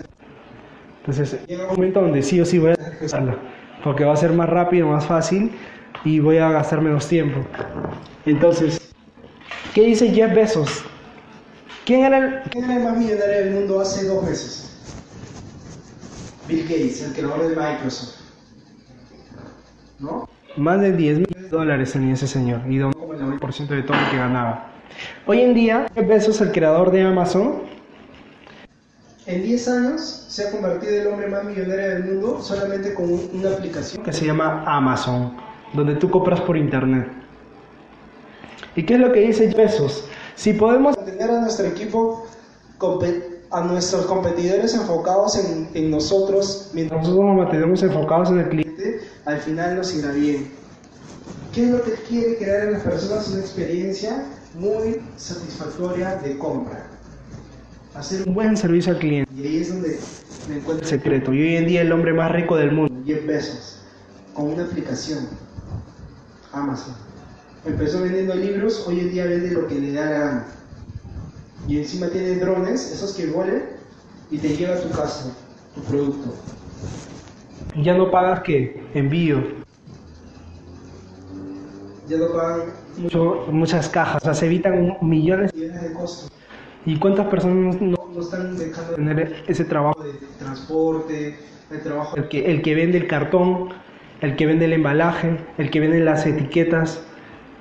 Entonces, 1.01 1.39
llega 1.47 1.65
un 1.65 1.77
momento 1.77 2.01
donde 2.01 2.23
sí 2.23 2.41
o 2.41 2.45
sí 2.45 2.59
voy 2.59 2.73
a 2.73 3.05
usarla. 3.05 3.37
Porque 3.83 4.05
va 4.05 4.13
a 4.13 4.17
ser 4.17 4.33
más 4.33 4.49
rápido, 4.49 4.89
más 4.89 5.07
fácil. 5.07 5.51
y 6.05 6.21
voy 6.21 6.39
a 6.39 6.51
gastar 6.51 6.81
menos 6.81 7.09
tiempo. 7.09 7.41
Entonces, 8.25 8.90
¿qué 9.75 9.83
dice 9.83 10.11
Jeff 10.11 10.35
Bezos? 10.35 10.85
¿Quién 11.85 12.05
era 12.05 12.19
el, 12.19 12.43
¿Quién 12.51 12.65
era 12.65 12.77
el 12.77 12.85
más 12.85 12.97
millonario 12.97 13.37
del 13.37 13.51
mundo 13.53 13.81
hace 13.81 14.07
dos 14.07 14.23
meses? 14.23 14.67
Bill 16.49 16.63
Gates, 16.65 17.03
el 17.03 17.13
creador 17.13 17.49
de 17.49 17.57
Microsoft. 17.57 18.17
¿No? 19.99 20.29
Más 20.57 20.81
de 20.81 20.93
10 20.93 21.19
mil 21.19 21.49
dólares 21.51 21.93
tenía 21.93 22.15
ese 22.15 22.27
señor 22.27 22.61
y 22.69 22.79
donó 22.79 22.93
como 22.99 23.13
el 23.15 23.21
90% 23.21 23.69
de 23.69 23.83
todo 23.83 23.97
lo 24.01 24.11
que 24.11 24.17
ganaba. 24.17 24.67
Hoy 25.27 25.41
en 25.41 25.55
día, 25.55 25.87
Jeff 25.95 26.09
Bezos, 26.09 26.41
el 26.41 26.53
creador 26.53 26.91
de 26.91 27.03
Amazon, 27.03 27.69
En 29.27 29.43
10 29.45 29.69
años 29.69 30.25
se 30.29 30.49
ha 30.49 30.51
convertido 30.51 30.93
el 31.03 31.07
hombre 31.07 31.29
más 31.29 31.45
millonario 31.45 31.89
del 31.91 32.05
mundo 32.05 32.43
solamente 32.43 32.95
con 32.95 33.05
un- 33.13 33.31
una 33.35 33.51
aplicación. 33.51 34.03
que 34.03 34.13
se 34.13 34.25
llama 34.25 34.65
Amazon, 34.67 35.37
donde 35.73 35.95
tú 35.97 36.11
compras 36.11 36.41
por 36.41 36.57
internet. 36.57 37.07
¿Y 38.77 38.85
qué 38.85 38.95
es 38.95 39.01
lo 39.01 39.13
que 39.13 39.21
dice 39.21 39.49
Bezos? 39.49 40.05
Si 40.37 40.53
podemos 40.53 40.97
Mantener 40.97 41.31
a 41.31 41.41
nuestro 41.41 41.67
equipo, 41.67 42.27
a 43.51 43.61
nuestros 43.65 44.07
competidores 44.07 44.75
enfocados 44.75 45.37
en, 45.37 45.69
en 45.75 45.91
nosotros, 45.91 46.71
mientras 46.73 47.01
nosotros 47.03 47.27
nos 47.27 47.37
mantenemos 47.37 47.83
enfocados 47.83 48.31
en 48.31 48.39
el 48.39 48.49
cliente, 48.49 49.01
al 49.25 49.39
final 49.39 49.77
nos 49.77 49.95
irá 49.95 50.13
bien. 50.13 50.51
¿Qué 51.53 51.65
es 51.65 51.71
lo 51.71 51.83
que 51.83 51.93
quiere 52.09 52.37
crear 52.37 52.69
en 52.69 52.73
las 52.75 52.83
personas? 52.83 53.29
Una 53.29 53.41
experiencia 53.41 54.25
muy 54.55 55.01
satisfactoria 55.17 56.17
de 56.17 56.39
compra. 56.39 56.87
Hacer 57.95 58.27
un 58.27 58.35
buen 58.35 58.57
servicio 58.57 58.93
al 58.93 58.99
cliente, 59.01 59.33
Y 59.35 59.47
ahí 59.47 59.57
es 59.59 59.69
donde 59.69 59.99
me 60.49 60.57
encuentro 60.59 60.85
el 60.85 60.89
secreto. 60.89 61.33
Y 61.35 61.43
hoy 61.43 61.57
en 61.57 61.67
día 61.67 61.83
el 61.83 61.93
hombre 61.93 62.13
más 62.13 62.31
rico 62.31 62.57
del 62.57 62.71
mundo. 62.71 62.95
Jeff 63.05 63.27
Bezos 63.27 63.81
con 64.33 64.53
una 64.53 64.65
aplicación 64.65 65.29
Amazon. 66.53 66.95
Empezó 67.65 68.03
vendiendo 68.03 68.35
libros, 68.35 68.85
hoy 68.87 69.01
en 69.01 69.11
día 69.11 69.27
vende 69.27 69.51
lo 69.51 69.67
que 69.67 69.75
le 69.75 69.93
da 69.93 70.05
la 70.07 70.19
gana. 70.19 70.47
Y 71.69 71.79
encima 71.79 72.09
tiene 72.09 72.37
drones, 72.37 72.91
esos 72.93 73.13
que 73.15 73.27
vuelen 73.27 73.65
y 74.31 74.39
te 74.39 74.49
llega 74.57 74.75
a 74.77 74.81
tu 74.81 74.89
casa 74.91 75.35
tu 75.75 75.83
producto. 75.83 76.35
Ya 77.83 77.95
no 77.97 78.11
pagas 78.11 78.41
que 78.43 78.83
envío, 78.95 79.61
Ya 82.09 82.17
no 82.19 82.33
pagan 82.33 82.61
mucho- 82.99 83.47
muchas 83.53 83.89
cajas, 83.89 84.17
o 84.23 84.25
sea, 84.25 84.35
se 84.35 84.47
evitan 84.47 84.97
millones. 85.01 85.55
millones 85.55 85.83
de 85.83 85.93
costos. 85.93 86.31
¿Y 86.87 86.97
cuántas 86.99 87.27
personas 87.29 87.81
no 87.81 87.97
No 88.13 88.21
están 88.21 88.59
dejando 88.59 88.91
de 88.93 88.97
tener 88.97 89.45
ese 89.47 89.65
trabajo? 89.65 90.03
de 90.03 90.15
transporte, 90.39 91.37
de 91.71 91.79
trabajo 91.79 92.17
El 92.17 92.29
que, 92.29 92.51
el 92.51 92.63
que 92.63 92.75
vende 92.75 92.99
el 92.99 93.07
cartón, 93.07 93.69
el 94.23 94.35
que 94.35 94.47
vende 94.47 94.65
el 94.65 94.73
embalaje, 94.73 95.37
el 95.59 95.71
que 95.71 95.79
vende 95.79 96.01
las 96.01 96.27
etiquetas, 96.27 97.01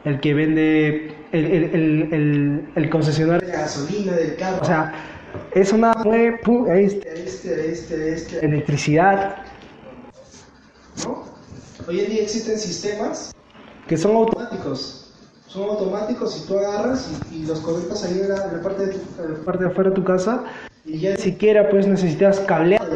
el 0.05 0.19
que 0.19 0.33
vende 0.33 1.15
el, 1.31 1.45
el, 1.45 1.63
el, 1.75 2.13
el- 2.13 2.69
el 2.75 2.89
concesionario. 2.89 3.45
de 3.47 3.53
gasolina 3.53 4.13
del 4.13 4.35
carro. 4.35 4.61
O 4.61 4.65
sea, 4.65 4.93
eso 5.53 5.77
nada 5.77 6.03
mueve, 6.03 6.37
pum, 6.43 6.67
este, 6.71 7.23
este, 7.23 7.53
a 7.53 7.65
este, 8.05 8.45
electricidad, 8.45 9.35
¿no? 11.05 11.25
Hoy 11.87 11.99
en 12.01 12.09
día 12.11 12.23
existen 12.23 12.57
sistemas 12.57 13.33
que 13.87 13.97
son 13.97 14.15
auto 14.15 14.39
automáticos. 14.39 14.95
Son 15.47 15.63
automáticos 15.69 16.43
y 16.43 16.47
tú 16.47 16.59
agarras 16.59 17.09
y, 17.31 17.37
y 17.37 17.45
los 17.47 17.59
conectas 17.61 18.03
ahí 18.05 18.19
en 18.19 18.29
la, 18.29 18.45
en 18.45 18.57
la 18.57 18.61
parte 18.63 18.85
de 18.85 18.93
tu 18.93 18.99
en 19.23 19.33
la 19.33 19.39
parte 19.43 19.63
de 19.63 19.69
afuera 19.71 19.89
de 19.89 19.95
tu 19.95 20.03
casa, 20.03 20.43
y 20.85 20.99
ya 20.99 21.11
ni 21.11 21.17
siquiera 21.17 21.69
pues 21.69 21.87
necesitas 21.87 22.39
cablear. 22.41 22.87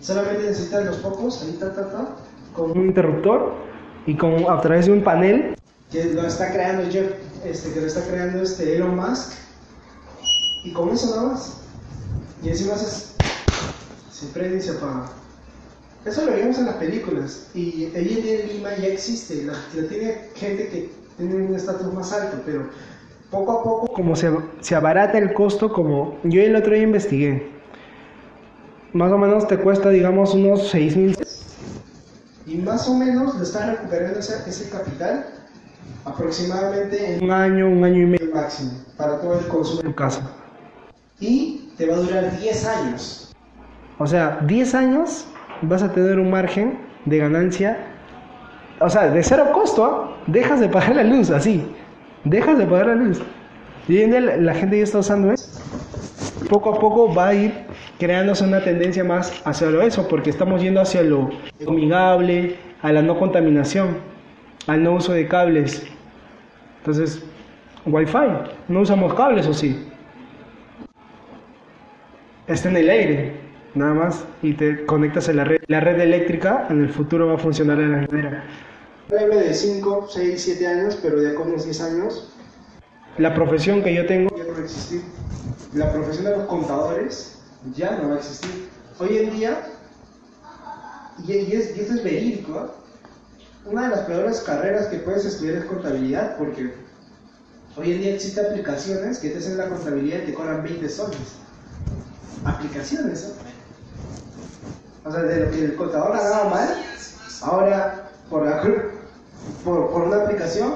Solamente 0.00 0.44
necesitas 0.44 0.84
los 0.84 0.96
pocos, 0.96 1.42
ahí 1.42 1.56
ta 1.60 1.72
ta 1.74 1.90
ta, 1.90 2.08
con 2.54 2.72
un 2.72 2.86
interruptor 2.86 3.54
y 4.06 4.16
con 4.16 4.48
a 4.48 4.60
través 4.60 4.86
de 4.86 4.92
un 4.92 5.02
panel 5.02 5.56
que 5.90 6.04
lo 6.04 6.26
está 6.26 6.52
creando 6.52 6.90
Jeff, 6.90 7.12
este, 7.44 7.72
que 7.72 7.80
lo 7.80 7.86
está 7.86 8.02
creando 8.02 8.42
este 8.42 8.76
Elon 8.76 8.96
Musk. 8.96 9.32
Y 10.64 10.72
con 10.72 10.90
eso 10.90 11.14
nada 11.14 11.28
más. 11.28 11.58
Y 12.42 12.48
encima 12.48 12.74
haces, 12.74 13.16
se 14.10 14.26
prende 14.26 14.58
y 14.58 14.60
se 14.60 14.72
apaga. 14.72 15.06
Eso 16.04 16.24
lo 16.24 16.32
vemos 16.32 16.58
en 16.58 16.66
las 16.66 16.76
películas. 16.76 17.48
Y 17.54 17.86
día 17.86 18.40
en 18.40 18.48
Lima 18.48 18.70
ya 18.76 18.88
existe. 18.88 19.44
La, 19.44 19.52
la 19.52 19.88
tiene 19.88 20.30
gente 20.34 20.68
que 20.68 20.90
tiene 21.16 21.34
un 21.34 21.54
estatus 21.54 21.92
más 21.92 22.12
alto, 22.12 22.38
pero 22.44 22.68
poco 23.30 23.52
a 23.52 23.62
poco 23.62 23.86
como 23.88 24.14
se, 24.14 24.30
se 24.60 24.74
abarata 24.74 25.18
el 25.18 25.32
costo, 25.32 25.72
como 25.72 26.18
yo 26.24 26.40
el 26.40 26.54
otro 26.56 26.74
día 26.74 26.82
investigué. 26.82 27.48
Más 28.92 29.10
o 29.12 29.18
menos 29.18 29.46
te 29.46 29.58
cuesta, 29.58 29.90
digamos, 29.90 30.34
unos 30.34 30.68
6 30.68 30.96
mil. 30.96 31.16
Y 32.46 32.58
más 32.58 32.88
o 32.88 32.94
menos 32.94 33.34
lo 33.34 33.42
estás 33.42 33.66
recuperando 33.66 34.20
ese, 34.20 34.48
ese 34.48 34.70
capital 34.70 35.26
aproximadamente 36.04 37.16
en 37.16 37.24
Un 37.24 37.30
año, 37.32 37.68
un 37.68 37.84
año 37.84 38.02
y 38.02 38.06
medio 38.06 38.34
máximo 38.34 38.70
para 38.96 39.20
todo 39.20 39.38
el 39.38 39.46
consumo. 39.48 39.80
en 39.80 39.86
tu 39.88 39.94
casa. 39.94 40.22
Y 41.18 41.70
te 41.76 41.86
va 41.86 41.96
a 41.96 41.98
durar 41.98 42.38
10 42.38 42.66
años. 42.66 43.34
O 43.98 44.06
sea, 44.06 44.38
10 44.46 44.74
años 44.74 45.26
vas 45.62 45.82
a 45.82 45.92
tener 45.92 46.18
un 46.18 46.30
margen 46.30 46.78
de 47.04 47.18
ganancia. 47.18 47.78
O 48.80 48.88
sea, 48.90 49.08
de 49.08 49.22
cero 49.22 49.50
costo, 49.54 49.84
¿ah? 49.84 50.16
dejas 50.26 50.60
de 50.60 50.68
pagar 50.68 50.96
la 50.96 51.02
luz, 51.02 51.30
así. 51.30 51.66
Dejas 52.24 52.58
de 52.58 52.66
pagar 52.66 52.88
la 52.88 52.94
luz. 52.94 53.22
Y 53.88 54.02
en 54.02 54.44
la 54.44 54.54
gente 54.54 54.76
ya 54.76 54.84
está 54.84 54.98
usando 54.98 55.32
eso. 55.32 55.60
Poco 56.50 56.74
a 56.74 56.78
poco 56.78 57.12
va 57.14 57.28
a 57.28 57.34
ir 57.34 57.65
creándose 57.98 58.44
una 58.44 58.62
tendencia 58.62 59.04
más 59.04 59.42
hacia 59.44 59.70
lo 59.70 59.82
eso, 59.82 60.06
porque 60.08 60.30
estamos 60.30 60.62
yendo 60.62 60.80
hacia 60.80 61.02
lo 61.02 61.30
amigable, 61.66 62.56
a 62.82 62.92
la 62.92 63.02
no 63.02 63.18
contaminación, 63.18 63.98
al 64.66 64.82
no 64.82 64.92
uso 64.92 65.12
de 65.12 65.26
cables. 65.26 65.86
Entonces, 66.78 67.22
Wi-Fi, 67.86 68.52
no 68.68 68.80
usamos 68.80 69.14
cables 69.14 69.46
o 69.46 69.54
sí. 69.54 69.88
Está 72.46 72.68
en 72.68 72.76
el 72.76 72.90
aire, 72.90 73.32
nada 73.74 73.94
más, 73.94 74.24
y 74.42 74.52
te 74.52 74.84
conectas 74.86 75.28
a 75.28 75.32
la 75.32 75.44
red. 75.44 75.62
La 75.66 75.80
red 75.80 76.00
eléctrica 76.00 76.66
en 76.70 76.82
el 76.82 76.90
futuro 76.90 77.26
va 77.26 77.34
a 77.34 77.38
funcionar 77.38 77.78
de 77.78 77.88
la 77.88 78.06
manera. 78.08 78.44
De 79.08 79.54
5, 79.54 80.08
6, 80.10 80.42
7 80.42 80.66
años, 80.66 80.98
pero 81.00 81.20
de 81.20 81.30
acá 81.30 81.38
a 81.38 81.42
unos 81.42 81.64
10 81.64 81.80
años 81.82 82.34
La 83.18 83.32
profesión 83.34 83.82
que 83.84 83.94
yo 83.94 84.04
tengo 84.04 84.36
ya 84.36 84.42
no. 84.44 84.52
La 85.74 85.92
profesión 85.92 86.24
de 86.24 86.36
los 86.36 86.46
contadores 86.46 87.35
ya 87.74 87.92
no 87.98 88.08
va 88.10 88.14
a 88.14 88.18
existir. 88.18 88.68
Hoy 88.98 89.18
en 89.18 89.30
día, 89.30 89.66
y, 91.26 91.32
y 91.32 91.52
es- 91.52 91.76
y 91.76 91.80
esto 91.80 91.94
es 91.94 92.04
verídico, 92.04 92.58
¿ah? 92.58 92.70
una 93.64 93.82
de 93.88 93.96
las 93.96 94.00
peores 94.00 94.40
carreras 94.40 94.86
que 94.86 94.98
puedes 94.98 95.24
estudiar 95.24 95.56
es 95.56 95.64
contabilidad, 95.64 96.36
porque 96.38 96.72
hoy 97.76 97.92
en 97.92 98.00
día 98.00 98.14
existen 98.14 98.46
aplicaciones 98.46 99.18
que 99.18 99.30
te 99.30 99.38
hacen 99.38 99.56
la 99.58 99.68
contabilidad 99.68 100.20
y 100.22 100.26
te 100.26 100.34
cobran 100.34 100.62
20 100.62 100.88
soles. 100.88 101.18
Aplicaciones, 102.44 103.24
¿no? 105.04 105.08
O 105.08 105.12
sea, 105.12 105.22
de 105.22 105.40
lo 105.46 105.50
que 105.50 105.64
el 105.64 105.76
contador 105.76 106.16
ganaba 106.16 106.50
mal, 106.50 106.68
ahora 107.42 108.08
por, 108.30 108.44
la, 108.46 108.62
por, 109.64 109.90
por 109.92 110.02
una 110.04 110.22
aplicación 110.22 110.74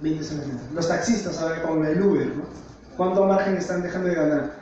20 0.00 0.24
soles 0.24 0.46
menos. 0.46 0.62
Los 0.74 0.88
taxistas 0.88 1.38
ahora 1.38 1.62
con 1.62 1.84
el 1.86 2.02
Uber, 2.02 2.26
¿no? 2.26 2.44
¿Cuánto 2.96 3.24
margen 3.26 3.56
están 3.56 3.82
dejando 3.82 4.08
de 4.08 4.14
ganar? 4.14 4.61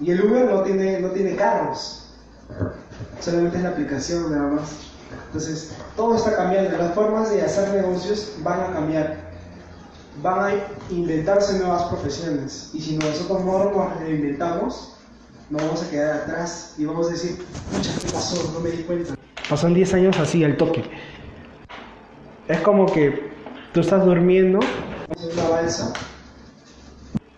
Y 0.00 0.10
el 0.10 0.24
Uber 0.24 0.46
no 0.46 0.62
tiene, 0.62 1.00
no 1.00 1.08
tiene 1.08 1.36
carros. 1.36 2.06
Solamente 3.20 3.58
es 3.58 3.62
la 3.62 3.70
aplicación 3.70 4.30
nada 4.30 4.48
más. 4.48 4.70
Entonces, 5.26 5.72
todo 5.96 6.16
está 6.16 6.36
cambiando. 6.36 6.76
Las 6.76 6.94
formas 6.94 7.30
de 7.30 7.42
hacer 7.42 7.68
negocios 7.74 8.34
van 8.42 8.60
a 8.60 8.72
cambiar. 8.72 9.30
Van 10.22 10.40
a 10.40 10.54
inventarse 10.90 11.58
nuevas 11.58 11.84
profesiones. 11.84 12.70
Y 12.72 12.80
si 12.80 12.96
nosotros 12.96 13.44
no 13.44 13.70
nos 13.70 14.00
reinventamos, 14.00 14.96
nos 15.50 15.62
vamos 15.62 15.82
a 15.82 15.90
quedar 15.90 16.16
atrás 16.22 16.74
y 16.78 16.84
vamos 16.84 17.08
a 17.08 17.10
decir, 17.10 17.44
pucha, 17.72 17.90
¿qué 18.00 18.12
pasó? 18.12 18.52
No 18.52 18.60
me 18.60 18.70
di 18.70 18.82
cuenta. 18.84 19.14
pasan 19.48 19.74
10 19.74 19.94
años 19.94 20.18
así 20.18 20.44
al 20.44 20.56
toque. 20.56 20.84
Es 22.48 22.60
como 22.60 22.86
que 22.86 23.30
tú 23.72 23.80
estás 23.80 24.04
durmiendo 24.04 24.58
Es 25.14 25.32
una 25.32 25.48
balsa 25.48 25.92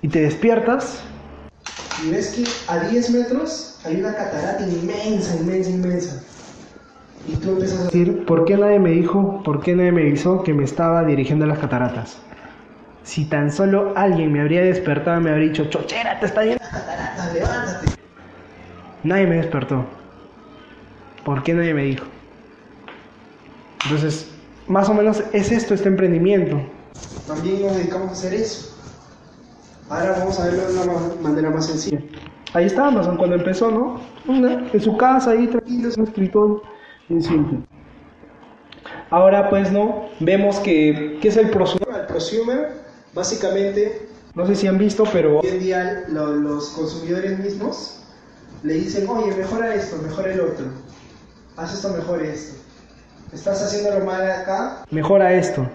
y 0.00 0.08
te 0.08 0.20
despiertas 0.20 1.00
y 2.04 2.10
ves 2.10 2.28
que 2.30 2.44
a 2.72 2.88
10 2.88 3.10
metros 3.10 3.78
hay 3.84 3.96
una 3.96 4.14
catarata 4.14 4.66
inmensa, 4.66 5.36
inmensa, 5.36 5.70
inmensa. 5.70 6.22
Y 7.28 7.36
tú 7.36 7.50
empiezas 7.50 7.80
a 7.80 7.84
decir, 7.84 8.24
¿por 8.24 8.44
qué 8.44 8.56
nadie 8.56 8.80
me 8.80 8.90
dijo, 8.90 9.42
por 9.44 9.60
qué 9.60 9.76
nadie 9.76 9.92
me 9.92 10.02
avisó 10.02 10.42
que 10.42 10.52
me 10.52 10.64
estaba 10.64 11.04
dirigiendo 11.04 11.44
a 11.44 11.48
las 11.48 11.58
cataratas? 11.58 12.16
Si 13.04 13.24
tan 13.24 13.52
solo 13.52 13.92
alguien 13.96 14.32
me 14.32 14.40
habría 14.40 14.62
despertado 14.62 15.20
me 15.20 15.30
habría 15.30 15.48
dicho, 15.48 15.64
chochera, 15.66 16.18
te 16.18 16.26
está 16.26 16.44
yendo. 16.44 16.58
cataratas, 16.58 17.32
levántate. 17.32 17.92
Nadie 19.04 19.26
me 19.26 19.36
despertó. 19.36 19.84
¿Por 21.24 21.42
qué 21.42 21.54
nadie 21.54 21.74
me 21.74 21.84
dijo? 21.84 22.06
Entonces, 23.84 24.28
más 24.66 24.88
o 24.88 24.94
menos 24.94 25.22
es 25.32 25.52
esto, 25.52 25.74
este 25.74 25.88
emprendimiento. 25.88 26.60
También 27.26 27.62
nos 27.62 27.76
dedicamos 27.76 28.08
a 28.08 28.12
hacer 28.12 28.34
eso. 28.34 28.71
Ahora 29.92 30.16
vamos 30.18 30.40
a 30.40 30.44
verlo 30.46 30.62
de 30.66 30.72
una 30.72 30.84
ma- 30.86 31.14
manera 31.20 31.50
más 31.50 31.66
sencilla. 31.66 32.00
Ahí 32.54 32.64
está 32.64 32.86
Amazon 32.86 33.18
cuando 33.18 33.36
empezó, 33.36 33.70
¿no? 33.70 34.00
Una, 34.26 34.70
en 34.72 34.80
su 34.80 34.96
casa, 34.96 35.32
ahí 35.32 35.46
tranquilo, 35.48 35.90
es 35.90 35.98
un 35.98 36.04
escritorio 36.04 36.62
bien 37.10 37.22
simple. 37.22 37.58
Ahora 39.10 39.50
pues 39.50 39.70
no, 39.70 40.06
vemos 40.20 40.58
que, 40.60 41.18
¿qué 41.20 41.28
es 41.28 41.36
el 41.36 41.50
prosumer? 41.50 41.88
El 42.00 42.06
prosumer, 42.06 42.68
básicamente, 43.14 44.08
No 44.34 44.46
sé 44.46 44.54
si 44.56 44.66
han 44.66 44.78
visto, 44.78 45.04
pero 45.12 45.40
hoy 45.40 45.46
en 45.46 45.60
día 45.60 46.04
lo- 46.08 46.34
los 46.34 46.70
consumidores 46.70 47.38
mismos 47.38 47.98
le 48.62 48.72
dicen, 48.74 49.06
oye, 49.06 49.34
mejora 49.36 49.74
esto, 49.74 49.98
mejora 50.02 50.32
el 50.32 50.40
otro, 50.40 50.64
haz 51.58 51.74
esto, 51.74 51.90
mejor 51.90 52.22
esto. 52.22 52.54
Estás 53.34 53.62
haciéndolo 53.62 54.02
mal 54.06 54.22
acá, 54.30 54.84
mejora 54.90 55.34
esto. 55.34 55.68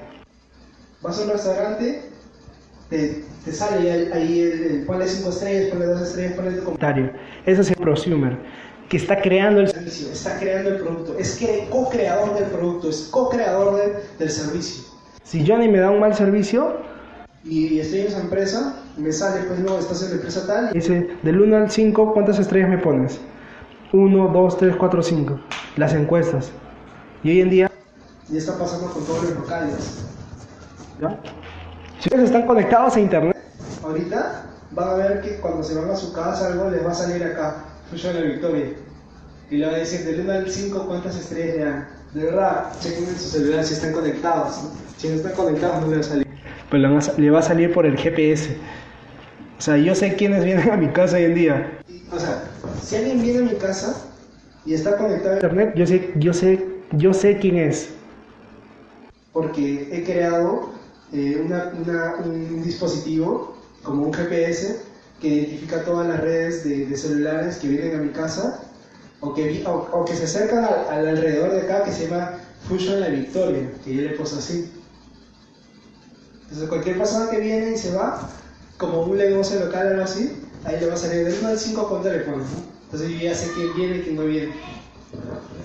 vas 1.04 1.20
a 1.20 1.24
un 1.26 1.30
restaurante, 1.30 2.02
te, 2.90 3.24
te 3.46 3.52
sale 3.54 4.10
ahí, 4.14 4.40
el, 4.42 4.62
el 4.64 4.86
ponle 4.86 5.08
5 5.08 5.30
estrellas, 5.30 5.70
ponle 5.70 5.86
2 5.86 6.02
estrellas, 6.02 6.34
ponle 6.34 6.52
tu 6.52 6.64
Comentario. 6.64 7.12
Ese 7.46 7.62
es 7.62 7.70
el 7.70 7.76
prosumer, 7.76 8.38
que 8.90 8.98
está 8.98 9.22
creando 9.22 9.62
el 9.62 9.68
servicio, 9.70 10.12
está 10.12 10.38
creando 10.40 10.70
el 10.72 10.78
producto, 10.78 11.18
es 11.18 11.42
cre- 11.42 11.70
co-creador 11.70 12.36
del 12.36 12.46
producto, 12.46 12.90
es 12.90 13.08
co-creador 13.12 13.76
del- 13.78 13.94
del 14.20 14.30
servicio. 14.30 14.84
Si 15.24 15.46
Johnny 15.46 15.68
me 15.68 15.80
da 15.80 15.92
un 15.92 16.00
mal 16.00 16.16
servicio, 16.16 16.86
Y 17.44 17.80
estoy 17.80 18.02
en 18.02 18.08
esa 18.08 18.20
empresa, 18.20 18.76
me 18.98 19.10
sale, 19.12 19.42
pues 19.48 19.60
no, 19.60 19.78
estás 19.80 20.02
en 20.04 20.10
la 20.10 20.16
empresa 20.16 20.46
tal, 20.48 20.72
dice, 20.74 21.08
del 21.24 21.40
1 21.40 21.56
al 21.56 21.72
5, 21.72 22.12
¿cuántas 22.14 22.40
estrellas 22.40 22.68
me 22.70 22.78
pones? 22.78 23.20
1, 23.94 24.28
2, 24.34 24.58
3, 24.58 24.76
4, 24.76 25.02
5. 25.02 25.40
Las 25.78 25.94
encuestas. 25.94 26.52
Y 27.24 27.30
hoy 27.30 27.42
en 27.42 27.50
día, 27.50 27.72
y 28.30 28.36
está 28.36 28.58
pasando 28.58 28.88
con 28.92 29.06
todos 29.06 29.24
los 29.24 29.36
locales. 29.36 30.04
¿ya? 31.00 31.18
Si 32.00 32.10
ustedes 32.10 32.26
están 32.26 32.46
conectados 32.48 32.96
a 32.96 33.00
internet, 33.00 33.36
Ahorita 33.84 34.44
van 34.72 34.90
a 34.90 34.94
ver 34.96 35.22
que 35.22 35.38
cuando 35.38 35.64
se 35.64 35.76
van 35.76 35.90
a 35.90 35.96
su 35.96 36.12
casa 36.14 36.48
algo 36.48 36.70
les 36.70 36.86
va 36.86 36.92
a 36.92 36.96
salir 36.96 37.24
acá, 37.24 37.64
Fusion 37.90 38.14
de 38.14 38.22
la 38.22 38.26
Victoria. 38.28 38.66
Y 39.50 39.58
le 39.58 39.66
va 39.66 39.72
a 39.74 39.78
decir 39.78 40.04
del 40.06 40.20
1 40.22 40.32
al 40.34 40.50
5 40.50 40.86
cuántas 40.88 41.16
estrellas 41.16 41.56
le 41.56 41.64
dan. 41.64 41.88
De 42.14 42.24
verdad, 42.26 42.66
chequen 42.82 43.06
en 43.06 43.16
su 43.18 43.30
celular 43.30 43.64
si 43.64 43.74
están 43.76 43.94
conectados. 43.94 44.62
¿no? 44.64 44.70
Si 44.98 45.08
no 45.08 45.16
están 45.16 45.32
conectados 45.34 45.82
no 45.82 45.88
les 45.88 45.98
va 45.98 46.02
a 46.02 46.04
salir. 46.04 46.28
pues 46.70 46.82
le 46.82 46.88
va 46.90 47.00
a- 47.00 47.18
le 47.20 47.30
va 47.32 47.40
a 47.40 47.44
salir 47.44 47.74
por 47.74 47.86
el 47.86 47.98
GPS. 47.98 48.58
O 49.58 49.62
sea, 49.62 49.78
yo 49.78 49.96
sé 49.96 50.16
quiénes 50.16 50.44
vienen 50.44 50.70
a 50.70 50.76
mi 50.76 50.90
casa 50.90 51.16
hoy 51.16 51.24
en 51.24 51.36
día. 51.36 51.80
O 52.12 52.20
sea, 52.20 52.44
si 52.84 52.98
alguien 52.98 53.22
viene 53.22 53.40
a 53.40 53.54
mi 53.54 53.58
casa 53.58 53.96
y 54.66 54.74
está 54.74 54.98
conectado 54.98 55.32
a 55.32 55.36
Internet, 55.36 55.74
yo 55.76 55.88
sé, 55.88 56.12
yo 56.16 56.34
sé, 56.34 56.66
yo 56.92 57.14
sé 57.14 57.38
quién 57.40 57.58
es. 57.58 57.90
porque 59.32 59.88
he 59.92 60.04
creado 60.04 60.70
eh, 61.14 61.42
una- 61.44 61.72
una- 61.82 62.16
un 62.26 62.62
dispositivo 62.64 63.56
como 63.84 64.04
un 64.04 64.14
GPS 64.14 64.80
que 65.22 65.28
identifica 65.28 65.84
todas 65.84 66.08
las 66.08 66.20
redes 66.20 66.64
de, 66.64 66.86
de 66.86 66.98
celulares 66.98 67.58
que 67.58 67.68
vienen 67.70 67.96
a 67.96 68.00
mi 68.00 68.10
casa 68.12 68.60
o 69.20 69.34
que, 69.34 69.64
o, 69.66 69.72
o 69.92 70.06
que 70.06 70.16
se 70.16 70.26
acercan 70.26 70.64
al, 70.66 70.88
al 70.90 71.08
alrededor 71.08 71.52
de 71.54 71.62
acá 71.62 71.84
que 71.84 71.92
se 71.92 72.08
llama 72.08 72.38
Fusion 72.68 73.00
La 73.00 73.08
Victoria, 73.10 73.72
que 73.84 73.96
yo 73.96 74.02
le 74.04 74.10
puse 74.12 74.36
así. 74.38 74.72
Entonces 76.44 76.70
cualquier 76.70 76.98
persona 76.98 77.30
que 77.30 77.40
viene 77.40 77.72
y 77.72 77.78
se 77.78 77.92
va, 77.94 78.30
como 78.78 79.04
un 79.04 79.18
negocio 79.18 79.60
local 79.60 79.88
o 79.88 79.90
algo 79.92 80.04
así, 80.04 80.36
ahí 80.66 80.80
le 80.80 80.88
va 80.88 80.94
a 80.94 80.98
salir 80.98 81.26
del 81.26 81.40
1 81.40 81.48
al 81.50 81.58
5 81.60 81.88
con 81.90 82.04
teléfono. 82.04 82.38
¿no? 82.38 82.44
Entonces 82.86 83.10
yo 83.10 83.18
ya 83.18 83.34
sé 83.36 83.52
quién 83.54 83.74
viene 83.76 83.98
y 83.98 84.02
quién 84.02 84.16
no 84.16 84.24
viene. 84.24 84.54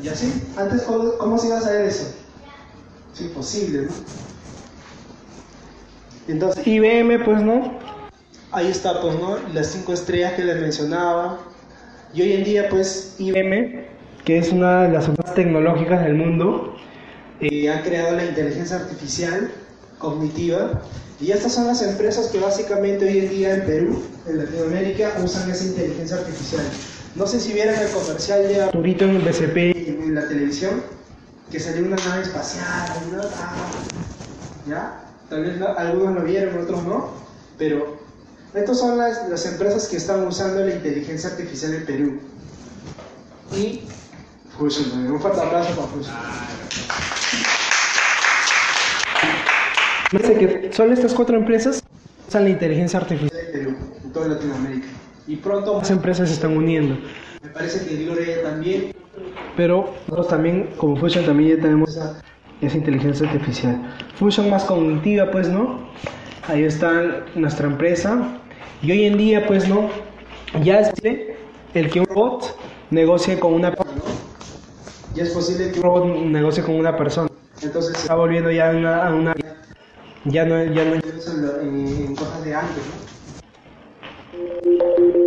Y 0.03 0.09
así, 0.09 0.33
antes, 0.57 0.83
¿cómo, 0.83 1.13
cómo 1.19 1.39
se 1.39 1.49
iba 1.49 1.59
a 1.59 1.63
saber 1.63 1.87
eso? 1.87 2.05
Es 3.15 3.21
imposible, 3.21 3.83
¿no? 3.83 3.93
Entonces, 6.29 6.67
IBM, 6.67 7.25
pues 7.25 7.43
no. 7.43 7.79
ahí 8.53 8.69
está, 8.69 9.01
pues, 9.01 9.15
¿no? 9.19 9.37
Las 9.53 9.69
cinco 9.69 9.93
estrellas 9.93 10.35
que 10.35 10.45
les 10.45 10.61
mencionaba. 10.61 11.39
Y 12.15 12.23
hoy 12.23 12.33
en 12.35 12.45
día, 12.45 12.69
pues, 12.69 13.17
IBM, 13.19 13.87
que 14.25 14.39
es 14.39 14.53
una 14.53 14.83
de 14.83 14.91
las 14.91 15.09
más 15.09 15.35
tecnológicas 15.35 16.03
del 16.05 16.15
mundo, 16.15 16.77
eh, 17.41 17.69
han 17.71 17.83
creado 17.83 18.15
la 18.17 18.25
inteligencia 18.25 18.77
artificial 18.77 19.51
cognitiva. 19.99 20.83
Y 21.21 21.31
estas 21.31 21.55
son 21.55 21.67
las 21.67 21.83
empresas 21.83 22.29
que 22.29 22.39
básicamente 22.39 23.05
hoy 23.07 23.19
en 23.19 23.29
día 23.31 23.55
en 23.55 23.65
Perú, 23.65 24.03
en 24.27 24.39
Latinoamérica, 24.39 25.13
usan 25.23 25.51
esa 25.51 25.65
inteligencia 25.65 26.17
artificial. 26.17 26.65
No 27.15 27.27
sé 27.27 27.41
si 27.41 27.53
vieron 27.53 27.75
el 27.75 27.89
comercial 27.89 28.49
de 28.49 28.63
Arturito 28.63 29.05
en 29.05 29.25
BCP, 29.25 29.57
en, 29.57 30.03
en 30.03 30.15
la 30.15 30.27
televisión, 30.29 30.83
que 31.51 31.61
salió 31.61 31.85
una 31.85 31.97
nave 31.97 32.23
espacial, 32.23 32.89
¿no? 33.13 33.23
Ah, 33.39 33.55
¿ya? 34.69 35.01
Tal 35.33 35.45
vez 35.45 35.59
no- 35.59 35.75
algunos 35.79 36.15
lo 36.15 36.25
vieron, 36.25 36.59
otros 36.63 36.85
no, 36.85 37.09
pero 37.57 37.97
estas 38.53 38.79
son 38.79 38.99
las, 38.99 39.31
las 39.31 39.47
empresas 39.47 39.89
que 39.89 39.97
están 39.97 40.27
usando 40.27 40.61
la 40.63 40.75
inteligencia 40.75 41.31
artificial 41.31 41.73
en 41.73 41.87
Perú. 41.87 42.21
Y 43.57 43.81
Fusion, 44.59 44.91
también. 44.91 45.13
un 45.13 45.19
fuerte 45.23 45.41
aplauso 45.41 45.71
para 45.75 45.89
Fusion. 45.89 46.15
Dice 50.13 50.35
que 50.35 50.71
solo 50.75 50.93
estas 50.93 51.15
cuatro 51.15 51.35
empresas 51.39 51.83
usan 52.29 52.45
la 52.45 52.51
inteligencia 52.51 52.99
artificial. 52.99 53.41
En 53.47 53.53
Perú, 53.53 53.77
en 54.05 54.13
toda 54.13 54.29
Latinoamérica. 54.29 54.87
Y 55.27 55.37
pronto, 55.37 55.79
Las 55.79 55.91
empresas 55.91 56.29
se 56.29 56.35
están 56.35 56.55
uniendo. 56.55 56.99
me 57.43 57.49
parece 57.49 57.87
que 57.89 58.05
Gloria 58.05 58.43
también. 58.43 58.95
Pero 59.57 59.95
nosotros 60.09 60.29
también, 60.29 60.75
como 60.77 60.97
Fusion, 60.99 61.25
también 61.25 61.57
ya 61.57 61.63
tenemos 61.63 61.89
esa, 61.89 62.21
esa 62.63 62.77
inteligencia 62.77 63.29
artificial. 63.29 63.77
Fusion 64.17 64.49
más 64.49 64.65
cognitiva, 64.65 65.31
pues, 65.31 65.49
¿no? 65.49 65.81
Ahí 66.49 66.65
está 66.65 67.25
nuestra 67.35 67.67
empresa. 67.67 68.39
Y 68.83 68.93
hoy 68.93 69.05
en 69.05 69.19
día, 69.19 69.47
pues, 69.47 69.69
¿no? 69.69 69.89
Ya 70.63 70.81
es 70.81 70.91
posible 70.91 71.37
el 71.75 71.91
que 71.91 72.01
un 72.01 72.07
robot 72.07 72.57
negocie 72.91 73.39
con 73.39 73.55
una 73.55 73.75
Ya 75.15 75.23
es 75.23 75.31
posible 75.31 75.71
que 75.73 75.79
un 75.81 75.85
robot 75.85 76.07
negocie 76.27 76.63
con 76.63 76.75
una 76.77 76.97
persona. 76.97 77.29
entonces 77.63 77.93
Se 77.97 78.03
está 78.03 78.15
volviendo 78.15 78.51
ya 78.51 78.71
una, 78.71 79.07
a 79.07 79.15
una 79.15 79.35
ya 80.25 80.45
no 80.45 80.63
ya 80.65 80.85
no 80.85 80.95
en, 80.95 81.87
en- 82.07 82.15
cosas 82.17 82.45
de 82.45 82.55
antes, 82.55 82.83
¿no? 82.87 83.13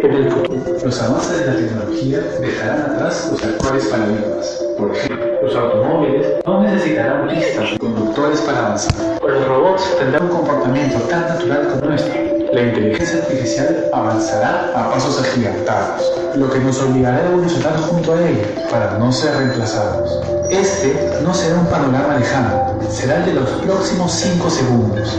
En 0.01 0.13
el 0.13 0.83
los 0.83 1.01
avances 1.01 1.39
de 1.39 1.45
la 1.47 1.55
tecnología 1.55 2.19
dejarán 2.39 2.81
atrás 2.91 3.29
los 3.31 3.43
actuales 3.43 3.85
paradigmas. 3.87 4.63
Por 4.77 4.91
ejemplo, 4.95 5.24
los 5.45 5.55
automóviles 5.55 6.27
no 6.43 6.63
necesitarán 6.63 7.27
pistas 7.27 7.73
y 7.73 7.77
conductores 7.77 8.41
para 8.41 8.65
avanzar. 8.65 8.95
Los 9.21 9.47
robots 9.47 9.83
tendrán 9.99 10.23
un 10.23 10.29
comportamiento 10.29 10.97
tan 11.01 11.21
natural 11.27 11.67
como 11.69 11.89
nuestro. 11.89 12.13
La 12.51 12.63
inteligencia 12.63 13.19
artificial 13.19 13.85
avanzará 13.93 14.71
a 14.75 14.89
pasos 14.89 15.21
agigantados, 15.21 16.11
lo 16.35 16.49
que 16.49 16.59
nos 16.59 16.81
obligará 16.81 17.17
a 17.17 17.25
evolucionar 17.25 17.77
junto 17.77 18.13
a 18.13 18.21
ella 18.21 18.47
para 18.71 18.97
no 18.97 19.11
ser 19.11 19.35
reemplazados. 19.35 20.19
Este 20.49 21.19
no 21.23 21.33
será 21.33 21.59
un 21.59 21.67
panorama 21.67 22.17
lejano, 22.17 22.79
será 22.89 23.17
el 23.17 23.25
de 23.25 23.33
los 23.33 23.49
próximos 23.49 24.11
5 24.11 24.49
segundos. 24.49 25.17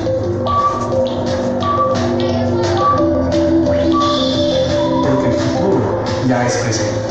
porque 5.07 5.29
el 5.29 5.35
futuro 5.35 6.03
ya 6.27 6.47
es 6.47 6.57
presente. 6.57 7.07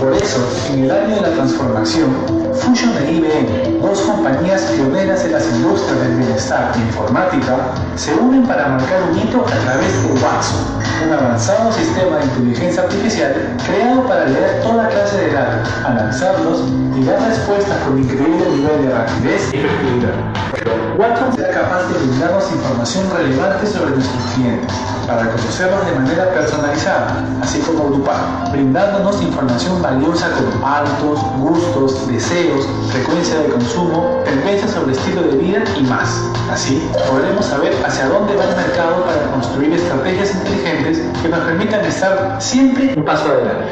Por 0.00 0.14
eso, 0.14 0.40
en 0.72 0.84
el 0.84 0.90
año 0.90 1.16
de 1.16 1.20
la 1.22 1.30
transformación, 1.30 2.39
Fusion 2.60 2.92
e 2.98 3.12
IBM, 3.12 3.80
dos 3.80 4.00
compañías 4.02 4.62
pioneras 4.62 5.24
en 5.24 5.32
las 5.32 5.46
industrias 5.46 5.98
del 5.98 6.16
bienestar 6.16 6.72
e 6.76 6.78
informática, 6.80 7.56
se 7.96 8.14
unen 8.14 8.46
para 8.46 8.68
marcar 8.68 9.02
un 9.10 9.18
hito 9.18 9.40
a 9.40 9.64
través 9.64 9.90
de 10.02 10.12
Watson, 10.22 10.60
un 11.06 11.12
avanzado 11.12 11.72
sistema 11.72 12.18
de 12.18 12.24
inteligencia 12.26 12.82
artificial 12.82 13.56
creado 13.66 14.02
para 14.06 14.26
leer 14.26 14.62
toda 14.62 14.88
clase 14.88 15.16
de 15.16 15.32
datos, 15.32 15.68
analizarlos 15.86 16.64
y 16.96 17.04
dar 17.04 17.20
respuestas 17.22 17.78
con 17.84 17.98
increíble 17.98 18.44
nivel 18.50 18.82
de 18.82 18.94
rapidez 18.94 19.48
y 19.54 19.56
efectividad. 19.56 20.98
Watson 20.98 21.32
será 21.34 21.50
capaz 21.50 21.88
de 21.88 21.98
brindarnos 21.98 22.52
información 22.52 23.04
relevante 23.16 23.66
sobre 23.66 23.90
nuestros 23.92 24.22
clientes 24.34 24.99
para 25.10 25.28
conocerlos 25.32 25.86
de 25.86 25.92
manera 25.92 26.30
personalizada, 26.30 27.24
así 27.42 27.58
como 27.62 27.90
grupal, 27.90 28.48
brindándonos 28.52 29.20
información 29.20 29.82
valiosa 29.82 30.30
como 30.30 30.64
hábitos, 30.64 31.20
gustos, 31.38 32.06
deseos, 32.06 32.64
frecuencia 32.92 33.40
de 33.40 33.48
consumo, 33.48 34.22
tendencias 34.24 34.70
sobre 34.70 34.92
estilo 34.92 35.22
de 35.22 35.36
vida 35.36 35.64
y 35.76 35.82
más. 35.82 36.08
Así, 36.52 36.88
podremos 37.10 37.44
saber 37.44 37.74
hacia 37.84 38.06
dónde 38.06 38.36
va 38.36 38.44
el 38.44 38.54
mercado 38.54 39.04
para 39.04 39.32
construir 39.32 39.72
estrategias 39.72 40.32
inteligentes 40.32 41.02
que 41.20 41.28
nos 41.28 41.40
permitan 41.40 41.84
estar 41.84 42.40
siempre 42.40 42.94
un 42.96 43.04
paso 43.04 43.24
adelante. 43.24 43.66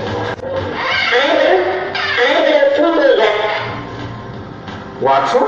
¿Watson? 5.01 5.45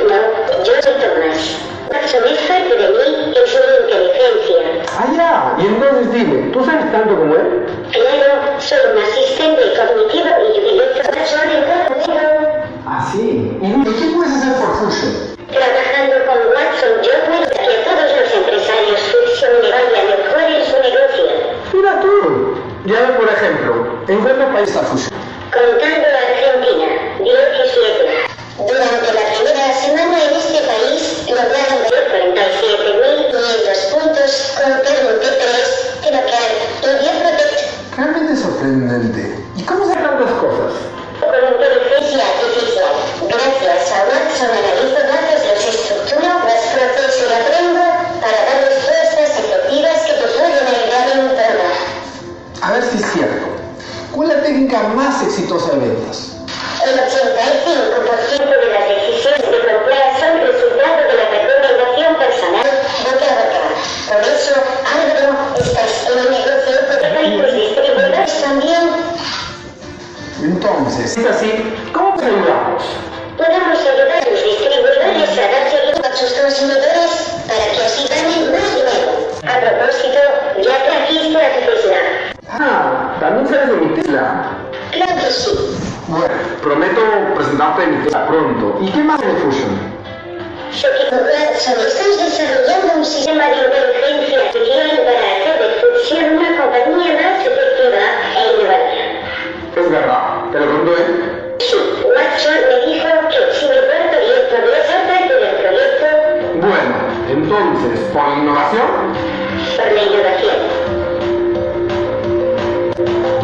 No, 0.00 0.64
yo 0.64 0.72
soy 0.82 0.94
Tomás. 0.94 1.73
Tanto 6.94 7.16
como 7.16 7.34
él? 7.34 7.66
Claro, 7.90 8.60
soy 8.60 8.78
un 8.92 9.02
asistente 9.02 9.62
cognitivo 9.74 10.30
y 10.46 10.60
director 10.60 11.06
conmigo. 11.88 12.22
Ah, 12.86 13.08
sí. 13.10 13.58
¿Y 13.60 13.68
qué 13.98 14.14
puedes 14.14 14.32
hacer 14.32 14.54
por 14.60 14.70
Fusion? 14.78 15.34
Trabajando 15.50 16.14
con 16.26 16.38
Watson, 16.54 16.94
yo 17.02 17.12
puedo 17.26 17.50
que 17.50 17.58
a 17.58 17.84
todos 17.84 18.10
los 18.14 18.34
empresarios 18.34 19.00
Fusion 19.10 19.52
le 19.62 19.70
vaya 19.70 20.02
mejor 20.14 20.42
en 20.54 20.64
su 20.66 20.76
negocio. 20.86 21.24
Mira 21.72 22.00
tú. 22.00 22.54
Ya 22.84 23.16
por 23.18 23.28
ejemplo, 23.28 23.98
¿en 24.06 24.24
qué 24.24 24.44
país 24.52 24.68
está 24.68 24.82
Fusion? 24.82 25.13
Verdad, 100.64 100.84
te 100.84 101.12
lo 101.12 101.18
conté. 101.18 101.54
Sí, 101.60 101.76
Watson 102.04 102.54
me 102.68 102.76
dijo 102.92 103.08
que 103.28 103.40
si 103.54 103.64
me 103.66 103.74
y 103.74 104.40
podría 104.50 104.80
ser 104.86 105.00
parte 105.08 105.34
del 105.34 105.54
proyecto 105.60 106.06
Bueno, 106.60 106.94
entonces, 107.30 108.00
por 108.12 108.26
innovación, 108.38 108.90
por 109.76 109.88
la 109.92 110.02
innovación. 110.02 110.58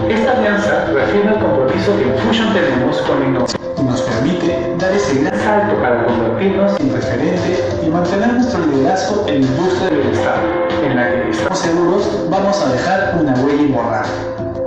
esta 0.09 0.33
alianza 0.33 0.87
refiere 0.93 1.29
al 1.29 1.39
compromiso 1.39 1.97
que 1.97 2.03
en 2.03 2.18
Fusion 2.18 2.53
tenemos 2.53 2.99
con 3.03 3.21
la 3.21 3.27
innovación 3.27 3.61
y 3.79 3.83
nos 3.83 4.03
permite 4.03 4.75
dar 4.79 4.93
ese 4.93 5.23
gran 5.23 5.39
salto 5.41 5.81
para 5.81 6.05
convertirnos 6.05 6.79
en 6.81 6.93
referente 6.93 7.64
y 7.85 7.89
mantener 7.89 8.33
nuestro 8.35 8.61
liderazgo 8.66 9.25
en 9.29 9.41
la 9.41 9.47
industria 9.47 9.91
del 9.91 10.01
bienestar, 10.01 10.39
en 10.85 10.97
la 10.97 11.11
que 11.11 11.31
estamos 11.31 11.59
seguros 11.59 12.27
vamos 12.29 12.61
a 12.62 12.73
dejar 12.73 13.16
una 13.21 13.35
huella 13.35 13.62
imborrable. 13.62 14.11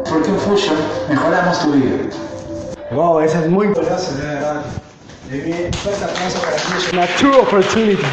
Porque 0.09 0.29
en 0.29 0.37
Fusion 0.37 0.75
mejoramos 1.09 1.59
tu 1.59 1.71
vida. 1.71 1.95
Wow, 2.93 3.21
esa 3.21 3.43
es 3.43 3.49
muy 3.49 3.67
una 3.67 3.83
true 7.17 7.37
opportunity. 7.37 8.03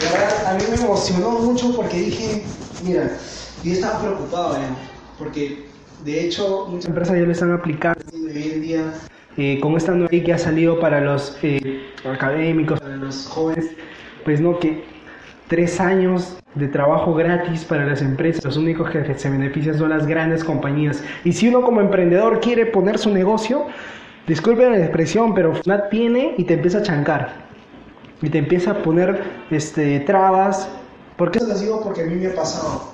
De 0.00 0.08
a 0.46 0.54
mí 0.54 0.62
me 0.68 0.74
emocionó 0.84 1.30
mucho 1.30 1.74
porque 1.74 1.96
dije, 1.96 2.44
mira, 2.84 3.10
yo 3.62 3.72
estaba 3.72 4.00
preocupado, 4.00 4.56
¿eh? 4.56 4.60
porque 5.18 5.64
de 6.04 6.26
hecho 6.26 6.66
muchas 6.68 6.88
empresas 6.88 7.16
ya 7.16 7.22
lo 7.22 7.32
están 7.32 7.52
aplicando 7.52 8.04
hoy 8.12 8.52
en 8.54 8.60
día, 8.60 8.92
eh, 9.38 9.58
con 9.60 9.74
esta 9.76 9.92
nueva 9.92 10.10
ley 10.10 10.22
que 10.22 10.34
ha 10.34 10.38
salido 10.38 10.78
para 10.78 11.00
los 11.00 11.38
eh, 11.42 11.80
académicos, 12.04 12.78
para 12.78 12.96
los 12.96 13.26
jóvenes, 13.26 13.70
pues 14.24 14.38
no 14.40 14.58
que 14.58 14.84
tres 15.52 15.80
años 15.80 16.38
de 16.54 16.66
trabajo 16.66 17.12
gratis 17.12 17.62
para 17.66 17.84
las 17.84 18.00
empresas, 18.00 18.42
los 18.42 18.56
únicos 18.56 18.88
que 18.88 19.14
se 19.18 19.28
benefician 19.28 19.76
son 19.76 19.90
las 19.90 20.06
grandes 20.06 20.42
compañías. 20.42 21.04
Y 21.24 21.34
si 21.34 21.48
uno 21.48 21.60
como 21.60 21.82
emprendedor 21.82 22.40
quiere 22.40 22.64
poner 22.64 22.96
su 22.96 23.10
negocio, 23.10 23.66
disculpen 24.26 24.72
la 24.72 24.78
expresión, 24.78 25.34
pero 25.34 25.54
FNAT 25.54 25.90
tiene 25.90 26.36
y 26.38 26.44
te 26.44 26.54
empieza 26.54 26.78
a 26.78 26.82
chancar. 26.82 27.34
Y 28.22 28.30
te 28.30 28.38
empieza 28.38 28.70
a 28.70 28.82
poner 28.82 29.20
este, 29.50 30.00
trabas. 30.00 30.70
Porque 31.18 31.36
eso 31.36 31.48
les 31.48 31.60
digo 31.60 31.82
porque 31.82 32.00
a 32.00 32.06
mí 32.06 32.14
me 32.14 32.28
ha 32.28 32.34
pasado, 32.34 32.84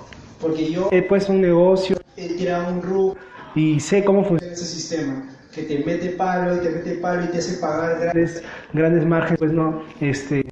porque 0.41 0.69
yo 0.69 0.89
he 0.91 1.03
puesto 1.03 1.33
un 1.33 1.41
negocio 1.41 1.97
he 2.17 2.35
tirado 2.35 2.73
un 2.73 2.83
RUC 2.83 3.17
y 3.55 3.79
sé 3.79 4.03
cómo 4.03 4.25
funciona 4.25 4.53
ese 4.53 4.65
sistema, 4.65 5.23
que 5.55 5.63
te 5.63 5.85
mete 5.85 6.09
palo 6.09 6.57
y 6.57 6.59
te 6.59 6.71
mete 6.71 6.95
palo 6.97 7.25
y 7.25 7.29
te 7.29 7.39
hace 7.39 7.59
pagar 7.59 8.01
grandes, 8.01 8.43
grandes 8.73 9.07
márgenes, 9.07 9.39
pues 9.39 9.53
no, 9.53 9.85
este, 10.01 10.45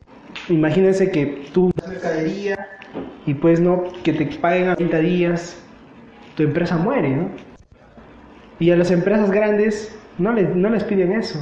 imagínense 0.48 1.10
que 1.10 1.48
tú 1.52 1.72
mercadería, 1.88 2.68
y 3.26 3.34
pues 3.34 3.60
no, 3.60 3.84
que 4.02 4.12
te 4.12 4.26
paguen 4.38 4.68
a 4.68 4.76
30 4.76 4.98
días, 5.00 5.62
tu 6.36 6.42
empresa 6.42 6.76
muere, 6.76 7.16
¿no? 7.16 7.30
Y 8.58 8.70
a 8.70 8.76
las 8.76 8.90
empresas 8.90 9.30
grandes 9.30 9.96
no 10.18 10.32
les, 10.32 10.54
no 10.54 10.68
les 10.70 10.84
piden 10.84 11.12
eso, 11.12 11.38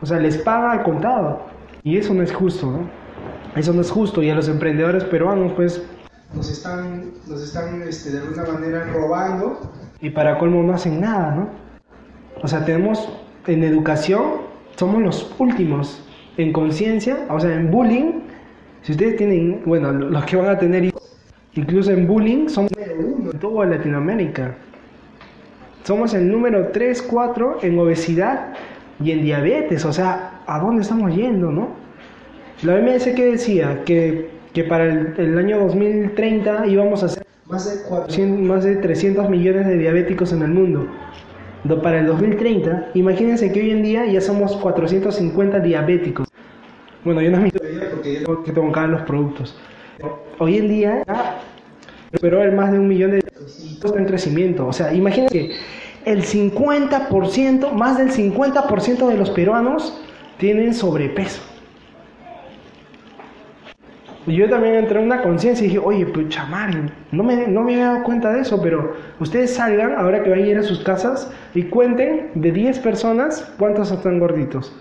o 0.00 0.06
sea, 0.06 0.18
les 0.18 0.38
paga 0.38 0.72
al 0.72 0.82
contado, 0.82 1.46
y 1.82 1.98
eso 1.98 2.14
no 2.14 2.22
es 2.22 2.32
justo, 2.32 2.70
¿no? 2.70 2.90
Eso 3.54 3.72
no 3.72 3.80
es 3.80 3.90
justo, 3.90 4.22
y 4.22 4.30
a 4.30 4.34
los 4.34 4.48
emprendedores 4.48 5.04
peruanos, 5.04 5.52
pues, 5.52 5.82
nos 6.34 6.50
están, 6.50 7.12
nos 7.28 7.40
están 7.40 7.82
este, 7.82 8.10
de 8.10 8.18
alguna 8.18 8.44
manera 8.44 8.84
robando. 8.92 9.72
y 10.00 10.10
para 10.10 10.38
colmo 10.38 10.62
no 10.62 10.74
hacen 10.74 11.00
nada, 11.00 11.34
¿no? 11.34 11.48
O 12.42 12.48
sea, 12.48 12.64
tenemos 12.64 13.08
en 13.46 13.62
educación, 13.62 14.22
somos 14.76 15.02
los 15.02 15.34
últimos 15.38 16.02
en 16.36 16.52
conciencia, 16.52 17.26
o 17.30 17.40
sea, 17.40 17.54
en 17.54 17.70
bullying, 17.70 18.25
si 18.86 18.92
ustedes 18.92 19.16
tienen, 19.16 19.62
bueno, 19.66 19.90
los 19.92 20.24
que 20.26 20.36
van 20.36 20.48
a 20.48 20.56
tener 20.56 20.84
hijos, 20.84 21.02
incluso 21.54 21.90
en 21.90 22.06
bullying, 22.06 22.48
somos 22.48 22.70
número 22.70 22.94
uno 23.00 23.30
en 23.32 23.38
toda 23.40 23.66
Latinoamérica. 23.66 24.54
Somos 25.82 26.14
el 26.14 26.30
número 26.30 26.68
3, 26.68 27.02
4 27.02 27.58
en 27.62 27.78
obesidad 27.80 28.52
y 29.02 29.10
en 29.10 29.22
diabetes, 29.22 29.84
o 29.84 29.92
sea, 29.92 30.40
¿a 30.46 30.60
dónde 30.60 30.82
estamos 30.82 31.12
yendo, 31.16 31.50
no? 31.50 31.70
La 32.62 32.74
OMS 32.76 33.08
que 33.08 33.26
decía 33.32 33.82
que, 33.84 34.30
que 34.52 34.62
para 34.62 34.84
el, 34.84 35.14
el 35.18 35.36
año 35.36 35.58
2030 35.58 36.68
íbamos 36.68 37.02
a 37.02 37.08
ser 37.08 37.26
Más 37.48 37.64
de 37.66 37.88
400 37.88 38.14
100 38.14 38.46
más 38.46 38.62
de 38.64 38.76
300 38.76 39.28
millones 39.28 39.66
de 39.66 39.78
diabéticos 39.78 40.32
en 40.32 40.42
el 40.42 40.48
mundo. 40.50 40.86
Do- 41.64 41.82
Para 41.82 41.98
el 41.98 42.06
2030, 42.06 42.90
imagínense 42.94 43.50
que 43.52 43.60
hoy 43.60 43.70
en 43.72 43.82
día 43.82 44.06
ya 44.06 44.20
somos 44.20 44.56
450 44.56 45.58
diabéticos. 45.58 46.28
Bueno, 47.06 47.22
yo 47.22 47.30
no 47.30 47.38
me 47.38 47.52
porque 47.52 48.16
tengo 48.24 48.42
que 48.42 48.50
tocar 48.50 48.88
los 48.88 49.02
productos. 49.02 49.56
Hoy 50.40 50.58
en 50.58 50.66
día 50.66 51.04
superó 52.12 52.42
el 52.42 52.50
más 52.50 52.72
de 52.72 52.80
un 52.80 52.88
millón 52.88 53.12
de 53.12 53.18
está 53.18 53.96
en 53.96 54.06
crecimiento. 54.06 54.66
O 54.66 54.72
sea, 54.72 54.92
imagínense 54.92 55.32
que 55.32 55.54
el 56.04 56.24
50%, 56.24 57.70
más 57.74 57.96
del 57.96 58.10
50% 58.10 59.06
de 59.06 59.16
los 59.16 59.30
peruanos 59.30 60.02
tienen 60.38 60.74
sobrepeso. 60.74 61.42
Y 64.26 64.34
yo 64.34 64.50
también 64.50 64.74
entré 64.74 64.98
en 64.98 65.04
una 65.04 65.22
conciencia 65.22 65.64
y 65.64 65.68
dije, 65.68 65.78
oye, 65.78 66.06
pues 66.06 66.28
chamar, 66.30 66.90
no 67.12 67.22
me, 67.22 67.46
no 67.46 67.62
me 67.62 67.74
había 67.74 67.86
dado 67.92 68.02
cuenta 68.02 68.32
de 68.32 68.40
eso, 68.40 68.60
pero 68.60 68.96
ustedes 69.20 69.54
salgan, 69.54 69.92
ahora 69.96 70.24
que 70.24 70.30
vayan 70.30 70.46
a 70.48 70.50
ir 70.50 70.58
a 70.58 70.64
sus 70.64 70.80
casas, 70.80 71.30
y 71.54 71.62
cuenten 71.62 72.32
de 72.34 72.50
10 72.50 72.80
personas 72.80 73.48
cuántos 73.60 73.92
están 73.92 74.18
gorditos. 74.18 74.74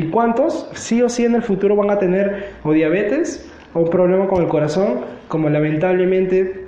¿Y 0.00 0.04
cuántos 0.04 0.66
sí 0.72 1.02
o 1.02 1.10
sí 1.10 1.26
en 1.26 1.34
el 1.34 1.42
futuro 1.42 1.76
van 1.76 1.90
a 1.90 1.98
tener 1.98 2.54
o 2.64 2.72
diabetes 2.72 3.46
o 3.74 3.80
un 3.80 3.90
problema 3.90 4.26
con 4.28 4.42
el 4.42 4.48
corazón, 4.48 5.00
como 5.28 5.50
lamentablemente 5.50 6.64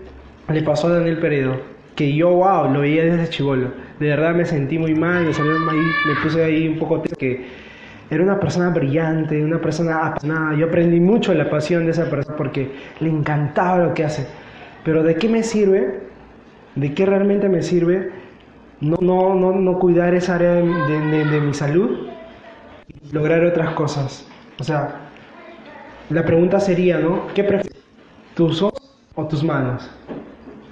le 0.52 0.62
pasó 0.62 0.88
a 0.88 0.98
Daniel 0.98 1.18
Peredo? 1.18 1.56
Que 1.94 2.14
yo, 2.14 2.28
wow, 2.28 2.70
lo 2.70 2.80
veía 2.80 3.04
desde 3.04 3.30
chivolo. 3.30 3.68
De 3.98 4.08
verdad 4.08 4.34
me 4.34 4.44
sentí 4.44 4.78
muy 4.78 4.94
mal, 4.94 5.24
me, 5.24 5.32
salió 5.32 5.52
ahí, 5.52 5.80
me 6.06 6.14
puse 6.22 6.44
ahí 6.44 6.68
un 6.68 6.78
poco 6.78 7.02
que 7.18 7.46
era 8.10 8.22
una 8.22 8.38
persona 8.38 8.68
brillante, 8.68 9.42
una 9.42 9.62
persona 9.62 10.08
apasionada. 10.08 10.54
Yo 10.54 10.66
aprendí 10.66 11.00
mucho 11.00 11.32
de 11.32 11.38
la 11.38 11.48
pasión 11.48 11.86
de 11.86 11.92
esa 11.92 12.10
persona 12.10 12.36
porque 12.36 12.70
le 13.00 13.08
encantaba 13.08 13.78
lo 13.78 13.94
que 13.94 14.04
hace. 14.04 14.26
Pero 14.84 15.02
¿de 15.02 15.14
qué 15.14 15.30
me 15.30 15.42
sirve? 15.42 16.00
¿De 16.74 16.92
qué 16.92 17.06
realmente 17.06 17.48
me 17.48 17.62
sirve 17.62 18.10
no, 18.82 18.98
no, 19.00 19.34
no, 19.34 19.52
no 19.52 19.78
cuidar 19.78 20.12
esa 20.14 20.34
área 20.34 20.56
de 20.56 21.40
mi 21.40 21.54
salud 21.54 22.11
lograr 23.12 23.44
otras 23.44 23.74
cosas? 23.74 24.26
O 24.58 24.64
sea, 24.64 25.10
la 26.10 26.24
pregunta 26.24 26.60
sería, 26.60 26.98
¿no? 26.98 27.26
¿Qué 27.34 27.44
prefieres? 27.44 27.80
¿Tus 28.34 28.62
ojos 28.62 28.96
o 29.14 29.26
tus 29.26 29.42
manos? 29.42 29.90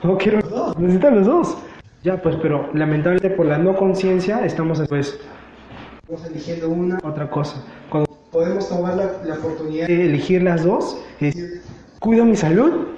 No 0.03 0.17
quiero 0.17 0.41
los 0.41 0.51
dos, 0.51 0.79
necesitan 0.79 1.17
los 1.17 1.27
dos. 1.27 1.59
Ya, 2.03 2.21
pues, 2.21 2.37
pero 2.41 2.71
lamentablemente 2.73 3.37
por 3.37 3.47
la 3.47 3.59
no 3.59 3.77
conciencia 3.77 4.45
estamos 4.47 4.81
pues 4.89 5.21
estamos 6.03 6.27
eligiendo 6.31 6.71
una, 6.71 6.99
otra 7.05 7.29
cosa. 7.31 7.63
Cuando 7.91 8.09
podemos 8.33 8.69
tomar 8.69 8.97
la, 8.97 9.35
oportunidad 9.35 9.87
de 9.87 10.07
elegir 10.07 10.43
las 10.43 10.65
dos, 10.65 10.99
es, 11.21 11.61
cuido 12.01 12.25
mi 12.25 12.37
salud, 12.37 12.89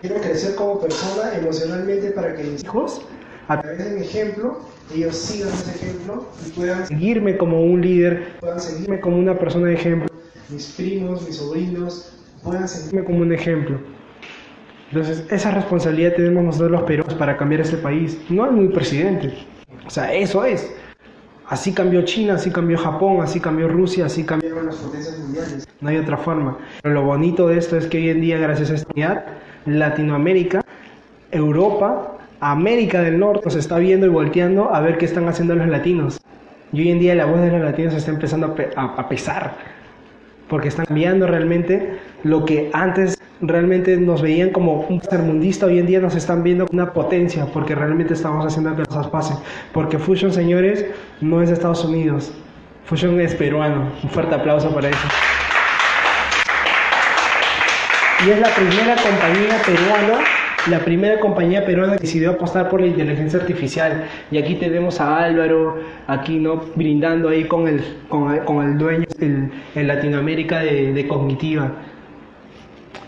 quiero 0.00 0.16
crecer 0.16 0.54
como 0.54 0.80
persona 0.80 1.36
emocionalmente 1.36 2.10
para 2.10 2.34
que 2.34 2.44
mis 2.44 2.64
hijos, 2.64 3.02
a 3.48 3.60
través 3.60 3.84
de 3.84 3.90
mi 3.96 4.00
ejemplo, 4.00 4.60
ellos 4.94 5.16
sigan 5.16 5.48
ese 5.48 5.70
ejemplo 5.76 6.26
y 6.46 6.50
puedan, 6.50 6.86
seguirme 6.86 7.36
como 7.36 7.62
un 7.62 7.80
líder, 7.80 8.36
puedan 8.40 8.60
seguirme, 8.60 9.00
como 9.00 9.18
una 9.18 9.38
persona 9.38 9.68
de 9.68 9.74
ejemplo, 9.74 10.08
mis 10.48 10.66
primos, 10.76 11.26
mis 11.26 11.36
sobrinos, 11.36 12.12
puedan 12.42 12.68
seguirme. 12.68 13.04
como 13.04 13.18
un 13.18 13.32
ejemplo. 13.32 13.78
Entonces, 14.90 15.26
esa 15.30 15.50
responsabilidad 15.50 16.14
tenemos 16.14 16.44
nosotros 16.44 16.70
los 16.70 16.82
peruanos 16.84 17.14
para 17.14 17.36
cambiar 17.36 17.60
este 17.60 17.76
país. 17.76 18.18
No 18.30 18.44
hay 18.44 18.50
un 18.50 18.72
presidente. 18.72 19.34
O 19.86 19.90
sea, 19.90 20.14
eso 20.14 20.44
es. 20.44 20.72
Así 21.46 21.72
cambió 21.72 22.02
China, 22.02 22.34
así 22.34 22.50
cambió 22.50 22.78
Japón, 22.78 23.20
así 23.22 23.40
cambió 23.40 23.68
Rusia, 23.68 24.06
así 24.06 24.24
cambiaron 24.24 24.66
las 24.66 24.76
potencias 24.76 25.18
mundiales. 25.18 25.66
No 25.80 25.88
hay 25.88 25.96
otra 25.96 26.16
forma. 26.16 26.58
Pero 26.82 26.94
lo 26.94 27.02
bonito 27.04 27.48
de 27.48 27.58
esto 27.58 27.76
es 27.76 27.86
que 27.86 27.98
hoy 27.98 28.10
en 28.10 28.20
día, 28.20 28.38
gracias 28.38 28.70
a 28.70 28.74
esta 28.74 28.92
unidad, 28.92 29.24
Latinoamérica, 29.66 30.62
Europa, 31.30 32.17
América 32.40 33.02
del 33.02 33.18
Norte 33.18 33.42
nos 33.46 33.54
está 33.56 33.78
viendo 33.78 34.06
y 34.06 34.10
volteando 34.10 34.74
a 34.74 34.80
ver 34.80 34.98
qué 34.98 35.04
están 35.06 35.28
haciendo 35.28 35.54
los 35.54 35.66
latinos. 35.68 36.20
Y 36.72 36.80
hoy 36.82 36.90
en 36.90 36.98
día 37.00 37.14
la 37.14 37.24
voz 37.24 37.40
de 37.40 37.50
los 37.50 37.60
latinos 37.60 37.94
está 37.94 38.10
empezando 38.10 38.48
a, 38.48 38.54
pe- 38.54 38.70
a- 38.76 38.94
a 38.96 39.08
pesar, 39.08 39.54
porque 40.48 40.68
están 40.68 40.86
cambiando 40.86 41.26
realmente 41.26 41.98
lo 42.24 42.44
que 42.44 42.70
antes 42.72 43.18
realmente 43.40 43.96
nos 43.96 44.20
veían 44.22 44.50
como 44.50 44.80
un 44.82 45.00
tercermundista, 45.00 45.66
hoy 45.66 45.78
en 45.78 45.86
día 45.86 46.00
nos 46.00 46.14
están 46.14 46.42
viendo 46.42 46.66
como 46.66 46.82
una 46.82 46.92
potencia, 46.92 47.46
porque 47.46 47.74
realmente 47.74 48.14
estamos 48.14 48.44
haciendo 48.44 48.74
que 48.76 48.82
cosas 48.84 49.06
pasen. 49.08 49.36
Porque 49.72 49.98
Fusion, 49.98 50.32
señores, 50.32 50.84
no 51.20 51.40
es 51.42 51.48
de 51.48 51.54
Estados 51.54 51.84
Unidos, 51.84 52.32
Fusion 52.84 53.20
es 53.20 53.34
peruano. 53.34 53.90
Un 54.02 54.10
fuerte 54.10 54.34
aplauso 54.34 54.74
para 54.74 54.88
eso. 54.88 55.08
Y 58.26 58.30
es 58.30 58.40
la 58.40 58.48
primera 58.48 58.96
compañía 58.96 59.62
peruana, 59.64 60.24
la 60.70 60.80
primera 60.80 61.20
compañía 61.20 61.64
peruana 61.64 61.96
decidió 61.96 62.30
apostar 62.30 62.68
por 62.68 62.80
la 62.80 62.86
inteligencia 62.86 63.40
artificial. 63.40 64.04
Y 64.30 64.38
aquí 64.38 64.54
tenemos 64.56 65.00
a 65.00 65.24
Álvaro, 65.24 65.78
aquí 66.06 66.38
no 66.38 66.62
brindando 66.74 67.28
ahí 67.28 67.44
con 67.44 67.68
el, 67.68 67.82
con 68.08 68.38
con 68.40 68.66
el 68.66 68.78
dueño 68.78 69.06
en 69.20 69.86
Latinoamérica 69.86 70.60
de, 70.60 70.92
de 70.92 71.08
Cognitiva. 71.08 71.72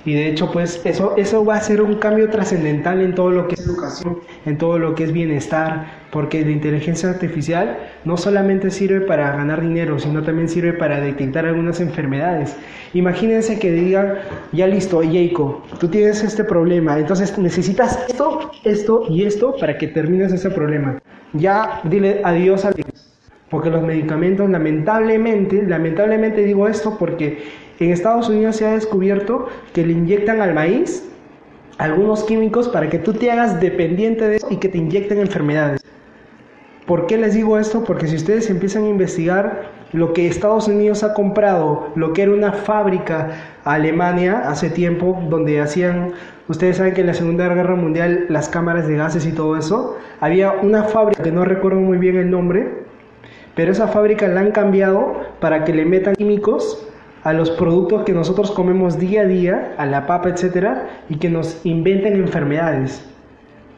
Y 0.05 0.15
de 0.15 0.29
hecho, 0.29 0.51
pues 0.51 0.81
eso, 0.85 1.15
eso 1.17 1.45
va 1.45 1.57
a 1.57 1.61
ser 1.61 1.83
un 1.83 1.97
cambio 1.97 2.31
trascendental 2.31 3.01
en 3.01 3.15
todo 3.15 3.31
lo 3.31 3.49
que 3.49 3.55
es 3.55 3.67
educación, 3.67 4.21
en 4.47 4.57
todo 4.57 4.79
lo 4.79 4.95
que 4.95 5.05
es 5.05 5.13
bienestar, 5.13 6.00
porque 6.11 6.45
la 6.45 6.51
inteligencia 6.51 7.11
artificial 7.11 7.79
no 8.05 8.17
solamente 8.17 8.71
sirve 8.71 9.01
para 9.03 9.37
ganar 9.37 9.61
dinero, 9.61 9.99
sino 9.99 10.23
también 10.23 10.49
sirve 10.49 10.73
para 10.73 11.01
detectar 11.01 11.47
algunas 11.47 11.81
enfermedades. 11.81 12.57
Imagínense 12.95 13.59
que 13.59 13.71
digan, 13.73 14.15
ya 14.53 14.67
listo, 14.67 15.03
Jacob, 15.03 15.63
tú 15.79 15.89
tienes 15.89 16.23
este 16.23 16.45
problema, 16.45 16.99
entonces 16.99 17.37
necesitas 17.39 17.99
esto, 18.09 18.51
esto 18.65 19.05
y 19.09 19.25
esto 19.25 19.55
para 19.59 19.79
que 19.79 19.87
termines 19.89 20.33
ese 20.33 20.51
problema. 20.51 21.01
Ya 21.33 21.81
dile 21.85 22.21
adiós 22.25 22.65
al 22.65 22.75
porque 23.51 23.69
los 23.69 23.83
medicamentos, 23.83 24.49
lamentablemente, 24.49 25.63
lamentablemente 25.67 26.45
digo 26.45 26.69
esto 26.69 26.97
porque 26.99 27.43
en 27.81 27.91
Estados 27.91 28.29
Unidos 28.29 28.57
se 28.57 28.67
ha 28.67 28.73
descubierto 28.73 29.49
que 29.73 29.85
le 29.85 29.93
inyectan 29.93 30.41
al 30.41 30.55
maíz 30.55 31.05
algunos 31.79 32.25
químicos 32.25 32.69
para 32.69 32.89
que 32.89 32.99
tú 32.99 33.13
te 33.13 33.31
hagas 33.31 33.61
dependiente 33.61 34.29
de 34.29 34.37
eso 34.37 34.47
y 34.51 34.59
que 34.59 34.69
te 34.69 34.79
inyecten 34.79 35.19
enfermedades. 35.19 35.81
¿Por 36.91 37.07
qué 37.07 37.19
les 37.19 37.35
digo 37.35 37.57
esto? 37.57 37.85
Porque 37.85 38.09
si 38.09 38.17
ustedes 38.17 38.51
empiezan 38.51 38.83
a 38.83 38.89
investigar 38.89 39.63
lo 39.93 40.13
que 40.13 40.27
Estados 40.27 40.67
Unidos 40.67 41.05
ha 41.05 41.15
comprado, 41.15 41.93
lo 41.95 42.13
que 42.13 42.23
era 42.23 42.33
una 42.33 42.51
fábrica 42.51 43.31
Alemania 43.63 44.43
hace 44.51 44.71
tiempo, 44.71 45.23
donde 45.31 45.61
hacían, 45.61 46.15
ustedes 46.49 46.79
saben 46.79 46.95
que 46.95 47.03
en 47.03 47.07
la 47.07 47.15
Segunda 47.15 47.47
Guerra 47.47 47.77
Mundial 47.77 48.27
las 48.29 48.49
cámaras 48.49 48.89
de 48.89 48.97
gases 48.97 49.25
y 49.25 49.31
todo 49.31 49.57
eso, 49.57 49.99
había 50.19 50.51
una 50.51 50.83
fábrica 50.83 51.23
que 51.23 51.31
no 51.31 51.45
recuerdo 51.45 51.79
muy 51.79 51.97
bien 51.97 52.17
el 52.17 52.29
nombre, 52.29 52.83
pero 53.55 53.71
esa 53.71 53.87
fábrica 53.87 54.27
la 54.27 54.41
han 54.41 54.51
cambiado 54.51 55.15
para 55.39 55.65
que 55.65 55.73
le 55.73 55.85
metan 55.85 56.17
químicos 56.17 56.89
a 57.23 57.33
los 57.33 57.53
productos 57.53 58.03
que 58.03 58.15
nosotros 58.15 58.51
comemos 58.51 58.99
día 58.99 59.21
a 59.21 59.27
día, 59.27 59.75
a 59.79 59.87
la 59.87 60.09
papa, 60.09 60.31
etcétera, 60.31 60.89
y 61.09 61.19
que 61.19 61.31
nos 61.31 61.65
inventen 61.65 62.15
enfermedades. 62.15 63.09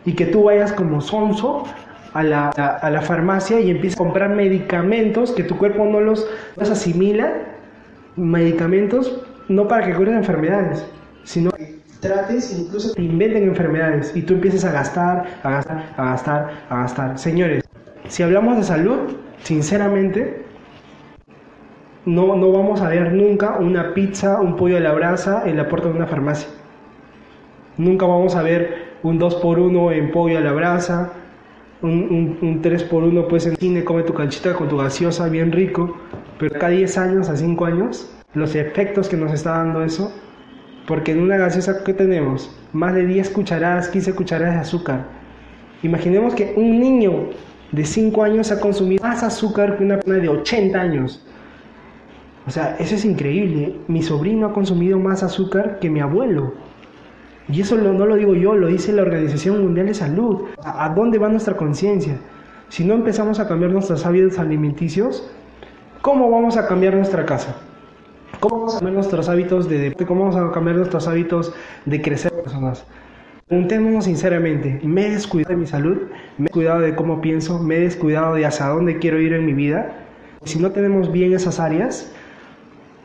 Y 0.06 0.14
que 0.14 0.24
tú 0.24 0.44
vayas 0.44 0.72
como 0.72 1.02
sonso 1.02 1.64
a 2.14 2.22
la, 2.22 2.48
a, 2.50 2.90
la 2.90 3.00
farmacia 3.02 3.60
y 3.60 3.70
empieces 3.70 3.98
a 3.98 4.04
comprar 4.04 4.30
medicamentos 4.30 5.32
que 5.32 5.44
tu 5.44 5.56
cuerpo 5.56 5.84
no 5.86 6.00
los, 6.00 6.28
los 6.56 6.70
asimila, 6.70 7.32
medicamentos 8.16 9.20
no 9.48 9.68
para 9.68 9.86
que 9.86 9.94
cures 9.94 10.14
enfermedades, 10.14 10.86
sino 11.24 11.50
que 11.52 11.78
trates 12.00 12.58
incluso 12.58 12.92
te 12.94 13.02
inventen 13.02 13.44
enfermedades 13.44 14.12
y 14.14 14.22
tú 14.22 14.34
empieces 14.34 14.64
a 14.64 14.72
gastar, 14.72 15.24
a 15.42 15.50
gastar, 15.50 15.84
a 15.96 16.04
gastar, 16.04 16.50
a 16.68 16.76
gastar. 16.82 17.18
Señores, 17.18 17.64
si 18.08 18.22
hablamos 18.22 18.56
de 18.56 18.64
salud, 18.64 18.98
sinceramente, 19.42 20.44
no, 22.04 22.34
no 22.36 22.50
vamos 22.50 22.80
a 22.80 22.88
ver 22.88 23.12
nunca 23.12 23.58
una 23.58 23.94
pizza, 23.94 24.40
un 24.40 24.56
pollo 24.56 24.76
a 24.76 24.80
la 24.80 24.92
brasa 24.92 25.44
en 25.46 25.56
la 25.56 25.68
puerta 25.68 25.88
de 25.88 25.94
una 25.94 26.06
farmacia. 26.06 26.48
Nunca 27.78 28.04
vamos 28.06 28.34
a 28.34 28.42
ver 28.42 28.92
un 29.02 29.18
2x1 29.18 29.92
en 29.94 30.10
pollo 30.10 30.38
a 30.38 30.40
la 30.40 30.52
brasa, 30.52 31.12
un, 31.82 32.38
un, 32.40 32.48
un 32.48 32.62
3x1 32.62 33.26
pues 33.28 33.46
en 33.46 33.56
cine, 33.56 33.84
come 33.84 34.02
tu 34.02 34.14
canchita 34.14 34.54
con 34.54 34.68
tu 34.68 34.76
gaseosa, 34.76 35.28
bien 35.28 35.52
rico. 35.52 35.96
Pero 36.38 36.58
cada 36.58 36.72
10 36.72 36.98
años 36.98 37.28
a 37.28 37.36
5 37.36 37.64
años, 37.64 38.10
los 38.34 38.54
efectos 38.54 39.08
que 39.08 39.16
nos 39.16 39.32
está 39.32 39.58
dando 39.58 39.82
eso, 39.82 40.12
porque 40.86 41.12
en 41.12 41.20
una 41.20 41.36
gaseosa 41.36 41.84
que 41.84 41.94
tenemos, 41.94 42.54
más 42.72 42.94
de 42.94 43.06
10 43.06 43.30
cucharadas, 43.30 43.88
15 43.88 44.14
cucharadas 44.14 44.54
de 44.54 44.60
azúcar. 44.60 45.06
Imaginemos 45.82 46.34
que 46.34 46.54
un 46.56 46.80
niño 46.80 47.30
de 47.72 47.84
5 47.84 48.22
años 48.22 48.52
ha 48.52 48.60
consumido 48.60 49.02
más 49.02 49.22
azúcar 49.22 49.76
que 49.76 49.84
una 49.84 49.96
persona 49.96 50.18
de 50.18 50.28
80 50.28 50.80
años. 50.80 51.24
O 52.46 52.50
sea, 52.50 52.76
eso 52.78 52.94
es 52.94 53.04
increíble. 53.04 53.76
Mi 53.88 54.02
sobrino 54.02 54.46
ha 54.46 54.52
consumido 54.52 54.98
más 54.98 55.22
azúcar 55.22 55.78
que 55.78 55.88
mi 55.88 56.00
abuelo. 56.00 56.54
Y 57.48 57.60
eso 57.60 57.76
no 57.76 58.06
lo 58.06 58.16
digo 58.16 58.34
yo, 58.34 58.54
lo 58.54 58.68
dice 58.68 58.92
la 58.92 59.02
Organización 59.02 59.62
Mundial 59.62 59.86
de 59.86 59.94
Salud. 59.94 60.42
¿A 60.64 60.88
dónde 60.90 61.18
va 61.18 61.28
nuestra 61.28 61.56
conciencia? 61.56 62.16
Si 62.68 62.84
no 62.84 62.94
empezamos 62.94 63.40
a 63.40 63.48
cambiar 63.48 63.72
nuestros 63.72 64.06
hábitos 64.06 64.38
alimenticios, 64.38 65.30
¿cómo 66.00 66.30
vamos 66.30 66.56
a 66.56 66.66
cambiar 66.66 66.94
nuestra 66.94 67.26
casa? 67.26 67.56
¿Cómo 68.40 68.58
vamos 68.58 68.74
a 68.74 68.78
cambiar 68.78 68.94
nuestros 68.94 69.28
hábitos 69.28 69.68
de 69.68 69.78
deporte? 69.78 70.06
¿Cómo 70.06 70.20
vamos 70.24 70.36
a 70.36 70.52
cambiar 70.52 70.76
nuestros 70.76 71.06
hábitos 71.08 71.52
de 71.84 72.00
crecer 72.00 72.32
personas? 72.32 72.86
Preguntémonos 73.46 74.04
sinceramente, 74.04 74.80
¿me 74.82 75.06
he 75.06 75.10
descuidado 75.10 75.50
de 75.50 75.56
mi 75.58 75.66
salud? 75.66 75.98
¿Me 76.38 76.44
he 76.44 76.48
descuidado 76.48 76.80
de 76.80 76.94
cómo 76.94 77.20
pienso? 77.20 77.58
¿Me 77.58 77.76
he 77.76 77.80
descuidado 77.80 78.34
de 78.34 78.46
hacia 78.46 78.68
dónde 78.68 78.98
quiero 78.98 79.20
ir 79.20 79.34
en 79.34 79.44
mi 79.44 79.52
vida? 79.52 79.92
Si 80.44 80.58
no 80.58 80.70
tenemos 80.70 81.12
bien 81.12 81.34
esas 81.34 81.60
áreas, 81.60 82.10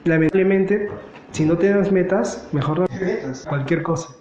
lamentablemente, 0.05 0.89
si 1.31 1.43
no 1.43 1.57
tenemos 1.57 1.91
metas, 1.91 2.47
mejor 2.53 2.79
no 2.79 2.85
metas, 2.89 3.45
cualquier 3.49 3.83
cosa. 3.83 4.15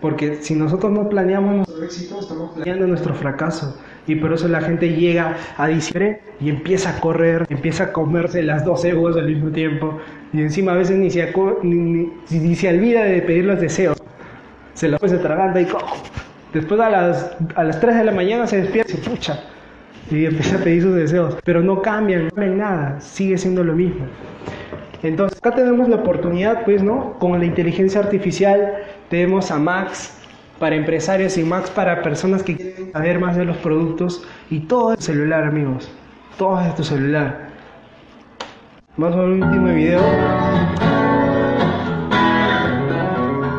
Porque 0.00 0.36
si 0.36 0.54
nosotros 0.54 0.90
no 0.92 1.08
planeamos 1.08 1.56
nuestro 1.56 1.84
éxito, 1.84 2.20
estamos 2.20 2.52
planeando 2.54 2.86
nuestro 2.86 3.14
fracaso. 3.14 3.78
Y 4.06 4.14
por 4.16 4.32
eso 4.32 4.48
la 4.48 4.60
gente 4.62 4.88
llega 4.94 5.36
a 5.58 5.68
diciembre 5.68 6.20
y 6.40 6.48
empieza 6.48 6.96
a 6.96 7.00
correr, 7.00 7.46
empieza 7.50 7.84
a 7.84 7.92
comerse 7.92 8.42
las 8.42 8.64
12 8.64 8.94
uvas 8.94 9.16
al 9.16 9.26
mismo 9.26 9.50
tiempo. 9.50 9.98
Y 10.32 10.40
encima 10.40 10.72
a 10.72 10.76
veces 10.76 10.96
ni 10.96 11.10
se, 11.10 11.32
ni, 11.62 12.10
ni- 12.30 12.54
se 12.56 12.68
olvida 12.68 13.04
de 13.04 13.20
pedir 13.22 13.44
los 13.44 13.60
deseos. 13.60 13.98
Se 14.74 14.88
los 14.88 14.98
se 15.04 15.18
traganda 15.18 15.60
y 15.60 15.66
co- 15.66 15.78
después 16.54 16.80
a 16.80 16.88
las, 16.88 17.36
a 17.54 17.62
las 17.64 17.78
3 17.78 17.96
de 17.96 18.04
la 18.04 18.12
mañana 18.12 18.46
se 18.46 18.62
despierta 18.62 18.90
y 18.92 18.96
se 18.96 19.10
pucha. 19.10 19.40
Y 20.10 20.24
empieza 20.24 20.56
a 20.56 20.58
pedir 20.60 20.82
sus 20.82 20.94
deseos. 20.94 21.36
Pero 21.44 21.60
no 21.60 21.82
cambian, 21.82 22.24
no 22.24 22.30
cambian 22.30 22.56
nada, 22.58 23.00
sigue 23.00 23.36
siendo 23.36 23.62
lo 23.62 23.74
mismo. 23.74 24.06
Entonces, 25.02 25.38
acá 25.38 25.54
tenemos 25.54 25.88
la 25.88 25.96
oportunidad, 25.96 26.64
pues, 26.64 26.82
¿no? 26.82 27.14
Con 27.18 27.38
la 27.38 27.44
inteligencia 27.44 28.00
artificial 28.00 28.74
tenemos 29.10 29.50
a 29.50 29.58
Max 29.58 30.16
para 30.60 30.76
empresarios 30.76 31.36
y 31.36 31.42
Max 31.42 31.68
para 31.68 32.00
personas 32.00 32.44
que 32.44 32.56
quieren 32.56 32.92
saber 32.92 33.18
más 33.18 33.36
de 33.36 33.44
los 33.44 33.56
productos 33.56 34.24
y 34.50 34.60
todo 34.60 34.92
es 34.92 35.00
tu 35.00 35.06
celular, 35.06 35.44
amigos. 35.44 35.90
Todo 36.38 36.60
es 36.60 36.74
tu 36.76 36.84
celular. 36.84 37.48
Vamos 38.96 39.16
a 39.16 39.20
ver 39.20 39.30
un 39.30 39.42
último 39.42 39.66
video. 39.74 40.00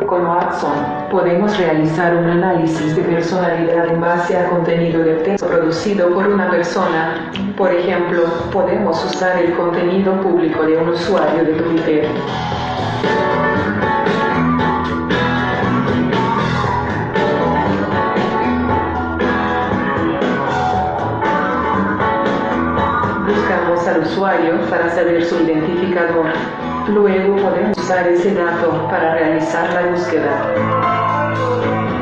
Con 0.07 0.25
Watson 0.25 0.71
podemos 1.11 1.57
realizar 1.57 2.15
un 2.15 2.29
análisis 2.29 2.95
de 2.95 3.01
personalidad 3.01 3.87
en 3.89 3.99
base 3.99 4.37
a 4.37 4.49
contenido 4.49 5.03
de 5.03 5.15
texto 5.15 5.47
producido 5.47 6.13
por 6.13 6.27
una 6.27 6.49
persona. 6.49 7.29
Por 7.57 7.73
ejemplo, 7.73 8.23
podemos 8.53 9.03
usar 9.03 9.37
el 9.37 9.53
contenido 9.55 10.21
público 10.21 10.63
de 10.63 10.77
un 10.77 10.89
usuario 10.89 11.43
de 11.43 11.53
Twitter. 11.53 12.07
Para 24.21 24.87
saber 24.91 25.25
su 25.25 25.35
identificador. 25.41 26.27
Luego 26.89 27.37
podemos 27.37 27.75
usar 27.75 28.07
ese 28.07 28.35
dato 28.35 28.87
para 28.87 29.15
realizar 29.15 29.73
la 29.73 29.89
búsqueda. 29.89 30.53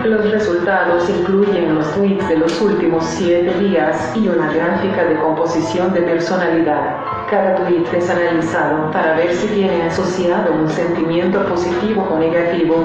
Los 0.03 0.29
resultados 0.29 1.09
incluyen 1.09 1.75
los 1.75 1.93
tweets 1.93 2.27
de 2.27 2.37
los 2.39 2.61
últimos 2.61 3.05
7 3.05 3.53
días 3.59 4.11
y 4.17 4.27
una 4.27 4.51
gráfica 4.51 5.05
de 5.05 5.15
composición 5.15 5.93
de 5.93 6.01
personalidad. 6.01 6.97
Cada 7.29 7.53
tweet 7.57 7.85
es 7.95 8.09
analizado 8.09 8.89
para 8.91 9.13
ver 9.13 9.31
si 9.35 9.45
tiene 9.49 9.83
asociado 9.83 10.51
un 10.51 10.67
sentimiento 10.67 11.45
positivo 11.45 12.07
o 12.11 12.17
negativo. 12.17 12.83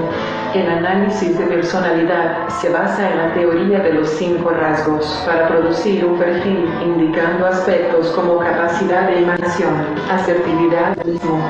El 0.54 0.68
análisis 0.68 1.38
de 1.38 1.46
personalidad 1.46 2.46
se 2.50 2.68
basa 2.68 3.10
en 3.10 3.16
la 3.16 3.32
teoría 3.32 3.78
de 3.78 3.94
los 3.94 4.10
cinco 4.10 4.50
rasgos 4.50 5.22
para 5.24 5.48
producir 5.48 6.04
un 6.04 6.18
perfil 6.18 6.68
indicando 6.82 7.46
aspectos 7.46 8.08
como 8.10 8.38
capacidad 8.38 9.08
de 9.08 9.22
imaginación, 9.22 9.72
asertividad 10.10 11.02
mismo. 11.06 11.40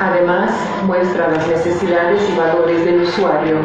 Además, 0.00 0.50
muestra 0.86 1.28
las 1.28 1.46
necesidades 1.46 2.28
y 2.28 2.36
valores 2.36 2.84
del 2.84 3.02
usuario. 3.02 3.58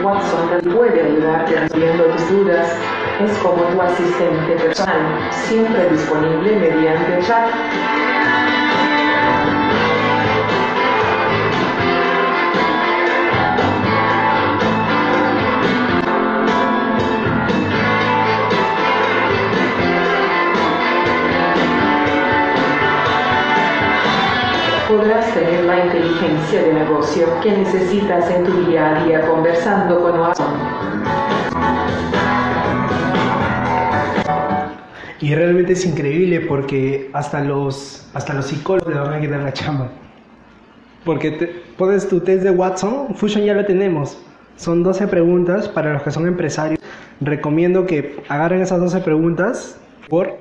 Watson 0.00 0.72
puede 0.72 1.02
ayudarte 1.02 1.56
resolviendo 1.56 2.04
tus 2.04 2.30
dudas. 2.30 2.97
Es 3.20 3.36
como 3.38 3.64
tu 3.64 3.82
asistente 3.82 4.54
personal, 4.54 5.28
siempre 5.32 5.90
disponible 5.90 6.56
mediante 6.56 7.26
chat. 7.26 7.48
podrás 24.88 25.34
tener 25.34 25.64
la 25.64 25.84
inteligencia 25.84 26.62
de 26.62 26.72
negocio 26.72 27.26
que 27.42 27.50
necesitas 27.50 28.30
en 28.30 28.44
tu 28.44 28.52
día 28.64 28.96
a 28.96 29.04
día 29.04 29.26
conversando 29.28 30.00
con 30.00 30.18
Watson. 30.18 30.97
Y 35.20 35.34
realmente 35.34 35.72
es 35.72 35.84
increíble 35.84 36.40
porque 36.40 37.10
hasta 37.12 37.42
los, 37.42 38.08
hasta 38.14 38.34
los 38.34 38.46
psicólogos 38.46 38.94
le 38.94 39.00
van 39.00 39.14
a 39.14 39.20
quitar 39.20 39.40
la 39.40 39.52
chamba. 39.52 39.88
Porque 41.04 41.32
te, 41.32 41.46
pones 41.76 42.08
tu 42.08 42.20
test 42.20 42.42
de 42.42 42.50
Watson, 42.50 43.14
Fusion 43.14 43.44
ya 43.44 43.54
lo 43.54 43.64
tenemos. 43.64 44.20
Son 44.56 44.82
12 44.82 45.08
preguntas 45.08 45.68
para 45.68 45.92
los 45.92 46.02
que 46.02 46.10
son 46.12 46.26
empresarios. 46.26 46.78
Recomiendo 47.20 47.86
que 47.86 48.16
agarren 48.28 48.60
esas 48.60 48.80
12 48.80 49.00
preguntas 49.00 49.80
por, 50.08 50.36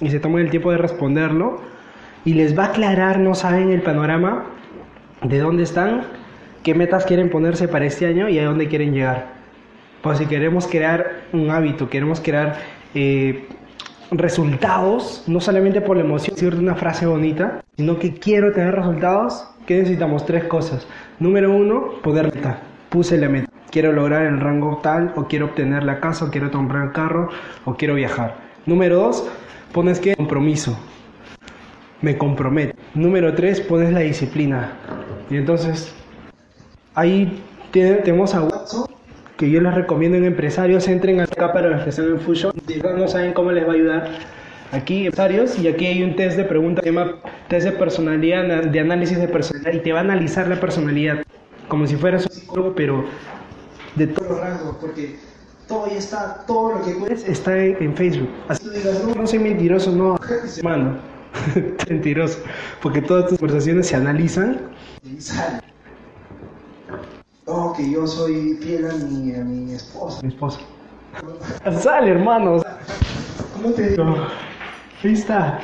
y 0.00 0.10
se 0.10 0.20
tomen 0.20 0.44
el 0.44 0.50
tiempo 0.50 0.72
de 0.72 0.78
responderlo. 0.78 1.60
Y 2.24 2.34
les 2.34 2.58
va 2.58 2.64
a 2.64 2.66
aclarar, 2.68 3.18
no 3.20 3.34
saben 3.34 3.70
el 3.70 3.80
panorama 3.80 4.44
de 5.22 5.38
dónde 5.38 5.62
están, 5.62 6.02
qué 6.62 6.74
metas 6.74 7.06
quieren 7.06 7.30
ponerse 7.30 7.68
para 7.68 7.86
este 7.86 8.06
año 8.06 8.28
y 8.28 8.38
a 8.38 8.44
dónde 8.44 8.68
quieren 8.68 8.92
llegar. 8.92 9.38
Pues 10.02 10.18
si 10.18 10.26
queremos 10.26 10.66
crear 10.66 11.22
un 11.32 11.50
hábito, 11.50 11.88
queremos 11.88 12.20
crear 12.20 12.56
eh, 12.94 13.46
resultados, 14.10 15.24
no 15.26 15.40
solamente 15.40 15.80
por 15.80 15.96
la 15.96 16.04
emoción, 16.04 16.58
una 16.58 16.74
frase 16.74 17.06
bonita, 17.06 17.62
sino 17.76 17.98
que 17.98 18.14
quiero 18.14 18.52
tener 18.52 18.74
resultados, 18.74 19.48
¿qué 19.66 19.78
necesitamos? 19.78 20.24
Tres 20.26 20.44
cosas. 20.44 20.86
Número 21.18 21.54
uno, 21.54 22.00
poder 22.02 22.34
meta. 22.34 22.60
Puse 22.88 23.18
la 23.18 23.28
meta. 23.28 23.50
Quiero 23.70 23.92
lograr 23.92 24.24
el 24.24 24.40
rango 24.40 24.78
tal, 24.82 25.12
o 25.16 25.24
quiero 25.24 25.46
obtener 25.46 25.84
la 25.84 26.00
casa, 26.00 26.24
o 26.24 26.30
quiero 26.30 26.50
comprar 26.50 26.86
el 26.86 26.92
carro, 26.92 27.28
o 27.64 27.74
quiero 27.74 27.94
viajar. 27.94 28.36
Número 28.64 28.96
dos, 28.96 29.28
pones 29.72 30.00
que 30.00 30.16
compromiso. 30.16 30.78
Me 32.00 32.16
comprometo. 32.16 32.76
Número 32.94 33.34
tres, 33.34 33.60
pones 33.60 33.92
la 33.92 34.00
disciplina. 34.00 34.72
Y 35.28 35.36
entonces, 35.36 35.94
ahí 36.94 37.42
tenemos 37.72 38.34
a 38.34 38.40
que 39.38 39.48
yo 39.48 39.60
les 39.60 39.72
recomiendo 39.72 40.18
en 40.18 40.24
empresarios, 40.24 40.88
entren 40.88 41.20
acá 41.20 41.52
para 41.52 41.70
la 41.70 41.78
gestión 41.78 42.08
en 42.08 42.20
Fusion. 42.20 42.52
Si 42.66 42.80
no 42.80 43.06
saben 43.06 43.32
cómo 43.32 43.52
les 43.52 43.66
va 43.66 43.70
a 43.70 43.74
ayudar. 43.74 44.10
Aquí 44.72 45.06
empresarios 45.06 45.58
y 45.58 45.68
aquí 45.68 45.86
hay 45.86 46.02
un 46.02 46.16
test 46.16 46.36
de 46.36 46.44
preguntas 46.44 46.82
que 46.82 46.90
se 46.90 46.94
llama 46.94 47.14
test 47.48 47.66
de 47.66 47.72
personalidad, 47.72 48.64
de 48.64 48.80
análisis 48.80 49.16
de 49.16 49.28
personalidad 49.28 49.72
y 49.72 49.78
te 49.78 49.92
va 49.92 50.00
a 50.00 50.02
analizar 50.02 50.48
la 50.48 50.60
personalidad 50.60 51.22
como 51.68 51.86
si 51.86 51.96
fueras 51.96 52.26
un 52.26 52.32
psicólogo, 52.32 52.74
pero 52.74 53.04
de 53.94 54.08
todos 54.08 54.28
los 54.28 54.40
rasgos, 54.40 54.76
porque 54.80 55.16
todo 55.68 55.86
ya 55.88 55.98
está, 55.98 56.44
todo 56.46 56.78
lo 56.78 56.84
que 56.84 56.90
puedes 56.92 57.26
está 57.26 57.56
en, 57.56 57.76
en 57.80 57.96
Facebook. 57.96 58.28
Así 58.48 58.64
tú 58.64 58.70
digas, 58.70 59.04
no, 59.04 59.14
no 59.14 59.26
soy 59.26 59.38
mentiroso, 59.38 59.92
no, 59.92 60.16
mano, 60.62 60.98
mentiroso, 61.88 62.40
porque 62.82 63.00
todas 63.00 63.28
tus 63.28 63.38
conversaciones 63.38 63.86
se 63.86 63.96
analizan 63.96 64.58
Y 65.04 65.20
sale. 65.20 65.67
Oh, 67.50 67.72
que 67.72 67.90
yo 67.90 68.06
soy 68.06 68.58
fiel 68.62 68.90
a 68.90 68.92
mi, 68.92 69.34
a 69.34 69.38
mi 69.42 69.72
esposa. 69.72 70.20
mi 70.22 70.28
esposa. 70.28 70.60
Sale, 71.80 72.10
hermano. 72.10 72.62
¿Cómo 73.54 73.70
te 73.70 73.88
digo? 73.90 74.04
No, 74.04 74.16
ahí 75.02 75.12
está. 75.14 75.60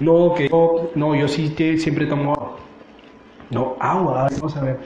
No, 0.00 0.34
que 0.34 0.48
yo, 0.50 0.90
no, 0.94 1.14
yo 1.14 1.26
sí 1.26 1.48
te- 1.48 1.78
siempre 1.78 2.06
tomo 2.06 2.34
agua. 2.34 2.56
No, 3.50 3.76
agua, 3.80 4.28
vamos 4.32 4.56
a 4.56 4.60
ver. 4.60 4.78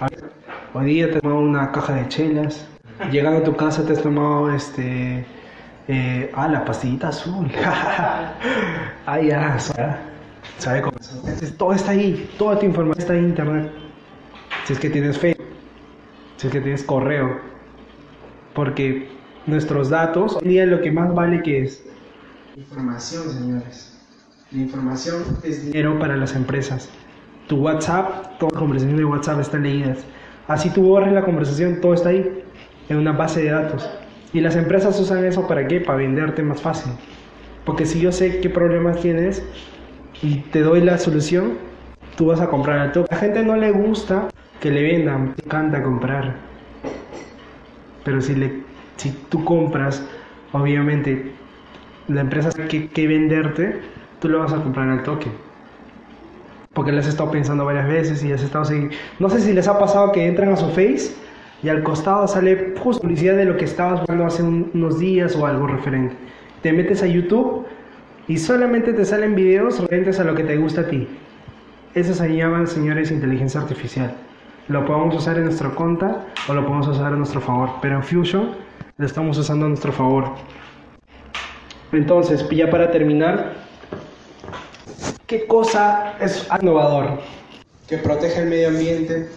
A 0.00 0.08
ver, 0.08 0.24
Hoy 0.74 0.86
día 0.86 1.08
te 1.10 1.16
has 1.16 1.22
tomado 1.22 1.40
una 1.40 1.70
caja 1.70 1.94
de 1.94 2.08
chelas. 2.08 2.66
Llegando 3.12 3.38
a 3.40 3.44
tu 3.44 3.54
casa 3.54 3.86
te 3.86 3.92
has 3.92 4.02
tomado 4.02 4.50
este. 4.52 5.24
Eh, 5.86 6.32
ah, 6.34 6.48
la 6.48 6.64
pastillita 6.64 7.08
azul. 7.08 7.46
ah, 9.06 9.20
ya, 9.20 9.58
sabe, 10.58 10.80
cómo. 10.82 10.96
Entonces, 10.98 11.56
todo 11.56 11.72
está 11.72 11.92
ahí, 11.92 12.28
toda 12.36 12.58
tu 12.58 12.66
información 12.66 12.98
está 13.00 13.14
en 13.14 13.24
internet. 13.26 13.70
Si 14.64 14.72
es 14.72 14.78
que 14.78 14.88
tienes 14.90 15.18
Facebook, 15.18 15.43
si 16.36 16.46
es 16.46 16.52
que 16.52 16.60
tienes 16.60 16.82
correo. 16.82 17.40
Porque 18.54 19.08
nuestros 19.46 19.90
datos, 19.90 20.36
hoy 20.36 20.48
día 20.48 20.66
lo 20.66 20.80
que 20.80 20.90
más 20.90 21.14
vale 21.14 21.42
que 21.42 21.62
es 21.62 21.84
Información, 22.56 23.28
señores. 23.30 23.98
La 24.52 24.60
información 24.60 25.22
es 25.42 25.64
dinero 25.64 25.98
para 25.98 26.16
las 26.16 26.36
empresas. 26.36 26.88
Tu 27.48 27.56
WhatsApp, 27.56 28.38
todas 28.38 28.52
las 28.52 28.60
conversaciones 28.60 28.98
de 28.98 29.04
WhatsApp 29.04 29.40
están 29.40 29.64
leídas. 29.64 30.04
Así 30.46 30.70
tú 30.70 30.82
borres 30.82 31.12
la 31.12 31.24
conversación, 31.24 31.80
todo 31.80 31.94
está 31.94 32.10
ahí, 32.10 32.44
en 32.88 32.98
una 32.98 33.10
base 33.10 33.42
de 33.42 33.50
datos. 33.50 33.90
Y 34.32 34.40
las 34.40 34.54
empresas 34.54 35.00
usan 35.00 35.24
eso 35.24 35.48
para 35.48 35.66
qué? 35.66 35.80
Para 35.80 35.98
venderte 35.98 36.44
más 36.44 36.62
fácil. 36.62 36.92
Porque 37.64 37.86
si 37.86 38.00
yo 38.00 38.12
sé 38.12 38.38
qué 38.38 38.48
problemas 38.48 39.00
tienes 39.00 39.42
y 40.22 40.36
te 40.52 40.60
doy 40.60 40.80
la 40.80 40.96
solución, 40.98 41.54
tú 42.16 42.26
vas 42.26 42.40
a 42.40 42.46
comprar 42.46 42.92
la 43.10 43.16
gente 43.16 43.42
no 43.42 43.56
le 43.56 43.72
gusta 43.72 44.28
que 44.64 44.70
le 44.70 44.80
vendan, 44.82 45.34
le 45.36 45.44
encanta 45.44 45.82
comprar. 45.82 46.36
Pero 48.02 48.22
si, 48.22 48.34
le, 48.34 48.62
si 48.96 49.10
tú 49.28 49.44
compras, 49.44 50.02
obviamente 50.52 51.32
la 52.08 52.22
empresa 52.22 52.50
sabe 52.50 52.68
qué, 52.68 52.88
qué 52.88 53.06
venderte, 53.06 53.82
tú 54.20 54.30
lo 54.30 54.38
vas 54.38 54.54
a 54.54 54.62
comprar 54.62 54.88
al 54.88 55.02
toque. 55.02 55.28
Porque 56.72 56.92
le 56.92 57.00
has 57.00 57.06
estado 57.06 57.30
pensando 57.30 57.66
varias 57.66 57.86
veces 57.86 58.24
y 58.24 58.32
has 58.32 58.42
estado 58.42 58.64
segui- 58.64 58.90
No 59.18 59.28
sé 59.28 59.40
si 59.40 59.52
les 59.52 59.68
ha 59.68 59.78
pasado 59.78 60.12
que 60.12 60.26
entran 60.26 60.48
a 60.50 60.56
su 60.56 60.68
Face 60.70 61.14
y 61.62 61.68
al 61.68 61.82
costado 61.82 62.26
sale 62.26 62.72
justo 62.78 63.02
publicidad 63.02 63.36
de 63.36 63.44
lo 63.44 63.58
que 63.58 63.66
estabas 63.66 64.00
buscando 64.00 64.24
hace 64.24 64.42
un- 64.42 64.70
unos 64.72 64.98
días 64.98 65.36
o 65.36 65.44
algo 65.46 65.66
referente. 65.66 66.16
Te 66.62 66.72
metes 66.72 67.02
a 67.02 67.06
YouTube 67.06 67.66
y 68.28 68.38
solamente 68.38 68.94
te 68.94 69.04
salen 69.04 69.34
videos 69.34 69.78
referentes 69.78 70.18
a 70.20 70.24
lo 70.24 70.34
que 70.34 70.42
te 70.44 70.56
gusta 70.56 70.80
a 70.82 70.86
ti. 70.88 71.06
Eso 71.94 72.14
se 72.14 72.34
llama, 72.34 72.66
señores, 72.66 73.10
inteligencia 73.10 73.60
artificial. 73.60 74.14
Lo 74.68 74.84
podemos 74.86 75.14
usar 75.14 75.36
en 75.36 75.44
nuestra 75.44 75.70
cuenta 75.70 76.26
o 76.48 76.54
lo 76.54 76.62
podemos 76.64 76.88
usar 76.88 77.12
a 77.12 77.16
nuestro 77.16 77.40
favor. 77.40 77.70
Pero 77.82 77.96
en 77.96 78.02
Fusion 78.02 78.54
lo 78.96 79.06
estamos 79.06 79.36
usando 79.38 79.66
a 79.66 79.68
nuestro 79.68 79.92
favor. 79.92 80.30
Entonces, 81.92 82.48
ya 82.50 82.70
para 82.70 82.90
terminar, 82.90 83.52
¿qué 85.26 85.46
cosa 85.46 86.14
es 86.20 86.48
innovador? 86.60 87.20
que 87.88 87.98
protege 87.98 88.42
el 88.42 88.48
medio 88.48 88.68
ambiente. 88.68 89.28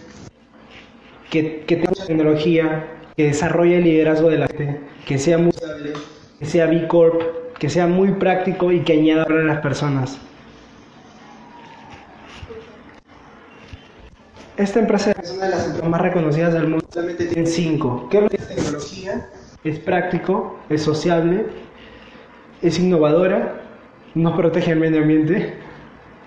Que, 1.30 1.64
que 1.66 1.76
tenga 1.76 2.06
tecnología, 2.06 2.86
que 3.16 3.24
desarrolle 3.24 3.78
el 3.78 3.84
liderazgo 3.84 4.30
de 4.30 4.38
la 4.38 4.46
gente, 4.46 4.80
que 5.06 5.18
sea 5.18 5.36
muy 5.36 5.50
Estable. 5.50 5.92
que 6.38 6.46
sea 6.46 6.66
B 6.66 6.88
Corp, 6.88 7.20
que 7.58 7.68
sea 7.68 7.86
muy 7.86 8.12
práctico 8.12 8.72
y 8.72 8.80
que 8.80 8.94
añada 8.94 9.24
valor 9.24 9.42
a 9.42 9.44
las 9.44 9.60
personas. 9.60 10.18
Esta 14.58 14.80
empresa 14.80 15.12
Es 15.12 15.30
una 15.30 15.44
de 15.44 15.50
las 15.52 15.66
empresas 15.66 15.88
más 15.88 16.00
reconocidas 16.00 16.52
del 16.52 16.66
mundo 16.66 16.84
solamente 16.90 17.26
tiene 17.26 17.46
cinco. 17.46 18.08
¿Qué 18.10 18.16
es 18.16 18.22
lo 18.24 18.28
que 18.28 18.38
tecnología. 18.38 19.28
es 19.62 19.78
práctico, 19.78 20.58
es 20.68 20.82
sociable, 20.82 21.46
es 22.60 22.78
innovadora, 22.80 23.60
no 24.16 24.36
protege 24.36 24.72
el 24.72 24.80
medio 24.80 25.02
ambiente, 25.02 25.54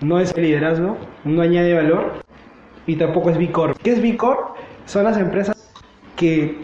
no 0.00 0.18
es 0.18 0.34
liderazgo, 0.34 0.96
no 1.24 1.42
añade 1.42 1.74
valor 1.74 2.22
y 2.86 2.96
tampoco 2.96 3.28
es 3.28 3.36
B 3.36 3.52
Corp. 3.52 3.76
¿Qué 3.82 3.92
es 3.92 4.00
B 4.00 4.16
Corp? 4.16 4.56
Son 4.86 5.04
las 5.04 5.18
empresas 5.18 5.70
que, 6.16 6.56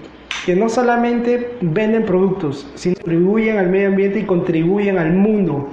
que 0.46 0.56
no 0.56 0.70
solamente 0.70 1.58
venden 1.60 2.06
productos, 2.06 2.66
sino 2.76 2.94
contribuyen 2.94 3.58
al 3.58 3.68
medio 3.68 3.88
ambiente 3.88 4.20
y 4.20 4.24
contribuyen 4.24 4.96
al 4.98 5.12
mundo. 5.12 5.68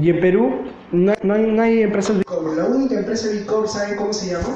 Y 0.00 0.10
en 0.10 0.20
Perú 0.20 0.69
no, 0.92 1.12
no 1.22 1.34
hay, 1.34 1.42
no 1.46 1.62
hay 1.62 1.82
empresas 1.82 2.18
B 2.18 2.24
Como 2.24 2.54
la 2.54 2.64
única 2.64 2.96
empresa 2.96 3.28
B 3.28 3.44
Corp, 3.46 3.66
¿saben 3.66 3.96
cómo 3.96 4.12
se 4.12 4.32
llama? 4.32 4.54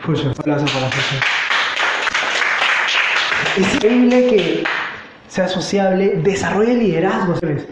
Fusion. 0.00 0.32
Aplauso 0.38 0.64
para 0.66 0.88
Fusion. 0.90 1.22
Es 3.58 3.74
increíble 3.74 4.26
que 4.28 4.64
sea 5.28 5.48
sociable, 5.48 6.20
desarrolle 6.22 6.74
liderazgo. 6.74 7.36
¿sabes? 7.36 7.66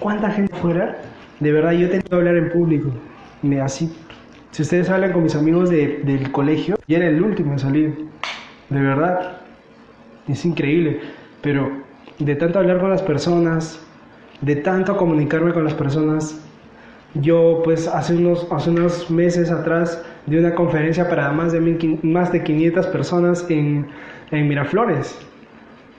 ¿Cuánta 0.00 0.30
gente 0.30 0.54
fuera? 0.56 0.96
De 1.40 1.52
verdad, 1.52 1.72
yo 1.72 1.90
tengo 1.90 2.02
que 2.08 2.14
hablar 2.14 2.36
en 2.36 2.50
público. 2.50 2.90
Me 3.42 3.60
así. 3.60 3.92
Si 4.52 4.62
ustedes 4.62 4.88
hablan 4.90 5.12
con 5.12 5.22
mis 5.24 5.34
amigos 5.34 5.70
de- 5.70 6.00
del 6.04 6.30
colegio, 6.30 6.76
yo 6.86 6.96
era 6.96 7.08
el 7.08 7.22
último 7.22 7.52
en 7.52 7.58
salir. 7.58 8.06
De 8.70 8.80
verdad. 8.80 9.38
Es 10.28 10.44
increíble. 10.44 11.00
Pero 11.40 11.70
de 12.18 12.34
tanto 12.36 12.58
hablar 12.60 12.78
con 12.78 12.90
las 12.90 13.02
personas, 13.02 13.80
de 14.42 14.56
tanto 14.56 14.96
comunicarme 14.96 15.52
con 15.52 15.64
las 15.64 15.74
personas, 15.74 16.38
yo 17.14 17.60
pues 17.64 17.88
hace 17.88 18.14
unos, 18.14 18.46
hace 18.50 18.70
unos 18.70 19.10
meses 19.10 19.50
atrás 19.50 20.02
di 20.26 20.36
una 20.36 20.54
conferencia 20.54 21.08
para 21.08 21.30
más 21.32 21.52
de, 21.52 21.98
más 22.02 22.32
de 22.32 22.42
500 22.42 22.86
personas 22.88 23.46
en, 23.48 23.86
en 24.30 24.48
Miraflores. 24.48 25.18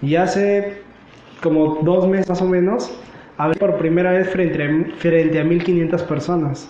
Y 0.01 0.15
hace 0.15 0.81
como 1.41 1.79
dos 1.83 2.07
meses 2.07 2.29
más 2.29 2.41
o 2.41 2.47
menos, 2.47 2.91
hablé 3.37 3.57
por 3.57 3.77
primera 3.77 4.11
vez 4.11 4.29
frente 4.29 4.63
a, 4.63 4.97
frente 4.97 5.39
a 5.39 5.43
1500 5.43 6.03
personas. 6.03 6.69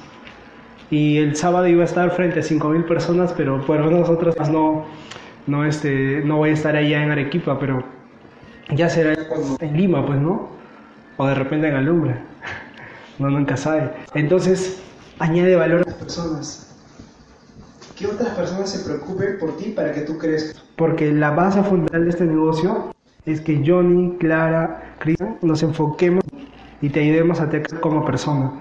Y 0.92 1.18
el 1.18 1.36
sábado 1.36 1.68
iba 1.68 1.82
a 1.82 1.86
estar 1.86 2.12
frente 2.12 2.40
a 2.40 2.44
5000 2.44 2.84
personas, 2.86 3.34
pero 3.36 3.66
por 3.66 3.80
nosotros 3.80 4.36
no, 4.52 4.86
no, 5.48 5.66
este, 5.66 6.22
no 6.24 6.38
voy 6.38 6.52
a 6.52 6.54
estar 6.54 6.76
allá 6.76 7.04
en 7.04 7.12
Arequipa, 7.12 7.58
pero 7.60 7.84
ya 8.70 8.90
será 8.90 9.16
en 9.60 9.78
Lima, 9.78 10.06
pues, 10.06 10.20
¿no? 10.20 10.50
O 11.18 11.28
de 11.28 11.36
repente 11.36 11.68
en 11.68 11.76
Alumbra. 11.76 12.22
No, 13.20 13.30
nunca 13.30 13.56
sabe. 13.56 13.92
Entonces, 14.16 14.82
añade 15.20 15.56
valor 15.56 15.82
a 15.82 15.86
las 15.86 15.94
personas. 15.94 16.76
Que 17.96 18.08
otras 18.08 18.30
personas 18.30 18.72
se 18.72 18.84
preocupen 18.84 19.38
por 19.40 19.56
ti 19.58 19.70
para 19.70 19.92
que 19.92 20.02
tú 20.02 20.18
crezcas. 20.18 20.64
Porque 20.76 21.12
la 21.12 21.30
base 21.32 21.62
fundamental 21.62 22.06
de 22.06 22.10
este 22.10 22.26
negocio 22.26 22.92
es 23.26 23.40
que 23.40 23.64
Johnny, 23.66 24.18
Clara, 24.18 24.96
Cristian 25.00 25.38
nos 25.42 25.62
enfoquemos 25.62 26.24
y 26.82 26.90
te 26.90 27.02
ayudemos 27.02 27.40
a 27.40 27.50
crecer 27.50 27.80
como 27.80 28.04
persona. 28.04 28.52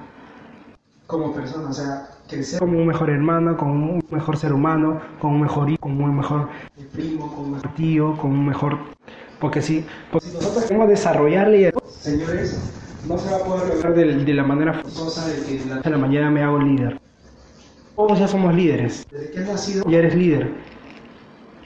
Como 1.06 1.32
persona, 1.32 1.70
o 1.70 1.72
sea, 1.72 2.08
crecer 2.28 2.58
Como 2.60 2.78
un 2.78 2.86
mejor 2.86 3.10
hermano, 3.10 3.56
como 3.56 3.72
un 3.72 4.04
mejor 4.10 4.36
ser 4.36 4.52
humano, 4.52 5.00
como 5.20 5.36
un 5.36 5.42
mejor 5.42 5.70
hijo, 5.70 5.80
como 5.80 6.04
un 6.04 6.16
mejor 6.16 6.48
primo, 6.92 7.34
como 7.34 7.48
mejor 7.48 7.74
tío, 7.74 8.16
como 8.18 8.34
un 8.34 8.46
mejor... 8.46 8.78
Porque 9.40 9.60
si, 9.60 9.84
porque 10.12 10.28
si 10.28 10.34
nosotros 10.36 10.64
queremos 10.64 10.88
desarrollar 10.88 11.48
liderazgo, 11.48 11.81
Señores, 12.02 12.58
no 13.06 13.16
se 13.16 13.30
va 13.30 13.36
a 13.36 13.44
poder 13.44 13.76
lograr 13.76 13.94
de, 13.94 14.24
de 14.24 14.34
la 14.34 14.42
manera 14.42 14.82
cosa 14.82 15.24
de 15.28 15.36
que 15.44 15.62
de 15.64 15.90
la 15.90 15.98
mañana 15.98 16.32
me 16.32 16.42
hago 16.42 16.58
líder. 16.58 16.98
Todos 17.94 18.18
ya 18.18 18.26
somos 18.26 18.52
líderes. 18.56 19.06
desde 19.08 19.30
que 19.30 19.38
has 19.38 19.46
nacido 19.46 19.88
ya 19.88 19.98
eres 19.98 20.16
líder. 20.16 20.48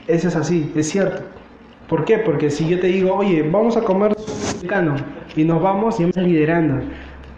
Eso 0.07 0.28
es 0.28 0.37
así, 0.37 0.70
es 0.76 0.91
cierto. 0.91 1.22
¿Por 1.89 2.05
qué? 2.05 2.18
Porque 2.18 2.51
si 2.51 2.68
yo 2.68 2.78
te 2.78 2.89
digo, 2.89 3.14
oye, 3.14 3.49
vamos 3.51 3.78
a 3.78 3.80
comer 3.80 4.14
mexicano 4.55 4.97
y 5.34 5.45
nos 5.45 5.62
vamos 5.62 5.99
y 6.01 6.05
estás 6.05 6.24
liderando. 6.24 6.84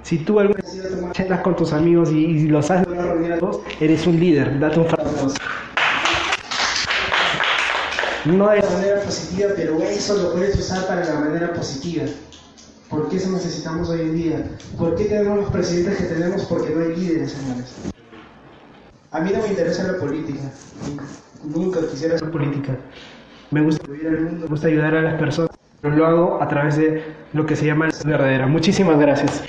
Si 0.03 0.19
tú 0.19 0.41
alguna 0.41 0.61
vez 0.61 1.41
con 1.43 1.55
tus 1.55 1.73
amigos 1.73 2.11
y, 2.11 2.49
los 2.49 2.69
haces 2.69 2.89
una 2.89 3.03
reunión 3.03 3.39
eres 3.79 4.09
un 4.09 4.19
líder, 4.19 4.59
date 4.59 4.81
un 4.81 4.87
aplauso. 4.87 5.37
No 8.25 8.49
de 8.49 8.59
es 8.59 8.73
manera 8.73 9.01
positiva, 9.03 9.51
pero 9.55 9.81
eso 9.83 10.17
lo 10.21 10.33
puedes 10.33 10.57
usar 10.57 10.85
para 10.89 11.05
la 11.05 11.21
manera 11.21 11.53
positiva. 11.53 12.05
¿Por 12.91 13.09
qué 13.09 13.17
eso 13.17 13.31
necesitamos 13.31 13.91
hoy 13.91 14.01
en 14.01 14.17
día? 14.17 14.51
¿Por 14.79 14.97
qué 14.97 15.05
tenemos 15.05 15.39
los 15.39 15.51
presidentes 15.51 15.99
que 15.99 16.15
tenemos? 16.15 16.45
Porque 16.47 16.71
no 16.71 16.83
hay 16.83 16.97
líderes, 16.97 17.33
señores. 17.33 17.67
A 19.11 19.21
mí 19.21 19.31
no 19.35 19.43
me 19.43 19.49
interesa 19.49 19.93
la 19.93 19.99
política. 19.99 20.41
Nunca 21.45 21.81
quisiera 21.91 22.15
hacer 22.15 22.31
política. 22.31 22.77
Me 23.51 23.61
gusta 23.63 23.87
vivir 23.87 24.07
el 24.07 24.21
mundo, 24.23 24.41
me 24.41 24.47
gusta 24.47 24.69
ayudar 24.69 24.95
a 24.95 25.03
las 25.03 25.15
personas, 25.15 25.51
pero 25.81 25.97
lo 25.97 26.07
hago 26.07 26.43
a 26.43 26.49
través 26.49 26.77
de 26.77 27.03
lo 27.33 27.47
que 27.47 27.57
se 27.57 27.67
llama 27.67 27.89
la 27.89 28.11
verdadera. 28.11 28.47
Muchísimas 28.47 28.99
gracias. 28.99 29.43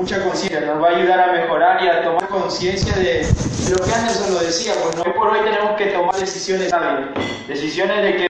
Mucha 0.00 0.22
conciencia. 0.24 0.60
Nos 0.62 0.82
va 0.82 0.88
a 0.88 0.96
ayudar 0.96 1.20
a 1.28 1.32
mejorar 1.32 1.84
y 1.84 1.88
a 1.88 2.02
tomar 2.02 2.26
conciencia 2.28 2.94
de 2.94 3.26
lo 3.70 3.76
que 3.76 3.92
Anderson 3.92 4.34
lo 4.34 4.40
decía. 4.40 4.72
Pues 4.82 4.96
hoy 4.96 5.12
por 5.12 5.28
hoy 5.28 5.40
tenemos 5.44 5.76
que 5.76 5.86
tomar 5.86 6.16
decisiones 6.16 6.70
sabias. 6.70 7.10
Decisiones 7.46 8.02
de 8.02 8.16
que 8.16 8.18